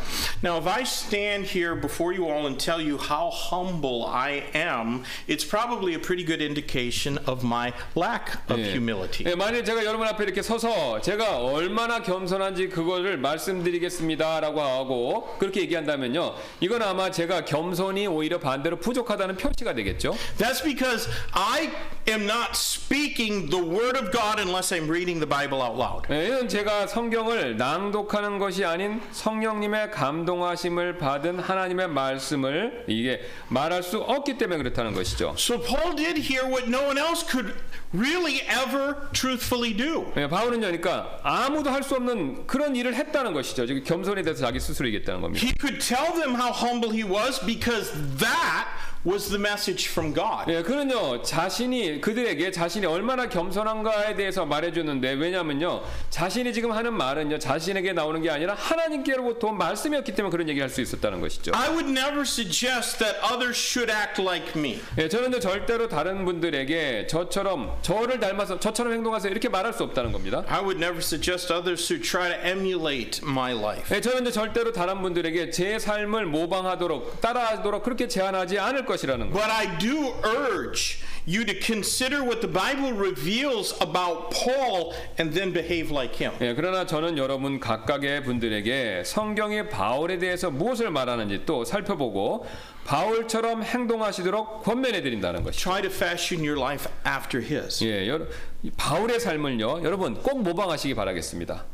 Now, 0.43 0.57
if 0.57 0.67
I 0.67 0.81
stand 0.83 1.49
here 1.49 1.79
before 1.79 2.15
you 2.15 2.25
all 2.25 2.45
and 2.47 2.57
tell 2.57 2.81
you 2.81 2.97
how 2.97 3.29
humble 3.29 4.05
I 4.07 4.43
am, 4.55 5.03
it's 5.27 5.43
probably 5.47 5.93
a 5.93 5.99
pretty 5.99 6.23
good 6.25 6.41
indication 6.41 7.17
of 7.27 7.43
my 7.43 7.73
lack 7.95 8.37
of 8.49 8.59
예. 8.59 8.71
humility. 8.71 9.25
예, 9.29 9.35
만일 9.35 9.63
제가 9.65 9.83
여러분 9.85 10.07
앞에 10.07 10.23
이렇게 10.23 10.41
서서 10.41 11.01
제가 11.01 11.37
얼마나 11.39 12.01
겸손한지 12.01 12.69
그거를 12.69 13.17
말씀드리겠습니다라고 13.17 14.61
하고 14.61 15.35
그렇게 15.39 15.61
얘기한다면요, 15.61 16.35
이건 16.61 16.81
아마 16.81 17.11
제가 17.11 17.45
겸손이 17.45 18.07
오히려 18.07 18.39
반대로 18.39 18.77
부족하다는 18.77 19.37
표시가 19.37 19.73
되겠죠. 19.73 20.15
That's 20.37 20.63
because 20.63 21.09
I 21.31 21.69
am 22.07 22.25
not 22.25 22.55
speaking 22.55 23.49
the 23.49 23.61
Word 23.61 23.97
of 23.97 24.11
God 24.11 24.39
unless 24.39 24.71
I'm 24.71 24.89
reading 24.89 25.19
the 25.19 25.27
Bible 25.27 25.61
out 25.61 25.77
loud. 25.77 26.07
예, 26.09 26.27
이건 26.27 26.47
제가 26.47 26.87
성경을 26.87 27.57
낭독하는 27.57 28.39
것이 28.39 28.63
아닌 28.63 29.01
성령님의 29.11 29.91
감동하심을 29.91 30.97
받은 30.97 31.39
하나님의 31.39 31.89
말씀을 31.89 32.85
이게 32.87 33.21
말할 33.49 33.83
수 33.83 33.99
없기 33.99 34.37
때문에 34.37 34.57
그렇다는 34.57 34.93
것이죠. 34.93 35.35
So 35.37 35.59
Paul 35.59 35.95
did 35.95 36.17
here 36.19 36.45
what 36.47 36.67
no 36.67 36.83
one 36.83 36.97
else 36.97 37.25
could 37.27 37.53
really 37.93 38.41
ever 38.47 38.95
truthfully 39.13 39.75
do. 39.75 40.11
예, 40.17 40.27
바울은 40.27 40.61
그러니까 40.61 41.19
아무도 41.23 41.69
할 41.69 41.87
수 41.87 41.95
없는 41.95 42.47
그런 42.47 42.75
일을 42.75 42.95
했다는 42.95 43.33
것이죠. 43.33 43.65
지금 43.65 43.83
겸손에 43.83 44.21
대해서 44.21 44.41
자기 44.45 44.59
스스로 44.59 44.87
얘기했다는 44.87 45.21
겁니다. 45.21 45.45
He 45.45 45.53
could 45.59 45.79
tell 45.79 46.11
them 46.13 46.35
how 46.35 46.51
humble 46.51 46.91
he 46.91 47.03
was 47.03 47.39
because 47.45 47.93
that 48.17 48.67
was 49.05 49.29
the 49.29 49.39
message 49.39 49.89
from 49.89 50.13
God. 50.13 50.51
예, 50.51 50.61
그는요 50.61 51.21
자신이 51.21 52.01
그들에게 52.01 52.51
자신이 52.51 52.85
얼마나 52.85 53.27
겸손한가에 53.29 54.15
대해서 54.15 54.45
말해줬는데 54.45 55.13
왜냐면요 55.13 55.83
자신이 56.09 56.53
지금 56.53 56.71
하는 56.71 56.93
말은요 56.93 57.39
자신에게 57.39 57.93
나오는 57.93 58.21
게 58.21 58.29
아니라 58.29 58.53
하나님께로부터 58.55 59.47
온 59.47 59.57
말씀이었기 59.57 60.13
때문에 60.15 60.31
그런 60.31 60.49
얘기를 60.49 60.63
할 60.63 60.69
수 60.69 60.81
있었다는 60.81 61.21
것이죠. 61.21 61.51
I 61.55 61.69
would 61.69 61.89
never 61.89 62.21
suggest 62.21 62.99
that 62.99 63.17
others 63.23 63.57
should 63.57 63.91
act 63.91 64.21
like 64.21 64.51
me. 64.55 64.79
예, 64.97 65.07
저는요 65.07 65.39
절대로 65.39 65.87
다른 65.87 66.25
분들에게 66.25 67.07
저처럼 67.07 67.77
저를 67.81 68.19
닮아서 68.19 68.59
저처럼 68.59 68.93
행동하세요 68.93 69.31
이렇게 69.31 69.47
말할 69.49 69.73
수 69.73 69.83
없다는 69.83 70.11
겁니다. 70.11 70.43
I 70.47 70.59
would 70.59 70.77
never 70.77 70.99
suggest 70.99 71.51
others 71.53 71.87
to 71.87 72.01
try 72.01 72.29
to 72.29 72.49
emulate 72.49 73.21
my 73.23 73.53
life. 73.57 73.95
예, 73.95 74.01
저는 74.01 74.31
절대로 74.31 74.71
다른 74.73 75.01
분들에게 75.01 75.49
제 75.51 75.79
삶을 75.79 76.25
모방하도록 76.25 77.21
따라하도록 77.21 77.83
그렇게 77.83 78.07
제안하지 78.07 78.59
않을 78.59 78.85
것이라는 78.87 79.29
거. 79.29 79.37
But 79.37 79.51
I 79.51 79.77
do 79.77 80.13
urge 80.25 80.99
you 81.27 81.45
to 81.45 81.53
consider 81.59 82.23
what 82.23 82.39
the 82.39 82.51
Bible 82.51 82.93
reveals 82.93 83.75
about 83.81 84.31
Paul 84.31 84.93
and 85.19 85.35
then 85.35 85.53
behave 85.53 85.91
like 85.91 86.15
him. 86.15 86.33
예, 86.41 86.55
그러나 86.55 86.85
저는 86.85 87.17
여러분 87.17 87.59
각각의 87.59 88.23
분들에게 88.23 89.03
성경이 89.05 89.69
바울에 89.69 90.17
대해서 90.17 90.49
무엇을 90.49 90.89
말하는지 90.89 91.43
또 91.45 91.65
살펴보고 91.65 92.47
바울처럼 92.85 93.63
행동하시도록 93.63 94.63
권면해 94.63 95.01
드린다는 95.01 95.43
것이죠. 95.43 95.61
Try 95.61 95.81
to 95.81 95.91
fashion 95.91 96.47
your 96.47 96.59
life 96.59 96.89
after 97.05 97.45
his. 97.45 97.83
예, 97.83 98.07
여러, 98.07 98.25
이 98.63 98.71
바울의 98.71 99.19
삶을요, 99.19 99.83
여러분 99.83 100.15
꼭 100.15 100.41
모방하시기 100.41 100.95
바라겠습니다. 100.95 101.65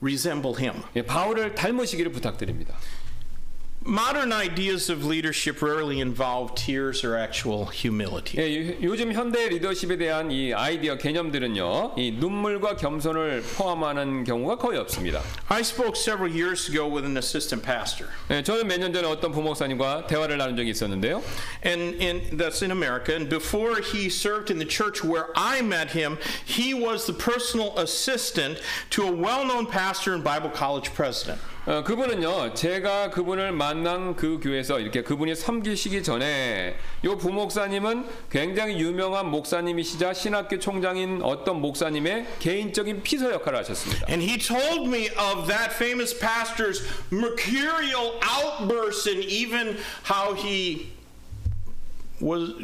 Resemble 0.00 0.54
him. 0.58 0.82
예, 0.94 1.02
바울을 1.02 1.54
닮으시기를 1.54 2.12
부탁드립니다. 2.12 2.76
Modern 3.83 4.33
ideas 4.33 4.89
of 4.89 5.05
leadership 5.05 5.61
rarely 5.61 6.01
involve 6.01 6.53
tears 6.53 7.01
or 7.03 7.15
actual 7.15 7.65
humility. 7.67 8.37
예, 8.37 8.43
요- 8.53 8.75
요즘 8.83 9.13
현대 9.13 9.47
리더십에 9.47 9.97
대한 9.97 10.29
이 10.31 10.53
아이디어 10.53 10.97
개념들은요, 10.97 11.93
이 11.97 12.11
눈물과 12.11 12.75
겸손을 12.75 13.41
포함하는 13.57 14.25
경우가 14.25 14.57
거의 14.57 14.77
없습니다. 14.79 15.21
I 15.47 15.61
spoke 15.61 15.95
several 15.95 16.29
years 16.29 16.69
ago 16.69 16.87
with 16.87 17.05
an 17.05 17.15
assistant 17.17 17.65
pastor, 17.65 18.11
예, 18.29 18.43
저는 18.43 18.67
몇 18.67 18.77
년 18.79 18.91
전에 18.93 19.07
어떤 19.07 19.31
부목사님과 19.31 20.07
대화를 20.07 20.37
나눈 20.37 20.57
적이 20.57 20.71
있었는데요. 20.71 21.23
and, 21.63 21.95
and 22.03 22.37
that's 22.37 22.61
in 22.61 22.71
America. 22.71 23.15
And 23.15 23.29
before 23.29 23.79
he 23.81 24.09
served 24.09 24.51
in 24.51 24.59
the 24.59 24.67
church 24.67 25.03
where 25.05 25.27
I 25.37 25.61
met 25.61 25.91
him, 25.95 26.17
he 26.45 26.73
was 26.75 27.05
the 27.07 27.13
personal 27.13 27.73
assistant 27.79 28.59
to 28.91 29.07
a 29.07 29.11
well-known 29.11 29.67
pastor 29.67 30.13
and 30.13 30.21
Bible 30.23 30.49
college 30.51 30.93
president. 30.93 31.39
어, 31.66 31.82
그분은요, 31.82 32.52
제가 32.52 33.08
그분을 33.08 33.52
만난 33.52 34.14
그 34.14 34.38
교회에서 34.38 34.80
이렇게 34.80 35.02
그분이 35.02 35.34
섬기시기 35.34 36.02
전에 36.02 36.76
요 37.04 37.16
부목사님은 37.16 38.04
굉장히 38.30 38.78
유명한 38.78 39.30
목사님이시자 39.30 40.12
신학교 40.12 40.58
총장인 40.58 41.22
어떤 41.22 41.62
목사님의 41.62 42.26
개인적인 42.38 43.02
피서 43.02 43.32
역할을 43.32 43.60
하셨습니다. 43.60 44.06
And 44.10 44.22
he 44.22 44.36
told 44.36 44.90
me 44.90 45.08
of 45.16 45.48
that 45.48 45.72
famous 45.72 46.12
pastor's 46.18 46.82
mercurial 47.10 48.20
outbursts 48.20 49.08
and 49.08 49.24
even 49.24 49.78
how 50.04 50.34
he 50.34 50.93
was 52.20 52.54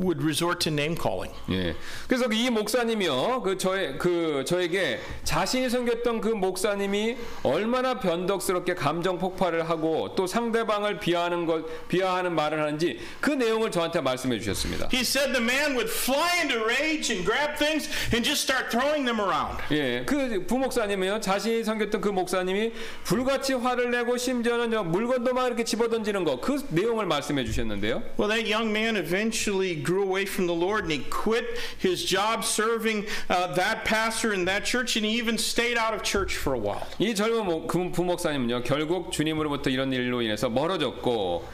would 0.00 0.22
resort 0.22 0.58
to 0.60 0.72
name 0.72 0.96
calling. 0.96 1.32
예. 1.50 1.74
그래서 2.08 2.26
이 2.32 2.50
목사님이요, 2.50 3.42
그 3.42 3.58
저의 3.58 3.98
그 3.98 4.44
저에게 4.46 5.00
자신이 5.24 5.68
섬겼던 5.68 6.20
그 6.20 6.28
목사님이 6.28 7.16
얼마나 7.42 8.00
변덕스럽게 8.00 8.74
감정 8.74 9.18
폭발을 9.18 9.68
하고 9.68 10.14
또 10.16 10.26
상대방을 10.26 10.98
비하하는 10.98 11.46
것 11.46 11.88
비하하는 11.88 12.34
말을 12.34 12.60
하는지 12.60 12.98
그 13.20 13.30
내용을 13.30 13.70
저한테 13.70 14.00
말씀해 14.00 14.38
주셨습니다. 14.38 14.88
He 14.92 15.00
said 15.00 15.32
the 15.32 15.44
man 15.44 15.76
would 15.76 15.90
fly 15.90 16.40
into 16.40 16.64
rage 16.64 17.12
and 17.12 17.24
grab 17.24 17.56
things 17.58 17.90
and 18.12 18.24
just 18.24 18.42
start 18.42 18.70
throwing 18.70 19.04
them 19.04 19.20
around. 19.20 19.62
예, 19.70 20.04
그 20.04 20.46
부목사님이요, 20.46 21.20
자신이 21.20 21.64
섬겼던 21.64 22.00
그 22.00 22.08
목사님이 22.08 22.72
불같이 23.04 23.52
화를 23.52 23.90
내고 23.90 24.16
심지어는 24.16 24.70
저 24.70 24.82
물건도 24.82 25.34
막 25.34 25.46
이렇게 25.46 25.64
집어던지는 25.64 26.24
거, 26.24 26.40
그 26.40 26.64
내용을 26.70 27.06
말씀해 27.06 27.44
주셨는데요. 27.44 28.02
Well, 28.18 28.28
that 28.28 28.50
young 28.50 28.70
man 28.70 28.85
eventually 28.95 29.75
grew 29.75 30.03
away 30.03 30.25
from 30.25 30.45
the 30.47 30.53
Lord 30.53 30.83
and 30.83 30.91
he 30.91 30.99
quit 31.09 31.57
his 31.79 32.03
job 32.05 32.43
serving 32.43 33.05
uh, 33.29 33.53
that 33.55 33.83
pastor 33.85 34.33
in 34.33 34.45
that 34.45 34.63
church 34.65 34.95
and 34.95 35.05
he 35.05 35.17
even 35.17 35.37
stayed 35.37 35.77
out 35.77 35.93
of 35.93 36.03
church 36.03 36.37
for 36.37 36.53
a 36.53 36.59
while. 36.59 36.85
이 36.99 37.13
젊은 37.15 37.45
목- 37.45 37.67
그 37.67 37.91
부목사님은요, 37.91 38.63
결국 38.63 39.11
주님으로부터 39.11 39.69
이런 39.69 39.91
일로 39.91 40.21
인해서 40.21 40.49
멀어졌고, 40.49 41.45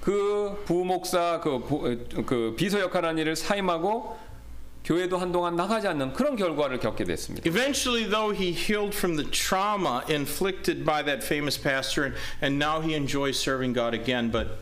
그 0.00 0.62
부목사 0.66 1.40
그, 1.42 1.58
부- 1.60 2.24
그 2.24 2.54
비서 2.56 2.80
역할하는 2.80 3.18
일을 3.22 3.36
사임하고 3.36 4.16
교회도 4.84 5.18
한동안 5.18 5.56
나가지 5.56 5.88
않는 5.88 6.12
그런 6.12 6.36
결과를 6.36 6.78
겪게 6.78 7.02
됐습니다. 7.02 7.44
Eventually, 7.44 8.08
though, 8.08 8.30
he 8.30 8.52
healed 8.52 8.94
from 8.94 9.16
the 9.16 9.28
trauma 9.28 10.04
inflicted 10.08 10.84
by 10.84 11.02
that 11.02 11.24
famous 11.24 11.58
pastor 11.60 12.04
and, 12.04 12.16
and 12.40 12.56
now 12.56 12.80
he 12.80 12.94
enjoys 12.94 13.36
serving 13.36 13.72
God 13.74 13.94
again, 13.94 14.30
but 14.30 14.58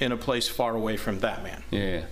in 0.00 0.12
a 0.12 0.16
place 0.16 0.48
far 0.48 0.76
away 0.76 0.94
from 0.94 1.20
that 1.20 1.42
man. 1.42 1.62
예. 1.72 2.06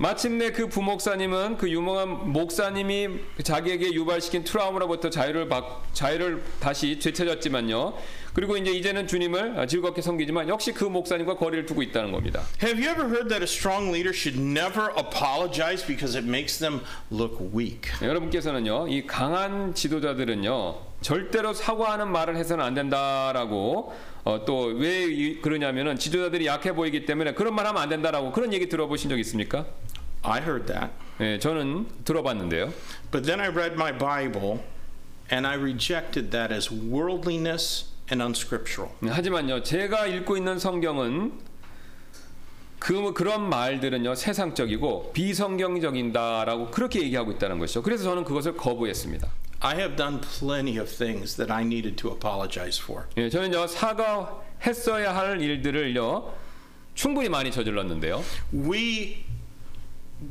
마침내 0.00 0.50
그 0.50 0.66
부목사님은 0.66 1.58
그 1.58 1.68
유명한 1.68 2.32
목사님이 2.32 3.20
자기에게 3.42 3.92
유발시킨 3.92 4.44
트라우마로부터 4.44 5.10
자유를 5.10 5.50
받, 5.50 5.62
자유를 5.92 6.42
다시 6.58 6.98
되찾았지만요. 6.98 7.92
그리고 8.32 8.56
이제 8.56 8.70
이제는 8.70 9.06
주님을 9.06 9.66
즐겁게 9.66 10.00
섬기지만 10.00 10.48
역시 10.48 10.72
그 10.72 10.84
목사님과 10.84 11.36
거리를 11.36 11.66
두고 11.66 11.82
있다는 11.82 12.12
겁니다. 12.12 12.40
Have 12.62 12.82
you 12.82 12.90
ever 12.90 13.08
heard 13.10 13.28
that 13.28 13.42
a 13.42 13.44
strong 13.44 13.92
leader 13.92 14.14
should 14.14 14.40
never 14.40 14.88
apologize 14.96 15.84
because 15.86 16.16
it 16.16 16.26
makes 16.26 16.58
them 16.58 16.80
look 17.12 17.38
weak? 17.54 17.90
네, 18.00 18.08
여러분께서는요, 18.08 18.88
이 18.88 19.06
강한 19.06 19.74
지도자들은요, 19.74 20.76
절대로 21.02 21.52
사과하는 21.52 22.10
말을 22.10 22.36
해서는 22.36 22.64
안 22.64 22.72
된다라고 22.72 23.92
어, 24.24 24.44
또왜 24.44 25.40
그러냐면은 25.40 25.96
지도자들이 25.96 26.46
약해 26.46 26.74
보이기 26.74 27.06
때문에 27.06 27.34
그런 27.34 27.54
말 27.54 27.66
하면 27.66 27.80
안 27.80 27.88
된다라고 27.88 28.32
그런 28.32 28.52
얘기 28.52 28.68
들어보신 28.68 29.10
적 29.10 29.18
있습니까? 29.18 29.66
I 30.22 30.40
heard 30.42 30.66
that. 30.66 30.90
네, 31.18 31.38
저는 31.38 31.86
들어봤는데요. 32.04 32.72
But 33.10 33.26
then 33.26 33.40
I 33.40 33.48
read 33.48 33.74
my 33.74 33.96
Bible 33.96 34.60
and 35.32 35.46
I 35.46 35.56
rejected 35.56 36.30
that 36.30 36.52
as 36.52 36.70
worldliness 36.70 37.86
and 38.12 38.22
unscriptural. 38.22 38.94
네, 39.00 39.10
하지만요, 39.10 39.62
제가 39.62 40.06
읽고 40.06 40.36
있는 40.36 40.58
성경은 40.58 41.32
그 42.78 43.12
그런 43.12 43.48
말들은요 43.48 44.14
세상적이고 44.14 45.12
비성경적인다라고 45.12 46.70
그렇게 46.70 47.02
얘기하고 47.02 47.30
있다는 47.32 47.58
것이죠. 47.58 47.82
그래서 47.82 48.04
저는 48.04 48.24
그것을 48.24 48.56
거부했습니다. 48.56 49.28
I 49.61 49.75
have 49.75 49.95
done 49.95 50.19
plenty 50.19 50.77
of 50.77 50.89
things 50.89 51.37
that 51.37 51.49
I 51.49 51.63
needed 51.63 51.97
to 51.99 52.09
apologize 52.09 52.77
for. 52.77 53.07
예, 53.17 53.29
저는요 53.29 53.67
사과했어야 53.67 55.15
할 55.15 55.41
일들을요 55.41 56.31
충분히 56.93 57.29
많이 57.29 57.51
저질렀는데요. 57.51 58.23
We 58.53 59.25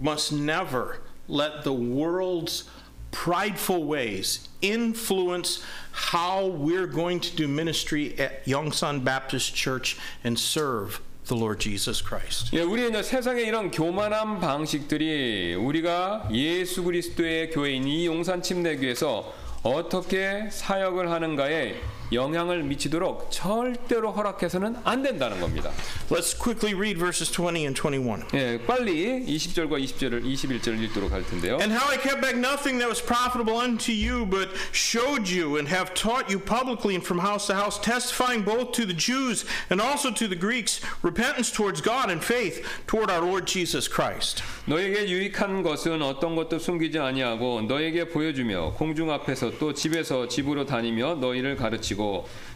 must 0.00 0.32
never 0.32 1.00
let 1.28 1.64
the 1.64 1.72
world's 1.72 2.64
prideful 3.10 3.84
ways 3.84 4.48
influence 4.60 5.62
how 5.92 6.46
we're 6.46 6.86
going 6.86 7.20
to 7.20 7.36
do 7.36 7.46
ministry 7.46 8.18
at 8.18 8.44
Yongsan 8.44 9.04
Baptist 9.04 9.54
Church 9.54 9.96
and 10.24 10.38
serve 10.38 11.00
the 11.29 11.41
Lord 11.41 11.61
Jesus 11.61 12.03
Christ. 12.03 12.55
예, 12.55 12.61
우리는 12.61 13.01
세상의 13.01 13.45
이런 13.45 13.71
교만한 13.71 14.39
방식들이 14.39 15.55
우리가 15.55 16.27
예수 16.33 16.83
그리스도의 16.83 17.51
교회인 17.51 17.87
이 17.87 18.05
용산 18.07 18.41
침례교에서 18.41 19.33
어떻게 19.63 20.49
사역을 20.49 21.09
하는가에 21.11 21.75
영향을 22.11 22.63
미치도록 22.63 23.29
절대로 23.29 24.11
허락해서는 24.11 24.77
안 24.83 25.03
된다는 25.03 25.39
겁니다. 25.39 25.69
Let's 26.09 26.33
quickly 26.33 26.73
read 26.73 26.97
verses 26.97 27.31
20 27.31 27.65
and 27.65 27.79
21. 27.79 28.23
예, 28.33 28.59
빨리 28.65 29.25
20절과 29.25 29.77
20절을 29.83 30.23
21절을 30.25 30.81
읽도록 30.85 31.11
할 31.11 31.23
텐데요. 31.25 31.59
And 31.61 31.71
how 31.71 31.87
I 31.89 31.97
kept 31.97 32.21
back 32.21 32.35
nothing 32.35 32.79
that 32.79 32.89
was 32.89 32.99
profitable 32.99 33.61
unto 33.61 33.93
you, 33.93 34.25
but 34.25 34.49
showed 34.73 35.29
you 35.29 35.57
and 35.57 35.69
have 35.69 35.93
taught 35.93 36.33
you 36.33 36.39
publicly 36.41 36.95
and 36.97 37.05
from 37.05 37.21
house 37.21 37.45
to 37.47 37.53
house, 37.53 37.77
testifying 37.79 38.43
both 38.43 38.73
to 38.73 38.85
the 38.89 38.97
Jews 38.97 39.45
and 39.69 39.79
also 39.79 40.09
to 40.09 40.27
the 40.27 40.35
Greeks 40.35 40.81
repentance 41.03 41.53
towards 41.53 41.81
God 41.81 42.09
and 42.09 42.23
faith 42.23 42.65
toward 42.87 43.13
our 43.13 43.21
Lord 43.21 43.45
Jesus 43.45 43.85
Christ. 43.85 44.41
너에게 44.65 45.07
유익한 45.09 45.61
것은 45.61 46.01
어떤 46.01 46.35
것도 46.35 46.57
숨기지 46.57 46.97
아니하고 46.97 47.61
너에게 47.69 48.09
보여주며 48.09 48.73
공중 48.77 49.11
앞에서 49.11 49.57
또 49.59 49.73
집에서 49.73 50.27
집으로 50.27 50.65
다니며 50.65 51.15
너희를 51.15 51.55
가르치고 51.55 51.98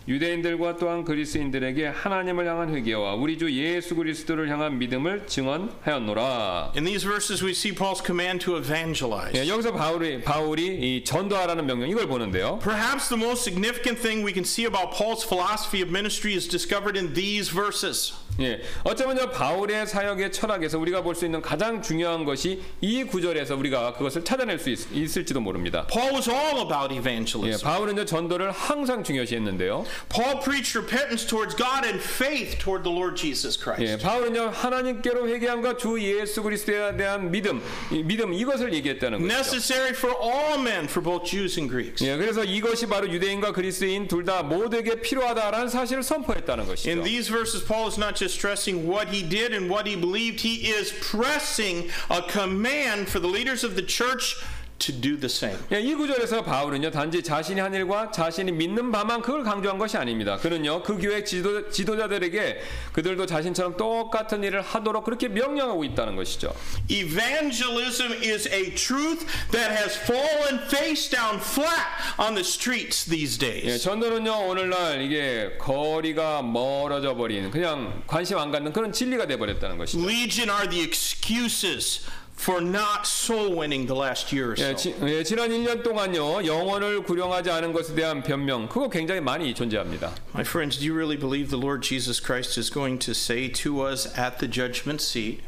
유대인들과 0.07 0.75
또한 0.77 1.05
그리스인들에게 1.05 1.87
하나님을 1.87 2.45
향한 2.45 2.75
회개와 2.75 3.15
우리 3.15 3.37
주 3.37 3.51
예수 3.51 3.95
그리스도를 3.95 4.49
향한 4.49 4.77
믿음을 4.77 5.27
증언하였노라. 5.27 6.73
In 6.75 6.83
these 6.83 7.07
verses, 7.07 7.43
we 7.43 7.51
see 7.51 7.73
Paul's 7.73 8.03
command 8.05 8.43
to 8.45 8.57
evangelize. 8.57 9.31
예, 9.33 9.47
여기서 9.47 9.71
바울이 9.71 10.21
바울이 10.21 10.65
이 10.65 11.03
전도하라는 11.05 11.65
명령 11.65 11.89
이걸 11.89 12.07
보는데요. 12.07 12.59
Perhaps 12.59 13.07
the 13.07 13.21
most 13.21 13.43
significant 13.43 14.01
thing 14.01 14.25
we 14.25 14.33
can 14.33 14.43
see 14.43 14.65
about 14.65 14.91
Paul's 14.91 15.23
philosophy 15.23 15.81
of 15.81 15.89
ministry 15.89 16.33
is 16.35 16.49
discovered 16.49 16.99
in 16.99 17.13
these 17.13 17.49
verses. 17.49 18.13
예, 18.39 18.61
어쩌면 18.83 19.15
저 19.15 19.29
바울의 19.29 19.85
사역의 19.85 20.31
철학에서 20.31 20.79
우리가 20.79 21.01
볼 21.03 21.13
수 21.13 21.25
있는 21.25 21.39
가장 21.43 21.81
중요한 21.83 22.25
것이 22.25 22.59
이 22.81 23.03
구절에서 23.03 23.55
우리가 23.55 23.93
그것을 23.93 24.23
찾아낼 24.25 24.57
수 24.57 24.71
있, 24.71 24.91
있을지도 24.91 25.39
모릅니다. 25.39 25.85
Paul 25.85 26.15
was 26.15 26.27
all 26.27 26.61
about 26.65 26.91
예, 26.91 26.97
evangelism. 26.97 27.61
바울은 27.63 27.95
저 27.95 28.03
전도를 28.05 28.49
항상 28.51 29.03
중요시했는데요. 29.03 29.85
Paul 30.09 30.39
preached 30.43 30.75
repentance 30.79 31.27
towards 31.27 31.55
God 31.55 31.85
and 31.85 32.01
faith 32.03 32.57
toward 32.57 32.81
the 32.83 32.89
Lord 32.91 33.15
Jesus 33.15 33.55
Christ. 33.55 33.83
예, 33.85 33.97
바울은요 33.97 34.49
하나님께로 34.49 35.27
회개함과 35.29 35.77
주 35.77 36.01
예수 36.01 36.41
그리스도에 36.41 36.97
대한 36.97 37.29
믿음, 37.29 37.61
이 37.91 38.01
믿음 38.01 38.33
이것을 38.33 38.73
얘기했다는 38.73 39.21
거죠. 39.21 39.31
Necessary 39.31 39.91
for 39.93 40.17
all 40.19 40.57
men, 40.59 40.85
for 40.89 41.03
both 41.03 41.29
Jews 41.29 41.59
and 41.59 41.71
Greeks. 41.71 42.03
예, 42.03 42.17
그래서 42.17 42.43
이것이 42.43 42.87
바로 42.87 43.07
유대인과 43.07 43.51
그리스도인 43.51 44.07
둘 44.07 44.23
다 44.25 44.41
모두에게 44.41 45.01
필요하다라는 45.01 45.67
사실을 45.67 46.01
선포했다는 46.01 46.65
것이죠. 46.65 46.89
In 46.89 47.03
these 47.03 47.29
verses, 47.29 47.63
Paul 47.63 47.85
is 47.91 47.99
not 47.99 48.15
just 48.15 48.22
stressing 48.31 48.87
what 48.87 49.09
he 49.09 49.23
did 49.23 49.53
and 49.53 49.69
what 49.69 49.87
he 49.87 49.95
believed, 49.95 50.39
he 50.39 50.69
is 50.69 50.93
pressing 51.01 51.89
a 52.09 52.21
command 52.21 53.09
for 53.09 53.19
the 53.19 53.27
leaders 53.27 53.63
of 53.63 53.75
the 53.75 53.81
church 53.81 54.43
to 54.85 54.93
do 55.01 55.17
the 55.17 55.25
same. 55.25 55.57
예, 55.71 55.79
이 55.79 55.93
구절에서 55.93 56.43
바울은요 56.43 56.91
단지 56.91 57.23
자신이 57.23 57.59
한 57.59 57.73
일과 57.73 58.11
자신이 58.11 58.51
믿는 58.51 58.91
바만 58.91 59.21
그걸 59.21 59.43
강조한 59.43 59.77
것이 59.77 59.97
아닙니다. 59.97 60.37
그는요 60.37 60.83
그 60.83 60.97
교회 60.97 61.23
지도, 61.23 61.69
지도자들에게 61.69 62.61
그들도 62.93 63.25
자신처럼 63.25 63.77
똑같은 63.77 64.43
일을 64.43 64.61
하도록 64.61 65.03
그렇게 65.03 65.27
명령하고 65.27 65.83
있다는 65.83 66.15
것이죠. 66.15 66.53
Evangelism 66.89 68.11
is 68.23 68.47
a 68.49 68.73
truth 68.75 69.25
that 69.51 69.71
has 69.71 69.97
fallen 69.97 70.65
face 70.67 71.09
down 71.09 71.39
flat 71.39 71.87
on 72.19 72.35
the 72.35 72.43
streets 72.43 73.09
these 73.09 73.37
예, 73.41 73.61
days. 73.61 73.83
전도는요 73.83 74.47
오늘날 74.47 75.01
이게 75.01 75.55
거리가 75.59 76.41
멀어져 76.41 77.15
버린 77.15 77.51
그냥 77.51 78.03
관심 78.07 78.37
안 78.37 78.51
갖는 78.51 78.73
그런 78.73 78.91
진리가 78.91 79.27
돼 79.27 79.37
버렸다는 79.37 79.77
것이죠. 79.77 80.03
Legion 80.03 80.49
are 80.49 80.69
the 80.69 80.83
excuses 80.83 82.01
for 82.37 82.61
not 82.61 83.05
soul 83.05 83.55
winning 83.55 83.85
the 83.87 83.95
last 83.95 84.33
year 84.33 84.51
or 84.51 84.55
예, 84.57 84.71
so. 84.71 84.75
지, 84.75 84.95
예, 85.03 85.23
지난 85.23 85.49
1년 85.49 85.83
동안요 85.83 86.45
영혼을 86.45 87.03
구령하지 87.03 87.49
않은 87.49 87.73
것에 87.73 87.95
대한 87.95 88.21
변명 88.23 88.67
그거 88.67 88.89
굉장히 88.89 89.21
많이 89.21 89.53
존재합니다. 89.53 90.13
My 90.33 90.43
friends, 90.43 90.77
do 90.77 90.85
you 90.85 90.93
really 90.93 91.17
believe 91.17 91.49
the 91.49 91.61
Lord 91.61 91.81
Jesus 91.81 92.19
Christ 92.19 92.59
is 92.59 92.69
going 92.71 92.99
to 92.99 93.11
say 93.11 93.49
to 93.63 93.85
us 93.87 94.07
at 94.17 94.39
the 94.39 94.51
judgment 94.51 95.01
seat, 95.01 95.41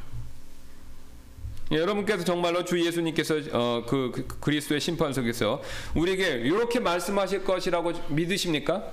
예, 1.71 1.77
여러분께서 1.77 2.23
정말로 2.23 2.63
주 2.63 2.79
예수님께서 2.85 3.35
어, 3.51 3.83
그, 3.87 4.11
그 4.13 4.39
그리스도의 4.39 4.79
심판석에서 4.79 5.63
우리에게 5.95 6.41
이렇게 6.45 6.79
말씀하실 6.79 7.43
것이라고 7.43 7.93
믿으십니까? 8.09 8.91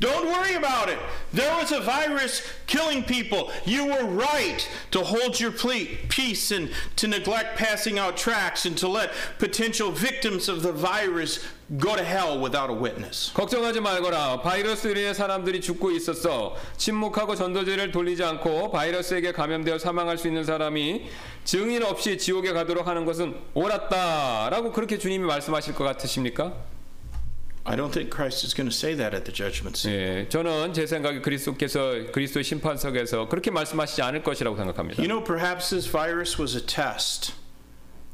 Don't 0.00 0.26
worry 0.26 0.54
about 0.54 0.88
it. 0.88 0.98
There 1.34 1.54
was 1.56 1.72
a 1.72 1.80
virus 1.80 2.42
killing 2.66 3.04
people. 3.04 3.52
You 3.66 3.84
were 3.84 4.06
right 4.06 4.66
to 4.92 5.00
hold 5.00 5.38
your 5.38 5.52
peace 6.08 6.50
and 6.50 6.70
to 6.96 7.06
neglect 7.06 7.58
passing 7.58 7.98
out 7.98 8.16
tracts 8.16 8.64
and 8.64 8.78
to 8.78 8.88
let 8.88 9.12
potential 9.38 9.92
victims 9.92 10.48
of 10.48 10.62
the 10.62 10.72
virus 10.72 11.44
go 11.76 11.94
to 11.96 12.02
hell 12.02 12.40
without 12.40 12.70
a 12.70 12.72
witness. 12.72 13.30
걱정하지 13.34 13.80
말거라. 13.80 14.40
바이러스로 14.40 14.98
인해 14.98 15.12
사람들이 15.12 15.60
죽고 15.60 15.90
있었어. 15.90 16.56
침묵하고 16.78 17.36
전도제를 17.36 17.92
돌리지 17.92 18.24
않고 18.24 18.70
바이러스에게 18.70 19.32
감염되어 19.32 19.78
사망할 19.78 20.16
수 20.16 20.28
있는 20.28 20.44
사람이 20.44 21.10
증인 21.44 21.82
없이 21.82 22.16
지옥에 22.16 22.54
가도록 22.54 22.88
하는 22.88 23.04
것은 23.04 23.36
옳았다라고 23.52 24.72
그렇게 24.72 24.98
주님이 24.98 25.26
말씀하실 25.26 25.74
것 25.74 25.84
같으십니까? 25.84 26.54
I 27.67 27.75
don't 27.75 27.91
think 27.91 28.11
Christ 28.11 28.43
is 28.45 28.53
going 28.53 28.69
to 28.69 28.75
say 28.75 28.93
that 28.93 29.15
at 29.15 29.25
the 29.25 29.31
judgment 29.31 29.75
seat. 29.75 29.91
예, 29.91 30.29
저는 30.29 30.73
제 30.73 30.85
생각에 30.85 31.19
그리스도께서 31.21 32.11
그리스도 32.11 32.43
심판석에서 32.43 33.27
그렇게 33.27 33.49
말씀하시지 33.49 34.01
않을 34.03 34.21
것이라고 34.21 34.55
생각합니다. 34.55 35.01
You 35.01 35.07
know, 35.07 35.23
perhaps 35.23 35.71
this 35.71 35.89
virus 35.89 36.39
was 36.39 36.55
a 36.55 36.61
test 36.61 37.33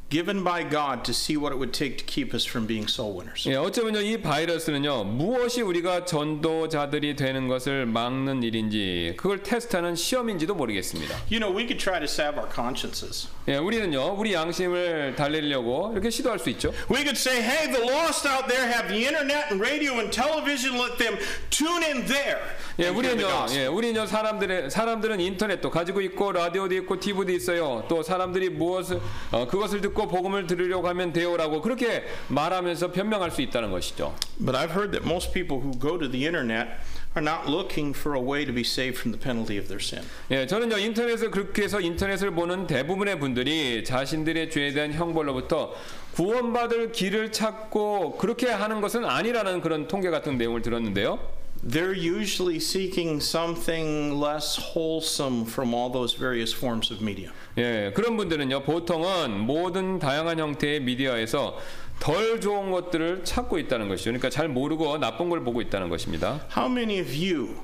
Given 0.08 0.44
by 0.44 0.62
God 0.62 1.04
to 1.04 1.12
see 1.12 1.36
what 1.36 1.52
it 1.52 1.58
would 1.58 1.72
take 1.72 1.98
to 1.98 2.04
keep 2.04 2.32
us 2.32 2.44
from 2.44 2.66
being 2.66 2.86
soul 2.86 3.12
winners. 3.16 3.44
예, 3.48 3.56
어쩌면요 3.56 4.00
이 4.00 4.20
바이러스는요 4.22 5.04
무엇이 5.04 5.62
우리가 5.62 6.04
전도자들이 6.04 7.16
되는 7.16 7.48
것을 7.48 7.86
막는 7.86 8.42
일인지 8.44 9.14
그걸 9.16 9.42
테스트하는 9.42 9.96
시험인지도 9.96 10.54
모르겠습니다. 10.54 11.16
You 11.28 11.40
know, 11.40 11.50
we 11.50 11.66
could 11.66 11.78
try 11.78 11.98
to 11.98 12.06
salve 12.06 12.38
our 12.38 12.48
consciences. 12.52 13.28
예, 13.48 13.56
우리는요 13.56 14.14
우리 14.16 14.32
양심을 14.34 15.16
달래려고 15.16 15.90
이렇게 15.92 16.10
시도할 16.10 16.38
수 16.38 16.50
있죠. 16.50 16.72
We 16.88 17.02
could 17.02 17.18
say, 17.18 17.42
hey, 17.42 17.72
the 17.72 17.82
lost 17.82 18.28
out 18.28 18.46
there 18.46 18.66
have 18.70 18.88
the 18.88 19.02
internet 19.02 19.50
and 19.50 19.60
radio 19.60 19.98
and 19.98 20.12
television. 20.14 20.78
Let 20.78 20.98
them 20.98 21.18
tune 21.50 21.82
in 21.82 22.06
there. 22.06 22.38
예, 22.78 22.88
우리는요. 22.88 23.46
예, 23.54 23.66
우리는요 23.66 24.06
사람들의 24.06 24.70
사람들은 24.70 25.18
인터넷도 25.18 25.70
가지고 25.70 26.00
있고 26.02 26.30
라디오도 26.30 26.74
있고 26.76 27.00
TV도 27.00 27.32
있어요. 27.32 27.84
또 27.88 28.02
사람들이 28.02 28.50
무엇을 28.50 29.00
어, 29.32 29.46
그것을 29.48 29.80
듣고 29.80 29.95
복음을 30.04 30.46
들으려고 30.46 30.86
하면 30.88 31.14
돼요라고 31.14 31.62
그렇게 31.62 32.04
말하면서 32.28 32.92
변명할 32.92 33.30
수 33.30 33.40
있다는 33.40 33.70
것이죠. 33.70 34.14
But 34.38 34.56
I've 34.56 34.76
heard 34.76 34.92
that 34.92 35.04
most 35.04 35.32
people 35.32 35.58
who 35.58 35.72
go 35.80 35.98
to 35.98 36.10
the 36.10 36.26
internet 36.26 36.68
are 37.16 37.24
not 37.24 37.50
looking 37.50 37.96
for 37.96 38.14
a 38.14 38.22
way 38.22 38.44
to 38.44 38.52
be 38.52 38.60
saved 38.60 38.98
from 38.98 39.10
the 39.10 39.18
penalty 39.18 39.58
of 39.58 39.68
their 39.68 39.82
sin. 39.82 40.04
예, 40.30 40.46
저는요 40.46 40.76
인터넷을 40.76 41.30
그렇게 41.30 41.62
해서 41.62 41.80
인터넷을 41.80 42.30
보는 42.32 42.66
대부분의 42.66 43.18
분들이 43.18 43.82
자신들의 43.82 44.50
죄에 44.50 44.72
대한 44.72 44.92
형벌로부터 44.92 45.74
구원받을 46.14 46.92
길을 46.92 47.32
찾고 47.32 48.18
그렇게 48.18 48.48
하는 48.50 48.82
것은 48.82 49.04
아니라는 49.04 49.62
그런 49.62 49.88
통계 49.88 50.10
같은 50.10 50.36
내용을 50.36 50.60
들었는데요. 50.60 51.45
They're 51.63 51.93
usually 51.93 52.57
seeking 52.57 53.21
something 53.21 54.19
less 54.19 54.57
wholesome 54.57 55.45
from 55.45 55.75
all 55.75 55.91
those 55.91 56.17
various 56.17 56.51
forms 56.55 56.91
of 56.91 57.03
media. 57.03 57.31
예, 57.57 57.91
그런 57.93 58.17
분들은요 58.17 58.63
보통은 58.63 59.39
모든 59.45 59.99
다양한 59.99 60.39
형태의 60.39 60.81
미디어에서 60.81 61.57
덜 61.99 62.41
좋은 62.41 62.71
것들을 62.71 63.23
찾고 63.23 63.59
있다는 63.59 63.89
것이죠. 63.89 64.09
그러니까 64.09 64.31
잘 64.31 64.47
모르고 64.47 64.97
나쁜 64.97 65.29
걸 65.29 65.43
보고 65.43 65.61
있다는 65.61 65.89
것입니다. 65.89 66.41
How 66.57 66.67
many 66.67 66.99
of 66.99 67.13
you 67.13 67.61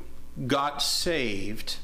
got 0.47 0.75
saved 0.77 1.79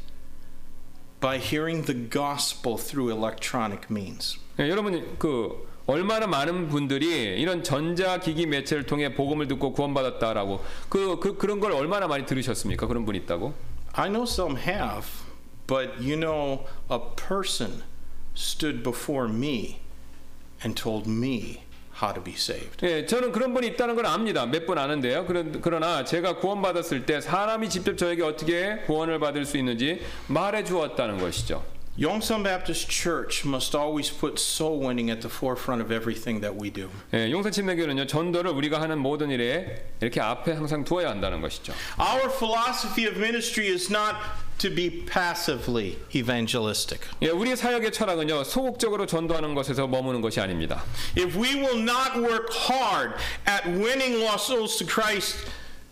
by 1.20 1.40
hearing 1.40 1.84
the 1.86 2.10
gospel 2.10 2.78
through 2.78 3.10
electronic 3.12 3.88
means? 3.90 4.38
예, 4.60 4.70
여러분 4.70 5.18
그 5.18 5.67
얼마나 5.89 6.27
많은 6.27 6.69
분들이 6.69 7.41
이런 7.41 7.65
전자기기 7.65 8.47
매체를 8.47 8.85
통해 8.85 9.15
복음을 9.15 9.49
듣고 9.49 9.73
구원받았다라고 9.73 10.63
그, 10.91 11.19
그 11.19 11.39
그런 11.39 11.61
걸 11.61 11.73
얼마나 11.73 12.07
많이 12.07 12.27
들으셨습니까? 12.27 12.87
그런 12.87 13.07
분이 13.07 13.17
있다고? 13.21 13.55
I 13.95 14.09
know 14.09 14.25
some 14.25 14.59
have, 14.59 15.09
but 15.67 15.93
you 15.99 16.15
know, 16.15 16.67
a 16.91 16.99
person 17.17 17.83
stood 18.37 18.83
before 18.83 19.33
me 19.33 19.81
and 20.63 20.81
told 20.81 21.11
me 21.11 21.63
how 22.03 22.13
to 22.13 22.23
be 22.23 22.35
saved. 22.35 22.85
예, 22.87 23.07
저는 23.07 23.33
그런 23.33 23.55
분이 23.55 23.69
있다는 23.69 23.97
걸 23.97 24.05
압니다. 24.05 24.45
몇 24.45 24.67
분 24.67 24.77
아는데요. 24.77 25.25
그런, 25.25 25.63
그러나 25.63 26.05
제가 26.05 26.37
구원받았을 26.37 27.07
때 27.07 27.23
사람이 27.23 27.71
직접 27.71 27.97
저에게 27.97 28.23
어떻게 28.23 28.77
구원을 28.87 29.19
받을 29.21 29.47
수 29.47 29.57
있는지 29.57 30.03
말해 30.27 30.65
주었다는 30.65 31.17
것이죠. 31.19 31.65
Yongsan 31.98 32.44
Baptist 32.44 32.90
Church 32.90 33.46
must 33.46 33.76
always 33.76 34.10
put 34.10 34.40
soul 34.40 34.80
winning 34.80 35.12
at 35.12 35.22
the 35.22 35.30
forefront 35.30 35.80
of 35.80 35.92
everything 35.92 36.42
that 36.42 36.56
we 36.56 36.72
do. 36.72 36.90
예, 37.14 37.30
용산 37.30 37.52
침례교는요 37.52 38.08
전도를 38.08 38.50
우리가 38.50 38.82
하는 38.82 38.98
모든 38.98 39.30
일에 39.30 39.86
이렇게 40.02 40.20
앞에 40.20 40.54
항상 40.54 40.84
두어야 40.84 41.10
한다는 41.10 41.40
것이죠. 41.42 41.72
Our 42.00 42.32
philosophy 42.32 43.06
of 43.06 43.20
ministry 43.20 43.68
is 43.72 43.92
not 43.92 44.16
to 44.58 44.74
be 44.74 45.06
passively 45.06 46.00
evangelistic. 46.16 47.02
예, 47.22 47.30
우리의 47.30 47.56
사역의 47.56 47.92
철학은요 47.92 48.44
소극적으로 48.44 49.06
전도하는 49.06 49.54
것에서 49.54 49.86
머무는 49.86 50.22
것이 50.22 50.40
아닙니다. 50.40 50.84
If 51.16 51.38
we 51.38 51.62
will 51.62 51.78
not 51.78 52.18
work 52.18 52.50
hard 52.52 53.14
at 53.48 53.68
winning 53.70 54.20
lost 54.20 54.48
souls 54.48 54.78
to 54.80 54.88
Christ, 54.88 55.38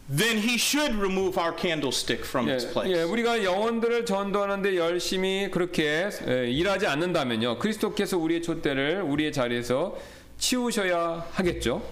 Then 0.08 0.38
He 0.38 0.56
should 0.56 0.94
remove 0.94 1.36
our 1.36 1.52
candlestick 1.52 2.24
from 2.24 2.46
예, 2.48 2.54
its 2.54 2.72
place. 2.72 2.92
예, 2.92 3.02
우리가 3.02 3.42
영혼들을 3.42 4.06
전도하는데 4.06 4.76
열심히 4.76 5.50
그렇게 5.50 6.08
예, 6.28 6.50
일하지 6.50 6.86
않는다면요 6.86 7.58
그리스도께서 7.58 8.16
우리의 8.18 8.42
촛대를 8.42 9.02
우리의 9.02 9.32
자리에서 9.32 9.96
치우셔야 10.38 11.26
하겠죠. 11.32 11.82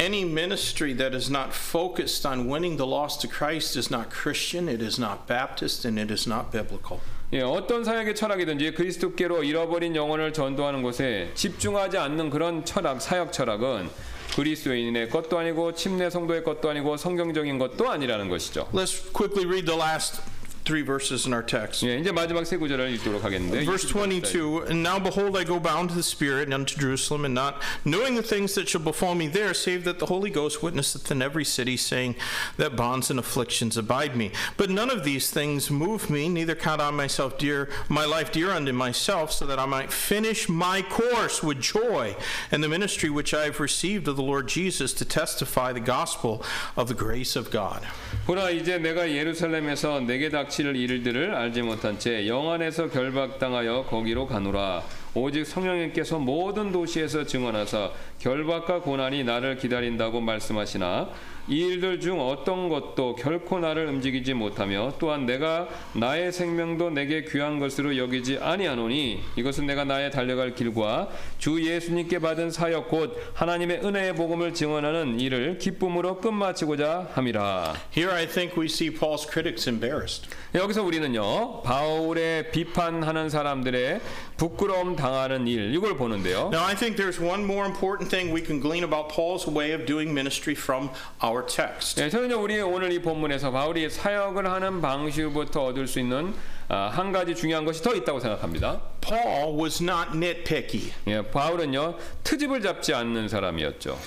Any 0.00 0.22
ministry 0.22 0.94
that 0.96 1.14
is 1.14 1.28
not 1.28 1.50
focused 1.52 2.26
on 2.26 2.48
winning 2.48 2.76
the 2.76 2.88
lost 2.88 3.20
to 3.20 3.28
Christ 3.28 3.76
is 3.76 3.92
not 3.92 4.10
Christian, 4.10 4.68
it 4.68 4.82
is 4.82 5.00
not 5.00 5.26
Baptist, 5.26 5.86
and 5.86 5.98
it 6.00 6.12
is 6.12 6.28
not 6.28 6.52
biblical. 6.52 7.00
예, 7.32 7.42
어떤 7.42 7.84
사역의 7.84 8.14
철학이든지 8.14 8.72
그리스도께로 8.72 9.44
잃어버린 9.44 9.94
영혼을 9.94 10.32
전도하는 10.32 10.82
곳에 10.82 11.30
집중하지 11.34 11.98
않는 11.98 12.30
그런 12.30 12.64
철학, 12.64 13.02
사역 13.02 13.32
철학은 13.32 13.90
그리스도인의 14.34 15.10
것도 15.10 15.38
아니고 15.38 15.74
침례 15.74 16.10
성도의 16.10 16.44
것도 16.44 16.70
아니고 16.70 16.96
성경적인 16.96 17.58
것도 17.58 17.90
아니라는 17.90 18.28
것이죠. 18.28 18.68
Let's 18.72 19.12
quickly 19.12 19.46
read 19.46 19.66
the 19.66 19.78
last 19.78 20.22
three 20.67 20.81
verses 20.81 21.25
in 21.25 21.33
our 21.33 21.43
text. 21.43 21.83
예, 21.83 21.99
이제 21.99 22.11
마지막 22.11 22.45
세 22.45 22.57
구절을 22.57 22.93
읽도록 22.95 23.23
하겠는데 23.23 23.65
Verse 23.65 23.87
22 23.87 24.65
And 24.69 24.83
now 24.83 24.99
behold, 24.99 25.37
I 25.37 25.43
go 25.43 25.59
bound 25.59 25.89
to 25.89 25.95
the 25.95 26.03
Spirit 26.03 26.53
unto 26.53 26.75
Jerusalem, 26.77 27.25
and 27.25 27.35
not 27.35 27.61
knowing 27.83 28.15
the 28.15 28.23
things 28.23 28.55
that 28.55 28.69
shall 28.69 28.81
befall 28.81 29.15
me 29.15 29.27
there, 29.27 29.53
save 29.53 29.83
that 29.83 29.99
the 29.99 30.07
Holy 30.07 30.29
Ghost 30.29 30.63
witnesseth 30.63 31.11
in 31.11 31.21
every 31.21 31.43
city, 31.43 31.75
saying 31.75 32.15
that 32.57 32.75
bonds 32.75 33.09
and 33.09 33.19
afflictions 33.19 33.77
abide 33.77 34.15
me. 34.15 34.31
But 34.55 34.69
none 34.69 34.89
of 34.89 35.03
these 35.03 35.29
things 35.29 35.69
move 35.69 36.09
me, 36.09 36.29
neither 36.29 36.55
count 36.55 36.81
I 36.81 36.91
myself 36.91 37.37
dear, 37.37 37.69
my 37.89 38.05
life 38.05 38.31
dear 38.31 38.51
unto 38.51 38.71
myself, 38.71 39.31
so 39.31 39.45
that 39.45 39.59
I 39.59 39.65
might 39.65 39.91
finish 39.91 40.47
my 40.47 40.81
course 40.81 41.43
with 41.43 41.59
joy, 41.59 42.15
and 42.51 42.63
the 42.63 42.69
ministry 42.69 43.09
which 43.09 43.33
I 43.33 43.45
have 43.45 43.59
received 43.59 44.07
of 44.07 44.15
the 44.15 44.23
Lord 44.23 44.47
Jesus 44.47 44.93
to 44.93 45.05
testify 45.05 45.73
the 45.73 45.79
gospel 45.83 46.43
of 46.77 46.87
the 46.87 46.93
grace 46.93 47.35
of 47.35 47.51
God. 47.51 47.83
보라 48.25 48.51
이제 48.51 48.77
내가 48.77 49.09
예루살렘에서 49.09 49.99
내게 49.99 50.29
닥 50.29 50.49
칠 50.58 50.74
일들을 50.74 51.36
알지 51.36 51.62
못한 51.62 52.00
채 52.00 52.26
영안에서 52.26 52.88
결박당하여 52.88 53.84
거기로 53.88 54.26
가노라. 54.26 54.82
오직 55.14 55.46
성령님께서 55.46 56.18
모든 56.18 56.72
도시에서 56.72 57.22
증언하사 57.22 57.92
결박과 58.18 58.80
고난이 58.80 59.22
나를 59.22 59.56
기다린다고 59.56 60.20
말씀하시나 60.20 61.10
이 61.48 61.60
일들 61.60 61.98
중 61.98 62.20
어떤 62.20 62.68
것도 62.68 63.14
결코 63.16 63.58
나를 63.58 63.86
움직이지 63.86 64.34
못하며 64.34 64.92
또한 64.98 65.24
내가 65.24 65.66
나의 65.94 66.30
생명도 66.30 66.90
내게 66.90 67.24
귀한 67.24 67.58
것으로 67.58 67.96
여기지 67.96 68.38
아니하노니 68.38 69.22
이것은 69.36 69.66
내가 69.66 69.84
나의 69.84 70.10
달려갈 70.10 70.54
길과 70.54 71.08
주 71.38 71.66
예수님께 71.66 72.18
받은 72.18 72.50
사역 72.50 72.88
곧 72.88 73.16
하나님의 73.32 73.80
은혜의 73.82 74.14
복음을 74.14 74.52
증언하는 74.52 75.20
일을 75.20 75.56
기쁨으로 75.58 76.18
끝마치고자 76.20 77.08
함이라. 77.14 77.74
Here 77.96 78.12
I 78.12 78.26
think 78.26 78.60
we 78.60 78.66
see 78.66 78.94
Paul's 78.94 79.26
critics 79.26 79.68
embarrassed. 79.68 80.28
여기서 80.54 80.82
우리는요 80.82 81.62
바울의 81.62 82.50
비판하는 82.50 83.30
사람들의 83.30 84.00
부끄러움 84.36 84.96
당하는 84.96 85.46
일 85.48 85.74
이걸 85.74 85.96
보는데요. 85.96 86.50
Now, 86.52 86.64
I 86.64 86.76
think 86.76 86.96
there's 86.96 87.20
one 87.20 87.42
more 87.44 87.66
important 87.66 88.08
thing 88.08 88.32
we 88.32 88.40
can 88.40 88.60
glean 88.60 88.84
about 88.84 89.12
Paul's 89.12 89.46
way 89.48 89.74
of 89.74 89.84
doing 89.84 90.14
ministry 90.14 90.54
from 90.54 90.90
our 91.22 91.37
text. 91.46 92.02
예, 92.02 92.08
저는요 92.08 92.40
우리 92.40 92.60
오늘 92.60 92.92
이 92.92 93.00
본문에서 93.00 93.50
바울이 93.50 93.88
사역을 93.90 94.50
하는 94.50 94.80
방식부터 94.80 95.66
얻을 95.66 95.86
수 95.86 96.00
있는 96.00 96.34
아, 96.68 96.90
한 96.92 97.12
가지 97.12 97.34
중요한 97.34 97.64
것이 97.64 97.82
더 97.82 97.94
있다고 97.94 98.20
생각합니다. 98.20 98.80
Paul 99.00 99.60
was 99.60 99.82
not 99.82 100.10
nitpicky. 100.14 100.92
예, 101.06 101.22
바울은요 101.22 101.96
트집을 102.24 102.62
잡지 102.62 102.94
않는 102.94 103.28
사람이었죠. 103.28 103.98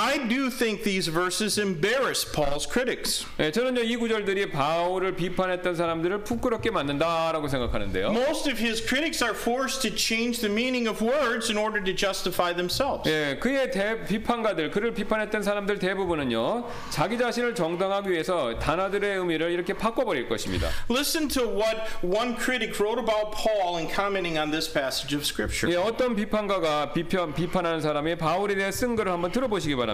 I 0.00 0.16
do 0.16 0.48
think 0.48 0.82
these 0.82 1.08
verses 1.08 1.58
embarrass 1.58 2.24
Paul's 2.24 2.64
critics. 2.64 3.26
예, 3.38 3.52
저는요 3.52 3.82
이 3.82 3.96
구절들이 3.96 4.48
바울을 4.48 5.14
비판했던 5.14 5.74
사람들을 5.76 6.24
부끄럽게 6.24 6.70
만든다라고 6.70 7.48
생각하는데요. 7.48 8.08
Most 8.08 8.50
of 8.50 8.58
his 8.58 8.80
critics 8.82 9.22
are 9.22 9.36
forced 9.36 9.82
to 9.82 9.94
change 9.94 10.40
the 10.40 10.50
meaning 10.50 10.88
of 10.88 11.04
words 11.04 11.52
in 11.52 11.58
order 11.58 11.84
to 11.84 11.94
justify 11.94 12.54
themselves. 12.54 13.04
예, 13.10 13.36
그의 13.38 13.70
대, 13.70 14.02
비판가들, 14.06 14.70
그를 14.70 14.94
비판했던 14.94 15.42
사람들 15.42 15.78
대부분은요, 15.78 16.64
자기 16.88 17.18
자신을 17.18 17.54
정당하기 17.54 18.10
위해서 18.10 18.58
단어들의 18.58 19.18
의미를 19.18 19.50
이렇게 19.50 19.74
바꿔버릴 19.74 20.30
것입니다. 20.30 20.70
Listen 20.88 21.28
to 21.28 21.44
what 21.44 21.76
one 22.00 22.34
critic 22.40 22.80
wrote 22.80 22.98
about 22.98 23.36
Paul 23.36 23.76
in 23.76 23.86
commenting 23.86 24.38
on 24.40 24.50
this 24.50 24.66
passage 24.66 25.14
of 25.14 25.26
Scripture. 25.26 25.70
예, 25.70 25.76
어떤 25.76 26.16
비판가가 26.16 26.94
비판, 26.94 27.34
비판하는 27.34 27.82
사람이 27.82 28.16
바울에 28.16 28.54
대해 28.54 28.72
쓴 28.72 28.96
글을 28.96 29.12
한번 29.12 29.30
들어보시기 29.30 29.76
바랍니다. 29.76 29.89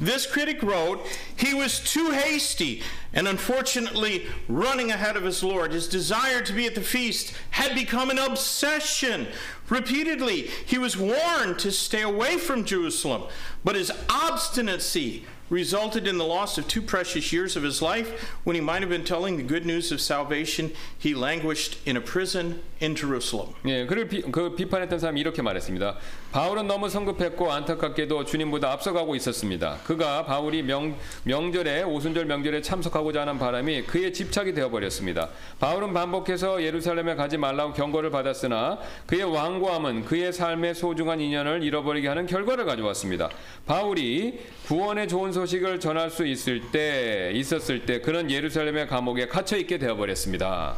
This 0.00 0.26
critic 0.26 0.62
wrote, 0.62 1.06
He 1.36 1.54
was 1.54 1.80
too 1.80 2.10
hasty 2.10 2.82
and 3.12 3.28
unfortunately 3.28 4.26
running 4.48 4.90
ahead 4.90 5.16
of 5.16 5.24
his 5.24 5.42
Lord. 5.42 5.72
His 5.72 5.88
desire 5.88 6.42
to 6.42 6.52
be 6.52 6.66
at 6.66 6.74
the 6.74 6.80
feast 6.80 7.34
had 7.50 7.74
become 7.74 8.10
an 8.10 8.18
obsession. 8.18 9.28
Repeatedly, 9.68 10.48
he 10.66 10.78
was 10.78 10.96
warned 10.96 11.58
to 11.60 11.72
stay 11.72 12.02
away 12.02 12.36
from 12.38 12.64
Jerusalem, 12.64 13.24
but 13.64 13.74
his 13.76 13.92
obstinacy 14.08 15.24
resulted 15.52 16.06
in 16.06 16.16
the 16.16 16.24
loss 16.24 16.56
of 16.56 16.66
two 16.66 16.80
precious 16.80 17.30
years 17.30 17.56
of 17.56 17.62
his 17.62 17.82
life 17.82 18.08
when 18.44 18.56
he 18.56 18.60
might 18.60 18.80
have 18.80 18.88
been 18.88 19.04
telling 19.04 19.36
the 19.36 19.42
good 19.42 19.66
news 19.66 19.92
of 19.92 20.00
salvation. 20.00 20.72
He 20.98 21.14
languished 21.14 21.78
in 21.86 21.96
a 21.96 22.00
prison 22.00 22.62
in 22.80 22.96
Jerusalem. 22.96 23.54
예, 23.66 23.86
그를 23.86 24.08
비, 24.08 24.22
그 24.22 24.56
비판했던 24.56 24.98
사람이 24.98 25.20
이렇게 25.20 25.42
말했습니다. 25.42 25.98
바울은 26.37 26.67
너무 26.67 26.87
성급했고 26.87 27.51
안타깝게도 27.51 28.25
주님보다 28.25 28.71
앞서가고 28.73 29.15
있었습니다. 29.15 29.79
그가 29.83 30.23
바울이 30.23 30.61
명, 30.61 30.95
명절에 31.23 31.81
오순절 31.81 32.25
명절에 32.25 32.61
참석하고자 32.61 33.21
하는 33.21 33.39
바람이 33.39 33.85
그의 33.85 34.13
집착이 34.13 34.53
되어 34.53 34.69
버렸습니다. 34.69 35.29
바울은 35.59 35.95
반복해서 35.95 36.61
예루살렘에 36.61 37.15
가지 37.15 37.37
말라고 37.37 37.73
경고를 37.73 38.11
받았으나 38.11 38.77
그의 39.07 39.23
완고함은 39.23 40.05
그의 40.05 40.31
삶의 40.31 40.75
소중한 40.75 41.19
인연을 41.19 41.63
잃어버리게 41.63 42.07
하는 42.07 42.27
결과를 42.27 42.65
가져왔습니다. 42.65 43.31
바울이 43.65 44.39
구원의 44.67 45.07
좋은 45.07 45.31
소식을 45.31 45.79
전할 45.79 46.11
수 46.11 46.23
있을 46.27 46.69
때 46.69 47.31
있었을 47.33 47.87
때 47.87 47.99
그는 48.01 48.29
예루살렘의 48.29 48.85
감옥에 48.85 49.25
갇혀 49.25 49.57
있게 49.57 49.79
되어 49.79 49.95
버렸습니다. 49.95 50.75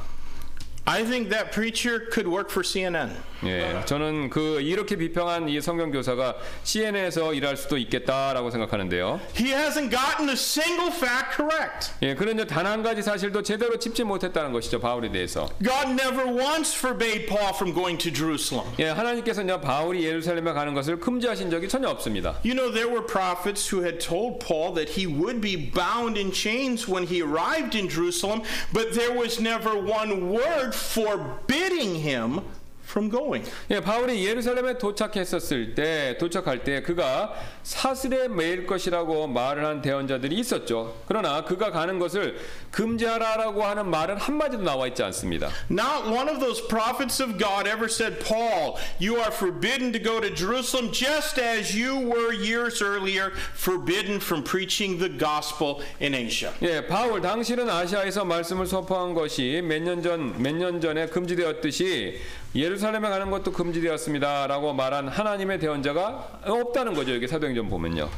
I 0.89 1.03
think 1.03 1.31
that 1.31 1.51
preacher 1.51 2.11
could 2.11 2.29
work 2.29 2.51
for 2.51 2.63
CNN. 2.63 3.17
예, 3.47 3.83
저는 3.85 4.31
그 4.31 4.61
이렇게 4.61 4.97
비평한 4.97 5.49
이 5.51 5.61
성경 5.61 5.91
교사가 5.91 6.37
CNN에서 6.63 7.35
일할 7.35 7.57
수도 7.59 7.77
있겠다라고 7.77 8.51
생각하는데요. 8.51 9.21
He 9.37 9.53
hasn't 9.53 9.91
gotten 9.91 10.29
a 10.29 10.35
single 10.35 10.91
fact 10.91 11.37
correct. 11.37 11.93
예, 12.03 12.15
그는요 12.15 12.47
단 12.47 12.65
한 12.67 12.83
가지 12.83 13.03
사실도 13.03 13.43
제대로 13.43 13.79
짚지 13.79 14.05
못했다는 14.05 14.53
것이죠 14.53 14.79
바울에 14.81 15.11
대해서. 15.11 15.49
God 15.63 15.91
never 15.91 16.25
once 16.27 16.75
forbade 16.75 17.27
Paul 17.27 17.53
from 17.55 17.75
going 17.75 17.99
to 18.03 18.11
Jerusalem. 18.13 18.67
예, 18.79 18.89
하나님께서는 18.89 19.61
바울이 19.61 20.05
예루살렘에 20.05 20.53
가는 20.53 20.73
것을 20.75 20.99
금지하신 21.01 21.51
적이 21.51 21.69
전혀 21.69 21.89
없습니다. 21.91 22.37
You 22.45 22.55
know, 22.55 22.71
there 22.73 22.89
were 22.89 23.05
prophets 23.05 23.69
who 23.69 23.85
had 23.85 24.01
told 24.01 24.39
Paul 24.41 24.73
that 24.75 24.97
he 24.97 25.07
would 25.07 25.41
be 25.41 25.57
bound 25.57 26.17
in 26.19 26.33
chains 26.33 26.89
when 26.89 27.05
he 27.05 27.21
arrived 27.21 27.77
in 27.77 27.89
Jerusalem, 27.89 28.43
but 28.73 28.93
there 28.95 29.13
was 29.13 29.41
never 29.41 29.77
one 29.77 30.33
word 30.33 30.73
forbidding 30.80 31.96
him 31.96 32.42
from 32.90 33.10
going. 33.12 33.46
예, 33.70 33.80
바울이 33.80 34.26
예루살렘에 34.26 34.78
도착했었을 34.80 35.76
때 35.76 36.18
도착할 36.20 36.64
때 36.64 36.82
그가 36.82 37.34
사슬에 37.62 38.28
매일 38.28 38.66
것이라고 38.66 39.28
말을 39.28 39.64
한 39.64 39.82
대언자들이 39.82 40.36
있었죠. 40.40 40.96
그러나 41.08 41.44
그가 41.46 41.70
가는 41.70 42.00
것을 42.00 42.40
금지하라라고 42.72 43.64
하는 43.64 43.90
말은 43.90 44.18
한 44.18 44.38
마디도 44.38 44.64
나와 44.64 44.88
있지 44.88 45.04
않습니다. 45.04 45.50
Not 45.70 46.10
one 46.10 46.30
of 46.30 46.40
those 46.40 46.66
prophets 46.68 47.22
of 47.22 47.38
God 47.38 47.68
ever 47.70 47.86
said, 47.86 48.20
Paul, 48.26 48.78
you 49.00 49.18
are 49.18 49.32
forbidden 49.32 49.92
to 49.94 50.00
go 50.00 50.20
to 50.20 50.34
Jerusalem 50.34 50.92
just 50.92 51.40
as 51.40 51.78
you 51.78 52.00
were 52.10 52.34
years 52.34 52.82
earlier 52.82 53.32
forbidden 53.56 54.20
from 54.20 54.44
preaching 54.44 54.98
the 54.98 55.10
gospel 55.10 55.82
in 56.02 56.16
Asia. 56.16 56.52
예, 56.64 56.86
바울 56.88 57.22
당신은 57.22 57.70
아시아에서 57.70 58.26
말씀을 58.26 58.66
선포한 58.66 59.14
것이 59.14 59.62
몇 59.64 59.80
년 59.84 60.02
전, 60.02 60.42
몇 60.42 60.56
년 60.56 60.82
전에 60.82 61.06
금지되었듯이 61.08 62.20
예루살렘에 62.56 63.10
가는 63.10 63.30
것도 63.30 63.52
금지되었습니다라고 63.52 64.74
말한 64.74 65.08
하나님의 65.08 65.60
대언자가 65.60 66.40
없다는 66.46 66.96
거죠. 66.96 67.14
여기 67.14 67.28
사도행전 67.28 67.70
보면요. 67.70 68.10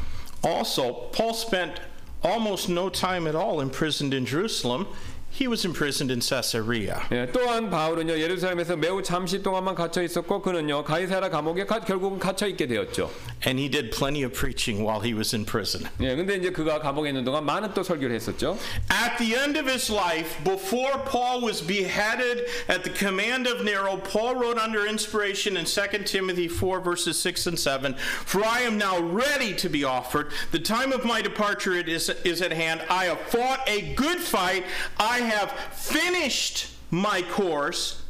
Also, 0.44 1.12
Paul 1.12 1.34
spent 1.34 1.82
almost 2.24 2.72
no 2.72 2.90
time 2.90 3.28
at 3.28 3.36
all 3.36 3.62
imprisoned 3.62 4.16
in 4.16 4.26
Jerusalem. 4.26 4.88
he 5.31 5.47
was 5.47 5.66
imprisoned 5.66 6.10
in 6.10 6.23
Caesarea. 6.23 6.97
예, 7.12 7.31
또한 7.31 7.68
바울은요 7.68 8.18
예루살렘에서 8.18 8.74
매우 8.74 9.02
잠시 9.02 9.43
동안만 9.43 9.74
갇혀 9.74 10.02
있었고 10.02 10.40
그는요 10.40 10.82
가이사라 10.85 11.28
감옥에 11.28 11.66
가- 11.66 11.81
결국은 11.81 12.18
갇혀 12.18 12.47
있게 12.47 12.66
되었죠. 12.66 13.10
And 13.47 13.60
he 13.60 13.68
did 13.68 13.90
plenty 13.90 14.24
of 14.24 14.32
preaching 14.32 14.81
while 14.82 15.02
he 15.05 15.12
was 15.12 15.35
in 15.36 15.44
prison. 15.44 15.90
예, 16.01 16.16
근데 16.16 16.36
이제 16.36 16.48
그가 16.51 16.81
감옥에 16.81 17.10
있는 17.10 17.23
동안 17.23 17.44
많은 17.44 17.74
또 17.74 17.82
설교를 17.82 18.14
했었죠. 18.16 18.56
At 18.90 19.18
the 19.18 19.35
end 19.36 19.59
of 19.59 19.68
his 19.68 19.93
life, 19.93 20.43
before 20.43 21.05
Paul 21.05 21.44
was 21.44 21.60
beheaded 21.60 22.48
at 22.70 22.82
the 22.82 22.90
command 22.97 23.47
of 23.47 23.60
Nero, 23.62 23.98
Paul 23.98 24.36
wrote 24.36 24.56
under 24.56 24.86
inspiration 24.89 25.59
in 25.59 25.66
2 25.66 26.05
Timothy 26.06 26.48
4, 26.48 26.81
verses 26.81 27.20
6 27.20 27.47
and 27.47 27.59
7 27.60 27.94
For 28.24 28.40
I 28.43 28.62
am 28.62 28.78
now 28.78 28.98
ready 29.01 29.52
to 29.56 29.68
be 29.68 29.85
offered. 29.85 30.32
The 30.51 30.60
time 30.64 30.93
of 30.93 31.05
my 31.05 31.20
departure 31.20 31.74
it 31.77 31.90
is, 31.90 32.09
is 32.24 32.40
at 32.40 32.52
hand. 32.56 32.81
I 32.89 33.05
have 33.12 33.20
fought 33.28 33.60
a 33.68 33.93
good 33.94 34.18
fight. 34.20 34.64
I 34.98 35.19
have 35.22 35.52
finished 35.73 36.68
my 36.91 37.22
course. 37.22 38.03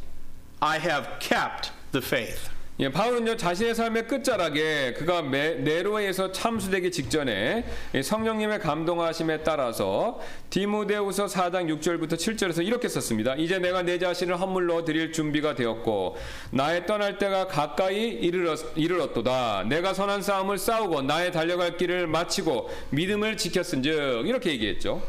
I 0.61 0.77
have 0.79 1.19
kept 1.19 1.71
the 1.91 2.01
faith. 2.01 2.49
예, 2.81 2.89
바울은요 2.89 3.38
자신의 3.38 3.75
삶의 3.75 4.07
끝자락에 4.07 4.93
그가 4.93 5.21
매, 5.21 5.53
네로에서 5.53 6.31
참수되기 6.31 6.89
직전에 6.91 7.63
이 7.93 8.01
성령님의 8.01 8.59
감동하심에 8.59 9.43
따라서 9.43 10.19
디모데후서 10.49 11.27
4장 11.27 11.67
6절부터 11.79 12.13
7절에서 12.13 12.65
이렇게 12.65 12.88
썼습니다. 12.88 13.35
이제 13.35 13.59
내가 13.59 13.83
내 13.83 13.99
자신을 13.99 14.39
헌물로 14.39 14.83
드릴 14.83 15.11
준비가 15.11 15.53
되었고 15.53 16.17
나의 16.49 16.88
떠날 16.88 17.19
때가 17.19 17.45
가까이 17.45 18.07
이르렀, 18.07 18.59
이르렀도다. 18.75 19.65
내가 19.69 19.93
선한 19.93 20.23
싸움을 20.23 20.57
싸우고 20.57 21.03
나의 21.03 21.31
달려갈 21.31 21.77
길을 21.77 22.07
마치고 22.07 22.71
믿음을 22.89 23.38
지켰은즉 23.38 24.27
이렇게 24.27 24.49
얘기했죠. 24.49 25.03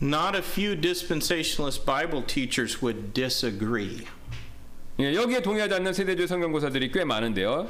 Not 0.00 0.36
a 0.36 0.42
few 0.42 0.76
dispensationalist 0.76 1.84
Bible 1.84 2.22
teachers 2.22 2.80
would 2.80 3.12
disagree. 3.12 4.06
예, 5.00 5.14
여기에 5.14 5.42
동의하지 5.42 5.74
않는 5.74 5.92
세대주의 5.92 6.26
성경고사들이 6.28 6.90
꽤 6.92 7.04
많은데요. 7.04 7.68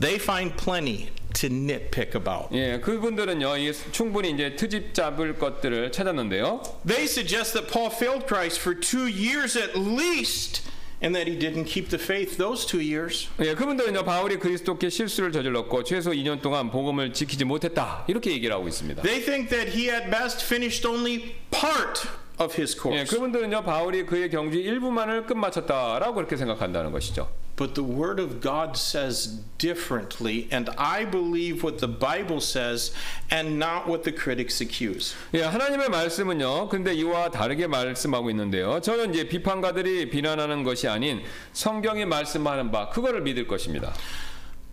They 0.00 0.16
find 0.16 0.56
plenty 0.56 1.08
to 1.34 1.48
nitpick 1.48 2.14
about. 2.14 2.48
예, 2.52 2.80
그분들은요, 2.80 3.56
이 3.58 3.72
충분히 3.92 4.30
이제 4.30 4.56
트집 4.56 4.94
잡을 4.94 5.38
것들을 5.38 5.92
찾았는데요. 5.92 6.62
They 6.86 7.04
suggest 7.04 7.52
that 7.52 7.70
Paul 7.70 7.90
failed 7.90 8.26
Christ 8.26 8.60
for 8.60 8.74
two 8.78 9.06
years 9.06 9.58
at 9.58 9.76
least, 9.76 10.62
And 11.03 11.15
that 11.15 11.29
he 11.29 11.37
didn't 11.37 11.65
keep 11.65 11.89
the 11.89 12.01
faith 12.01 12.37
those 12.37 12.65
two 12.65 12.79
years. 12.81 13.27
예, 13.39 13.53
그분들은요, 13.55 14.03
바울이 14.03 14.37
그리스도께 14.39 14.89
실수를 14.89 15.31
저질렀고 15.31 15.83
최소 15.83 16.11
2년 16.11 16.41
동안 16.41 16.71
복음을 16.71 17.13
지키지 17.13 17.45
못했다 17.45 18.05
이렇게 18.07 18.31
얘기를 18.31 18.55
하고 18.55 18.67
있습니다. 18.67 19.01
They 19.01 19.23
think 19.23 19.49
that 19.49 19.77
he 19.77 19.89
at 19.89 20.09
best 20.09 20.43
finished 20.45 20.87
only 20.87 21.35
part 21.51 22.07
of 22.39 22.55
his 22.55 22.75
예, 22.77 22.81
course. 22.81 23.09
그분들은요, 23.15 23.63
바울이 23.63 24.05
그의 24.05 24.29
경주 24.29 24.57
일부만을 24.57 25.25
끝마쳤다라고 25.25 26.15
그렇게 26.15 26.37
생각한다는 26.37 26.91
것이죠. 26.91 27.29
But 27.56 27.74
the 27.74 27.84
Word 27.84 28.18
of 28.18 28.40
God 28.40 28.78
says 28.78 29.42
differently, 29.58 30.48
and 30.50 30.70
I 30.78 31.04
believe 31.04 31.62
what 31.62 31.78
the 31.78 31.88
Bible 31.88 32.40
says 32.40 32.90
and 33.30 33.58
not 33.58 33.86
what 33.86 34.04
the 34.04 34.12
critics 34.12 34.62
accuse. 34.62 35.14
예, 35.34 35.42
하나님의 35.42 35.90
말씀은요, 35.90 36.70
근데 36.70 36.94
이와 36.94 37.30
다르게 37.30 37.66
말씀하고 37.66 38.30
있는데요. 38.30 38.80
저는 38.80 39.12
이제 39.12 39.28
비판가들이 39.28 40.08
비난하는 40.08 40.64
것이 40.64 40.88
아닌 40.88 41.20
성경이 41.52 42.06
말씀하는 42.06 42.70
바 42.70 42.88
그거를 42.88 43.20
믿을 43.20 43.46
것입니다. 43.46 43.92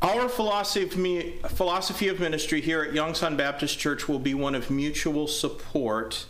Our 0.02 0.30
philosophy 0.30 0.86
of, 0.86 0.98
me, 0.98 1.40
philosophy 1.50 2.08
of 2.08 2.22
ministry 2.22 2.62
here 2.62 2.84
at 2.84 2.94
Yongsan 2.94 3.36
Baptist 3.36 3.80
Church 3.80 4.08
will 4.08 4.24
be 4.24 4.34
one 4.34 4.56
of 4.56 4.70
mutual 4.72 5.28
support, 5.28 6.26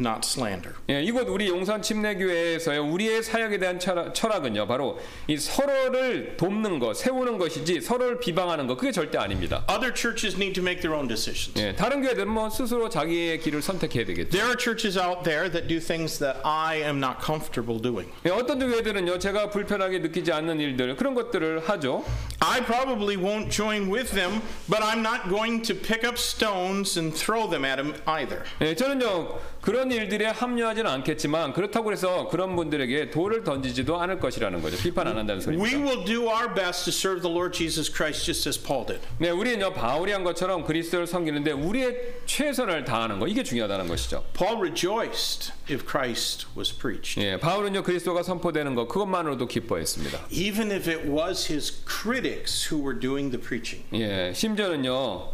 Not 0.00 0.24
slander. 0.24 0.74
예, 0.88 1.02
이곳 1.02 1.28
우리 1.28 1.48
용산 1.48 1.82
침례교회에서요 1.82 2.84
우리의 2.84 3.22
사역에 3.22 3.58
대한 3.58 3.78
철학, 3.78 4.14
철학은요 4.14 4.66
바로 4.66 4.98
이 5.26 5.36
서로를 5.36 6.36
돕는 6.36 6.78
것, 6.78 6.96
세우는 6.96 7.38
것이지 7.38 7.80
서로를 7.80 8.18
비방하는 8.18 8.66
것 8.66 8.76
그게 8.76 8.90
절대 8.90 9.18
아닙니다. 9.18 9.64
Other 9.68 9.94
churches 9.94 10.36
need 10.36 10.54
to 10.54 10.62
make 10.62 10.80
their 10.80 10.96
own 10.96 11.06
decisions. 11.06 11.60
예, 11.60 11.74
다른 11.76 12.02
교회들은 12.02 12.28
뭐 12.28 12.48
스스로 12.48 12.88
자기의 12.88 13.40
길을 13.40 13.62
선택해야 13.62 14.04
되겠죠. 14.06 14.30
There 14.30 14.48
are 14.48 14.56
churches 14.58 14.98
out 14.98 15.22
there 15.22 15.50
that 15.50 15.68
do 15.68 15.78
things 15.78 16.18
that 16.18 16.40
I 16.44 16.78
am 16.78 16.96
not 16.96 17.24
comfortable 17.24 17.80
doing. 17.80 18.10
예, 18.24 18.30
어떤 18.30 18.58
교회들은요 18.58 19.18
제가 19.18 19.50
불편하게 19.50 19.98
느끼지 19.98 20.32
않는 20.32 20.60
일들 20.60 20.96
그런 20.96 21.14
것들을 21.14 21.68
하죠. 21.68 22.04
I 22.40 22.64
probably 22.64 23.16
won't 23.16 23.50
join 23.50 23.92
with 23.92 24.14
them, 24.14 24.40
but 24.68 24.82
I'm 24.82 25.00
not 25.00 25.28
going 25.28 25.62
to 25.62 25.74
pick 25.74 26.06
up 26.08 26.16
stones 26.16 26.98
and 26.98 27.14
throw 27.14 27.48
them 27.48 27.64
at 27.64 27.76
them 27.76 27.94
either. 28.06 28.44
예, 28.62 28.74
저는요 28.74 29.38
그런 29.60 29.92
일들에 29.92 30.24
합류하지는 30.26 30.90
않겠지만 30.90 31.52
그렇다고 31.52 31.92
해서 31.92 32.28
그런 32.28 32.56
분들에게 32.56 33.10
돌을 33.10 33.44
던지지도 33.44 34.00
않을 34.00 34.18
것이라는 34.18 34.62
거죠. 34.62 34.78
비판 34.78 35.06
안 35.06 35.18
한다는 35.18 35.40
We 35.46 35.58
소리입니다. 35.58 35.78
will 35.78 36.04
do 36.06 36.22
our 36.28 36.54
best 36.54 36.84
to 36.84 36.90
serve 36.92 37.20
the 37.20 37.30
Lord 37.30 37.52
Jesus 37.56 37.92
Christ 37.92 38.24
just 38.24 38.48
as 38.48 38.58
Paul 38.60 38.86
did. 38.86 39.06
네, 39.18 39.28
우리는요 39.28 39.74
바울이 39.74 40.12
한 40.12 40.24
것처럼 40.24 40.64
그리스도를 40.64 41.06
섬기는데 41.06 41.52
우리의 41.52 42.20
최선을 42.24 42.84
다하는 42.86 43.18
거 43.18 43.26
이게 43.28 43.42
중요하다는 43.42 43.86
것이죠. 43.88 44.24
Paul 44.32 44.56
rejoiced 44.60 45.52
if 45.70 45.84
Christ 45.86 46.46
was 46.56 46.74
preached, 46.74 47.20
예, 47.20 47.36
바울은요 47.38 47.82
그리스도가 47.82 48.22
선포되는 48.22 48.74
것 48.74 48.88
그것만으로도 48.88 49.46
기뻐했습니다. 49.46 50.18
even 50.30 50.70
if 50.72 50.90
it 50.90 51.06
was 51.06 51.52
his 51.52 51.84
critics 51.84 52.72
who 52.72 52.82
were 52.82 52.98
doing 52.98 53.30
the 53.30 53.40
preaching. 53.40 53.84
예, 53.92 54.32
심지어는요 54.34 55.32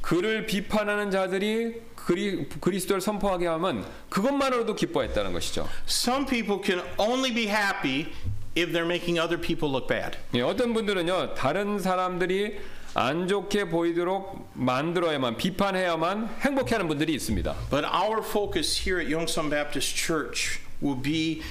그를 0.00 0.44
비판하는 0.44 1.10
자들이 1.10 1.80
그리, 2.04 2.46
그리스도를 2.60 3.00
선포하게 3.00 3.46
하면 3.46 3.86
그것만으로도 4.10 4.74
기뻐했다는 4.74 5.32
것이죠. 5.32 5.68
Some 5.88 6.26
people 6.26 6.60
can 6.62 6.82
only 6.98 7.32
be 7.32 7.46
happy 7.46 8.12
if 8.56 8.72
they're 8.72 8.84
making 8.84 9.18
other 9.18 9.40
people 9.40 9.70
look 9.70 9.88
bad. 9.88 10.18
예, 10.34 10.42
어떤 10.42 10.74
분들은요 10.74 11.34
다른 11.34 11.78
사람들이 11.78 12.58
안 12.94 13.26
좋게 13.26 13.70
보이도록 13.70 14.50
만들어야만 14.54 15.36
비판해야만 15.36 16.36
행복해하는 16.40 16.86
분들이 16.88 17.14
있습니다. 17.14 17.54
But 17.70 17.86
our 17.86 18.22
focus 18.22 18.88
here 18.88 19.00
at 19.00 19.10
Yongsan 19.10 19.50
Baptist 19.50 19.96
Church 19.96 20.60
will 20.82 21.00
be 21.00 21.42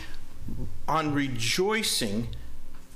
on 0.88 1.14
rejoicing 1.14 2.30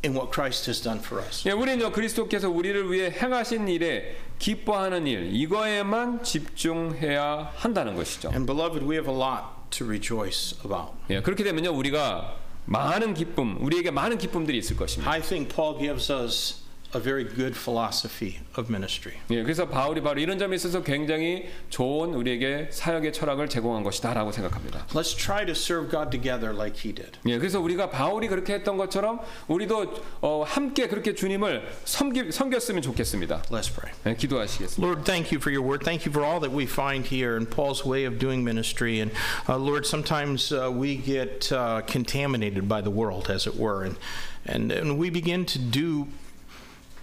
in 0.05 0.13
what 0.15 0.31
Christ 0.31 0.67
has 0.67 0.81
done 0.81 0.99
for 0.99 1.21
us. 1.25 1.43
예, 1.47 1.51
우리는요 1.51 1.91
그리스도께서 1.91 2.49
우리를 2.49 2.91
위해 2.91 3.09
행하신 3.09 3.67
일에 3.67 4.15
기뻐하는 4.39 5.07
일 5.07 5.33
이거에만 5.33 6.23
집중해야 6.23 7.51
한다는 7.55 7.95
것이죠. 7.95 8.29
And 8.29 8.45
beloved, 8.45 8.85
we 8.85 8.95
have 8.95 9.11
a 9.11 9.17
lot 9.17 9.43
to 9.71 9.85
rejoice 9.85 10.57
about. 10.63 10.93
예, 11.09 11.21
그렇게 11.21 11.43
되면요 11.43 11.71
우리가 11.71 12.35
많은 12.65 13.13
기쁨, 13.13 13.57
우리에게 13.61 13.91
많은 13.91 14.17
기쁨들이 14.17 14.57
있을 14.57 14.75
것입니다. 14.75 15.09
I 15.11 15.21
think 15.21 15.53
Paul 15.53 15.79
gives 15.79 16.11
us 16.11 16.66
a 16.96 17.00
very 17.00 17.24
good 17.24 17.56
philosophy 17.56 18.38
of 18.56 18.68
ministry. 18.68 19.16
예, 19.30 19.42
그래서 19.42 19.66
바울이 19.66 20.02
바로 20.02 20.20
이런 20.20 20.38
점에 20.38 20.56
있어서 20.56 20.82
굉장히 20.82 21.48
좋은 21.70 22.14
우리에게 22.14 22.68
사역의 22.70 23.12
철학을 23.12 23.48
제공한 23.48 23.82
것이다라고 23.82 24.30
생각합니다. 24.32 24.86
Let's 24.88 25.16
try 25.16 25.46
to 25.46 25.52
serve 25.52 25.90
God 25.90 26.10
together 26.10 26.54
like 26.54 26.80
he 26.84 26.94
did. 26.94 27.12
예, 27.26 27.38
그래서 27.38 27.60
우리가 27.60 27.90
바울이 27.90 28.28
그렇게 28.28 28.54
했던 28.54 28.76
것처럼 28.76 29.20
우리도 29.48 29.94
어, 30.20 30.44
함께 30.46 30.86
그렇게 30.88 31.14
주님을 31.14 31.66
섬기, 31.84 32.30
섬겼으면 32.30 32.82
좋겠습니다. 32.82 33.42
Let's 33.50 33.72
pray. 33.74 33.94
예, 34.06 34.14
기도하시겠습니다. 34.14 34.86
Lord, 34.86 35.04
thank 35.04 35.32
you 35.32 35.40
for 35.40 35.50
your 35.50 35.66
word. 35.66 35.84
Thank 35.84 36.04
you 36.04 36.12
for 36.12 36.24
all 36.24 36.40
that 36.40 36.54
we 36.54 36.64
find 36.64 37.06
here 37.08 37.36
in 37.36 37.46
Paul's 37.46 37.86
way 37.86 38.04
of 38.04 38.18
doing 38.18 38.44
ministry. 38.44 39.00
And 39.00 39.12
uh, 39.48 39.56
Lord, 39.56 39.86
sometimes 39.86 40.52
uh, 40.52 40.70
we 40.70 40.96
get 40.96 41.50
uh, 41.50 41.80
contaminated 41.86 42.68
by 42.68 42.82
the 42.82 42.90
world, 42.90 43.30
as 43.30 43.46
it 43.46 43.56
were, 43.56 43.82
and, 43.84 43.96
and, 44.44 44.70
and 44.70 44.98
we 44.98 45.08
begin 45.08 45.46
to 45.46 45.58
do 45.58 46.08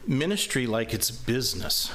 ministry 0.07 0.67
like 0.67 0.93
it's 0.93 1.11
business. 1.11 1.93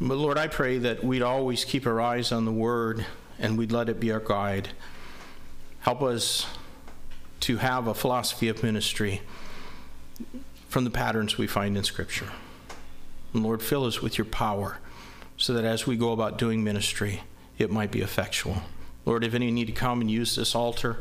But 0.00 0.16
Lord, 0.16 0.38
I 0.38 0.46
pray 0.46 0.78
that 0.78 1.02
we'd 1.02 1.22
always 1.22 1.64
keep 1.64 1.86
our 1.86 2.00
eyes 2.00 2.32
on 2.32 2.44
the 2.44 2.52
word 2.52 3.06
and 3.38 3.56
we'd 3.56 3.72
let 3.72 3.88
it 3.88 4.00
be 4.00 4.12
our 4.12 4.20
guide. 4.20 4.70
Help 5.80 6.02
us 6.02 6.46
to 7.40 7.58
have 7.58 7.86
a 7.86 7.94
philosophy 7.94 8.48
of 8.48 8.62
ministry 8.62 9.22
from 10.68 10.84
the 10.84 10.90
patterns 10.90 11.38
we 11.38 11.46
find 11.46 11.76
in 11.76 11.84
Scripture. 11.84 12.30
And 13.32 13.42
Lord, 13.42 13.62
fill 13.62 13.84
us 13.84 14.02
with 14.02 14.18
your 14.18 14.24
power 14.24 14.78
so 15.36 15.52
that 15.54 15.64
as 15.64 15.86
we 15.86 15.96
go 15.96 16.12
about 16.12 16.38
doing 16.38 16.64
ministry, 16.64 17.22
it 17.58 17.70
might 17.70 17.90
be 17.90 18.00
effectual. 18.00 18.62
Lord, 19.04 19.24
if 19.24 19.34
any 19.34 19.50
need 19.50 19.66
to 19.66 19.72
come 19.72 20.00
and 20.00 20.10
use 20.10 20.34
this 20.34 20.54
altar, 20.54 20.98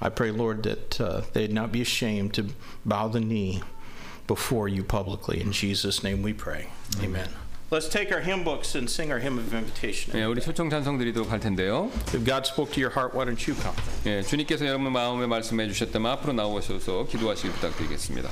I 0.00 0.10
pray, 0.10 0.30
Lord, 0.30 0.62
that 0.64 1.00
uh, 1.00 1.22
they'd 1.32 1.52
not 1.52 1.72
be 1.72 1.80
ashamed 1.80 2.34
to 2.34 2.48
bow 2.84 3.08
the 3.08 3.20
knee 3.20 3.62
before 4.27 4.67
you 4.67 4.83
publicly. 4.83 5.41
In 5.41 5.51
Jesus' 5.51 6.03
name 6.03 6.21
we 6.21 6.33
pray. 6.33 6.67
Amen. 7.03 7.29
Let's 7.71 7.87
take 7.87 8.11
our 8.11 8.19
hymn 8.19 8.43
books 8.43 8.75
and 8.75 8.89
sing 8.89 9.13
our 9.13 9.19
hymn 9.19 9.37
of 9.39 9.53
invitation. 9.53 10.13
예, 10.13 10.25
우리 10.25 10.41
초청 10.41 10.69
찬송 10.69 10.97
드리도록 10.97 11.31
할 11.31 11.39
텐데요. 11.39 11.89
If 12.13 12.25
God 12.25 12.45
spoke 12.45 12.73
to 12.73 12.81
your 12.81 12.91
heart, 12.91 13.15
why 13.15 13.23
don't 13.23 13.47
you 13.47 13.55
come? 13.55 13.73
예, 14.05 14.21
주님께서 14.21 14.65
여러분 14.65 14.91
마음에 14.91 15.25
말씀해 15.25 15.67
주셨다면 15.69 16.11
앞으로 16.11 16.33
나오셔서 16.33 17.07
기도하시기 17.07 17.49
부탁드리겠습니다. 17.49 18.29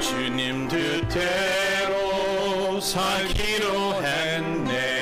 주님 0.00 0.66
뜻대로 0.66 1.98
살기로 2.80 4.02
했네 4.02 5.01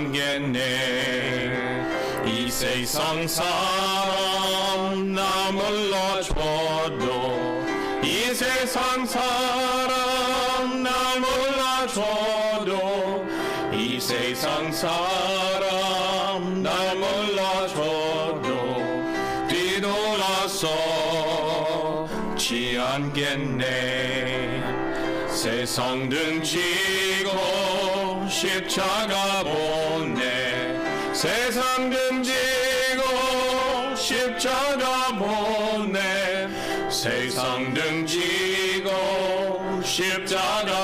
않겠네. 0.00 1.84
이 2.24 2.50
세상 2.50 3.28
사람 3.28 5.12
나 5.12 5.52
몰라줘도 5.52 7.04
이 8.02 8.32
세상 8.34 9.04
사람 9.04 10.82
나 10.82 10.90
몰라줘도 11.18 12.72
이 13.72 14.00
세상 14.00 14.72
사람 14.72 16.62
나 16.62 16.94
몰라줘도 16.94 18.48
뒤돌아서 19.48 20.68
지 22.38 22.78
않겠네. 22.80 24.62
세상 25.28 26.08
등지고 26.08 27.30
십자가 28.28 29.42
보내 29.42 29.79
세상 31.20 31.90
등지고 31.90 33.02
십자가 33.94 35.08
보내. 35.18 36.48
세상 36.88 37.74
등지고 37.74 38.88
십자가 39.84 40.79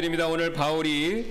드립니다. 0.00 0.28
오늘 0.28 0.54
바울이 0.54 1.26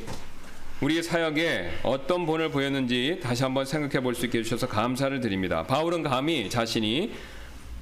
우리 0.80 1.02
사역에 1.02 1.72
어떤 1.82 2.28
본을 2.28 2.52
보였는지 2.52 3.20
다시 3.20 3.42
한번 3.42 3.66
생각해 3.66 4.00
볼 4.04 4.14
수 4.14 4.26
있게 4.26 4.38
해주셔서 4.38 4.68
감사를 4.68 5.20
드립니다. 5.22 5.64
바울은 5.64 6.04
감히 6.04 6.52
자신이 6.52 7.12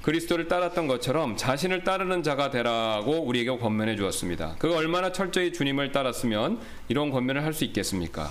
그리스도를 0.00 0.48
따랐던 0.48 0.86
것처럼 0.86 1.36
자신을 1.36 1.84
따르는 1.84 2.22
자가 2.22 2.48
되라고 2.50 3.20
우리에게 3.20 3.50
권면해 3.58 3.96
주었습니다. 3.96 4.56
그가 4.58 4.76
얼마나 4.76 5.12
철저히 5.12 5.52
주님을 5.52 5.92
따랐으면 5.92 6.58
이런 6.88 7.10
권면을 7.10 7.44
할 7.44 7.52
수 7.52 7.64
있겠습니까? 7.64 8.30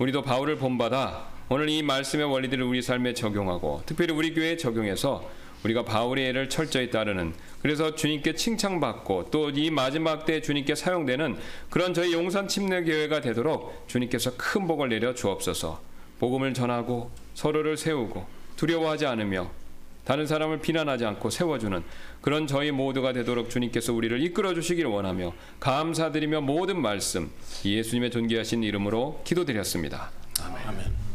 우리도 0.00 0.22
바울을 0.22 0.56
본받아 0.56 1.28
오늘 1.50 1.68
이 1.68 1.84
말씀의 1.84 2.26
원리들을 2.26 2.64
우리 2.64 2.82
삶에 2.82 3.14
적용하고 3.14 3.82
특별히 3.86 4.12
우리 4.12 4.34
교회에 4.34 4.56
적용해서 4.56 5.30
우리가 5.64 5.84
바울의 5.84 6.26
예를 6.26 6.48
철저히 6.48 6.90
따르는 6.90 7.34
그래서 7.60 7.94
주님께 7.94 8.34
칭찬받고 8.34 9.30
또 9.30 9.50
이 9.50 9.70
마지막 9.70 10.24
때 10.24 10.40
주님께 10.40 10.74
사용되는 10.74 11.36
그런 11.70 11.94
저희 11.94 12.12
용산 12.12 12.48
침례 12.48 12.82
교회가 12.82 13.20
되도록 13.20 13.84
주님께서 13.86 14.32
큰 14.36 14.66
복을 14.66 14.88
내려 14.88 15.14
주옵소서. 15.14 15.80
복음을 16.18 16.54
전하고 16.54 17.10
서로를 17.34 17.76
세우고 17.76 18.26
두려워하지 18.56 19.06
않으며 19.06 19.50
다른 20.04 20.26
사람을 20.26 20.60
비난하지 20.60 21.04
않고 21.04 21.30
세워주는 21.30 21.82
그런 22.20 22.46
저희 22.46 22.70
모두가 22.70 23.12
되도록 23.12 23.50
주님께서 23.50 23.92
우리를 23.92 24.20
이끌어 24.22 24.54
주시길 24.54 24.86
원하며 24.86 25.32
감사드리며 25.60 26.40
모든 26.40 26.80
말씀 26.80 27.30
예수님의 27.64 28.10
존귀하신 28.10 28.62
이름으로 28.64 29.20
기도드렸습니다. 29.24 30.10
아멘. 30.40 31.11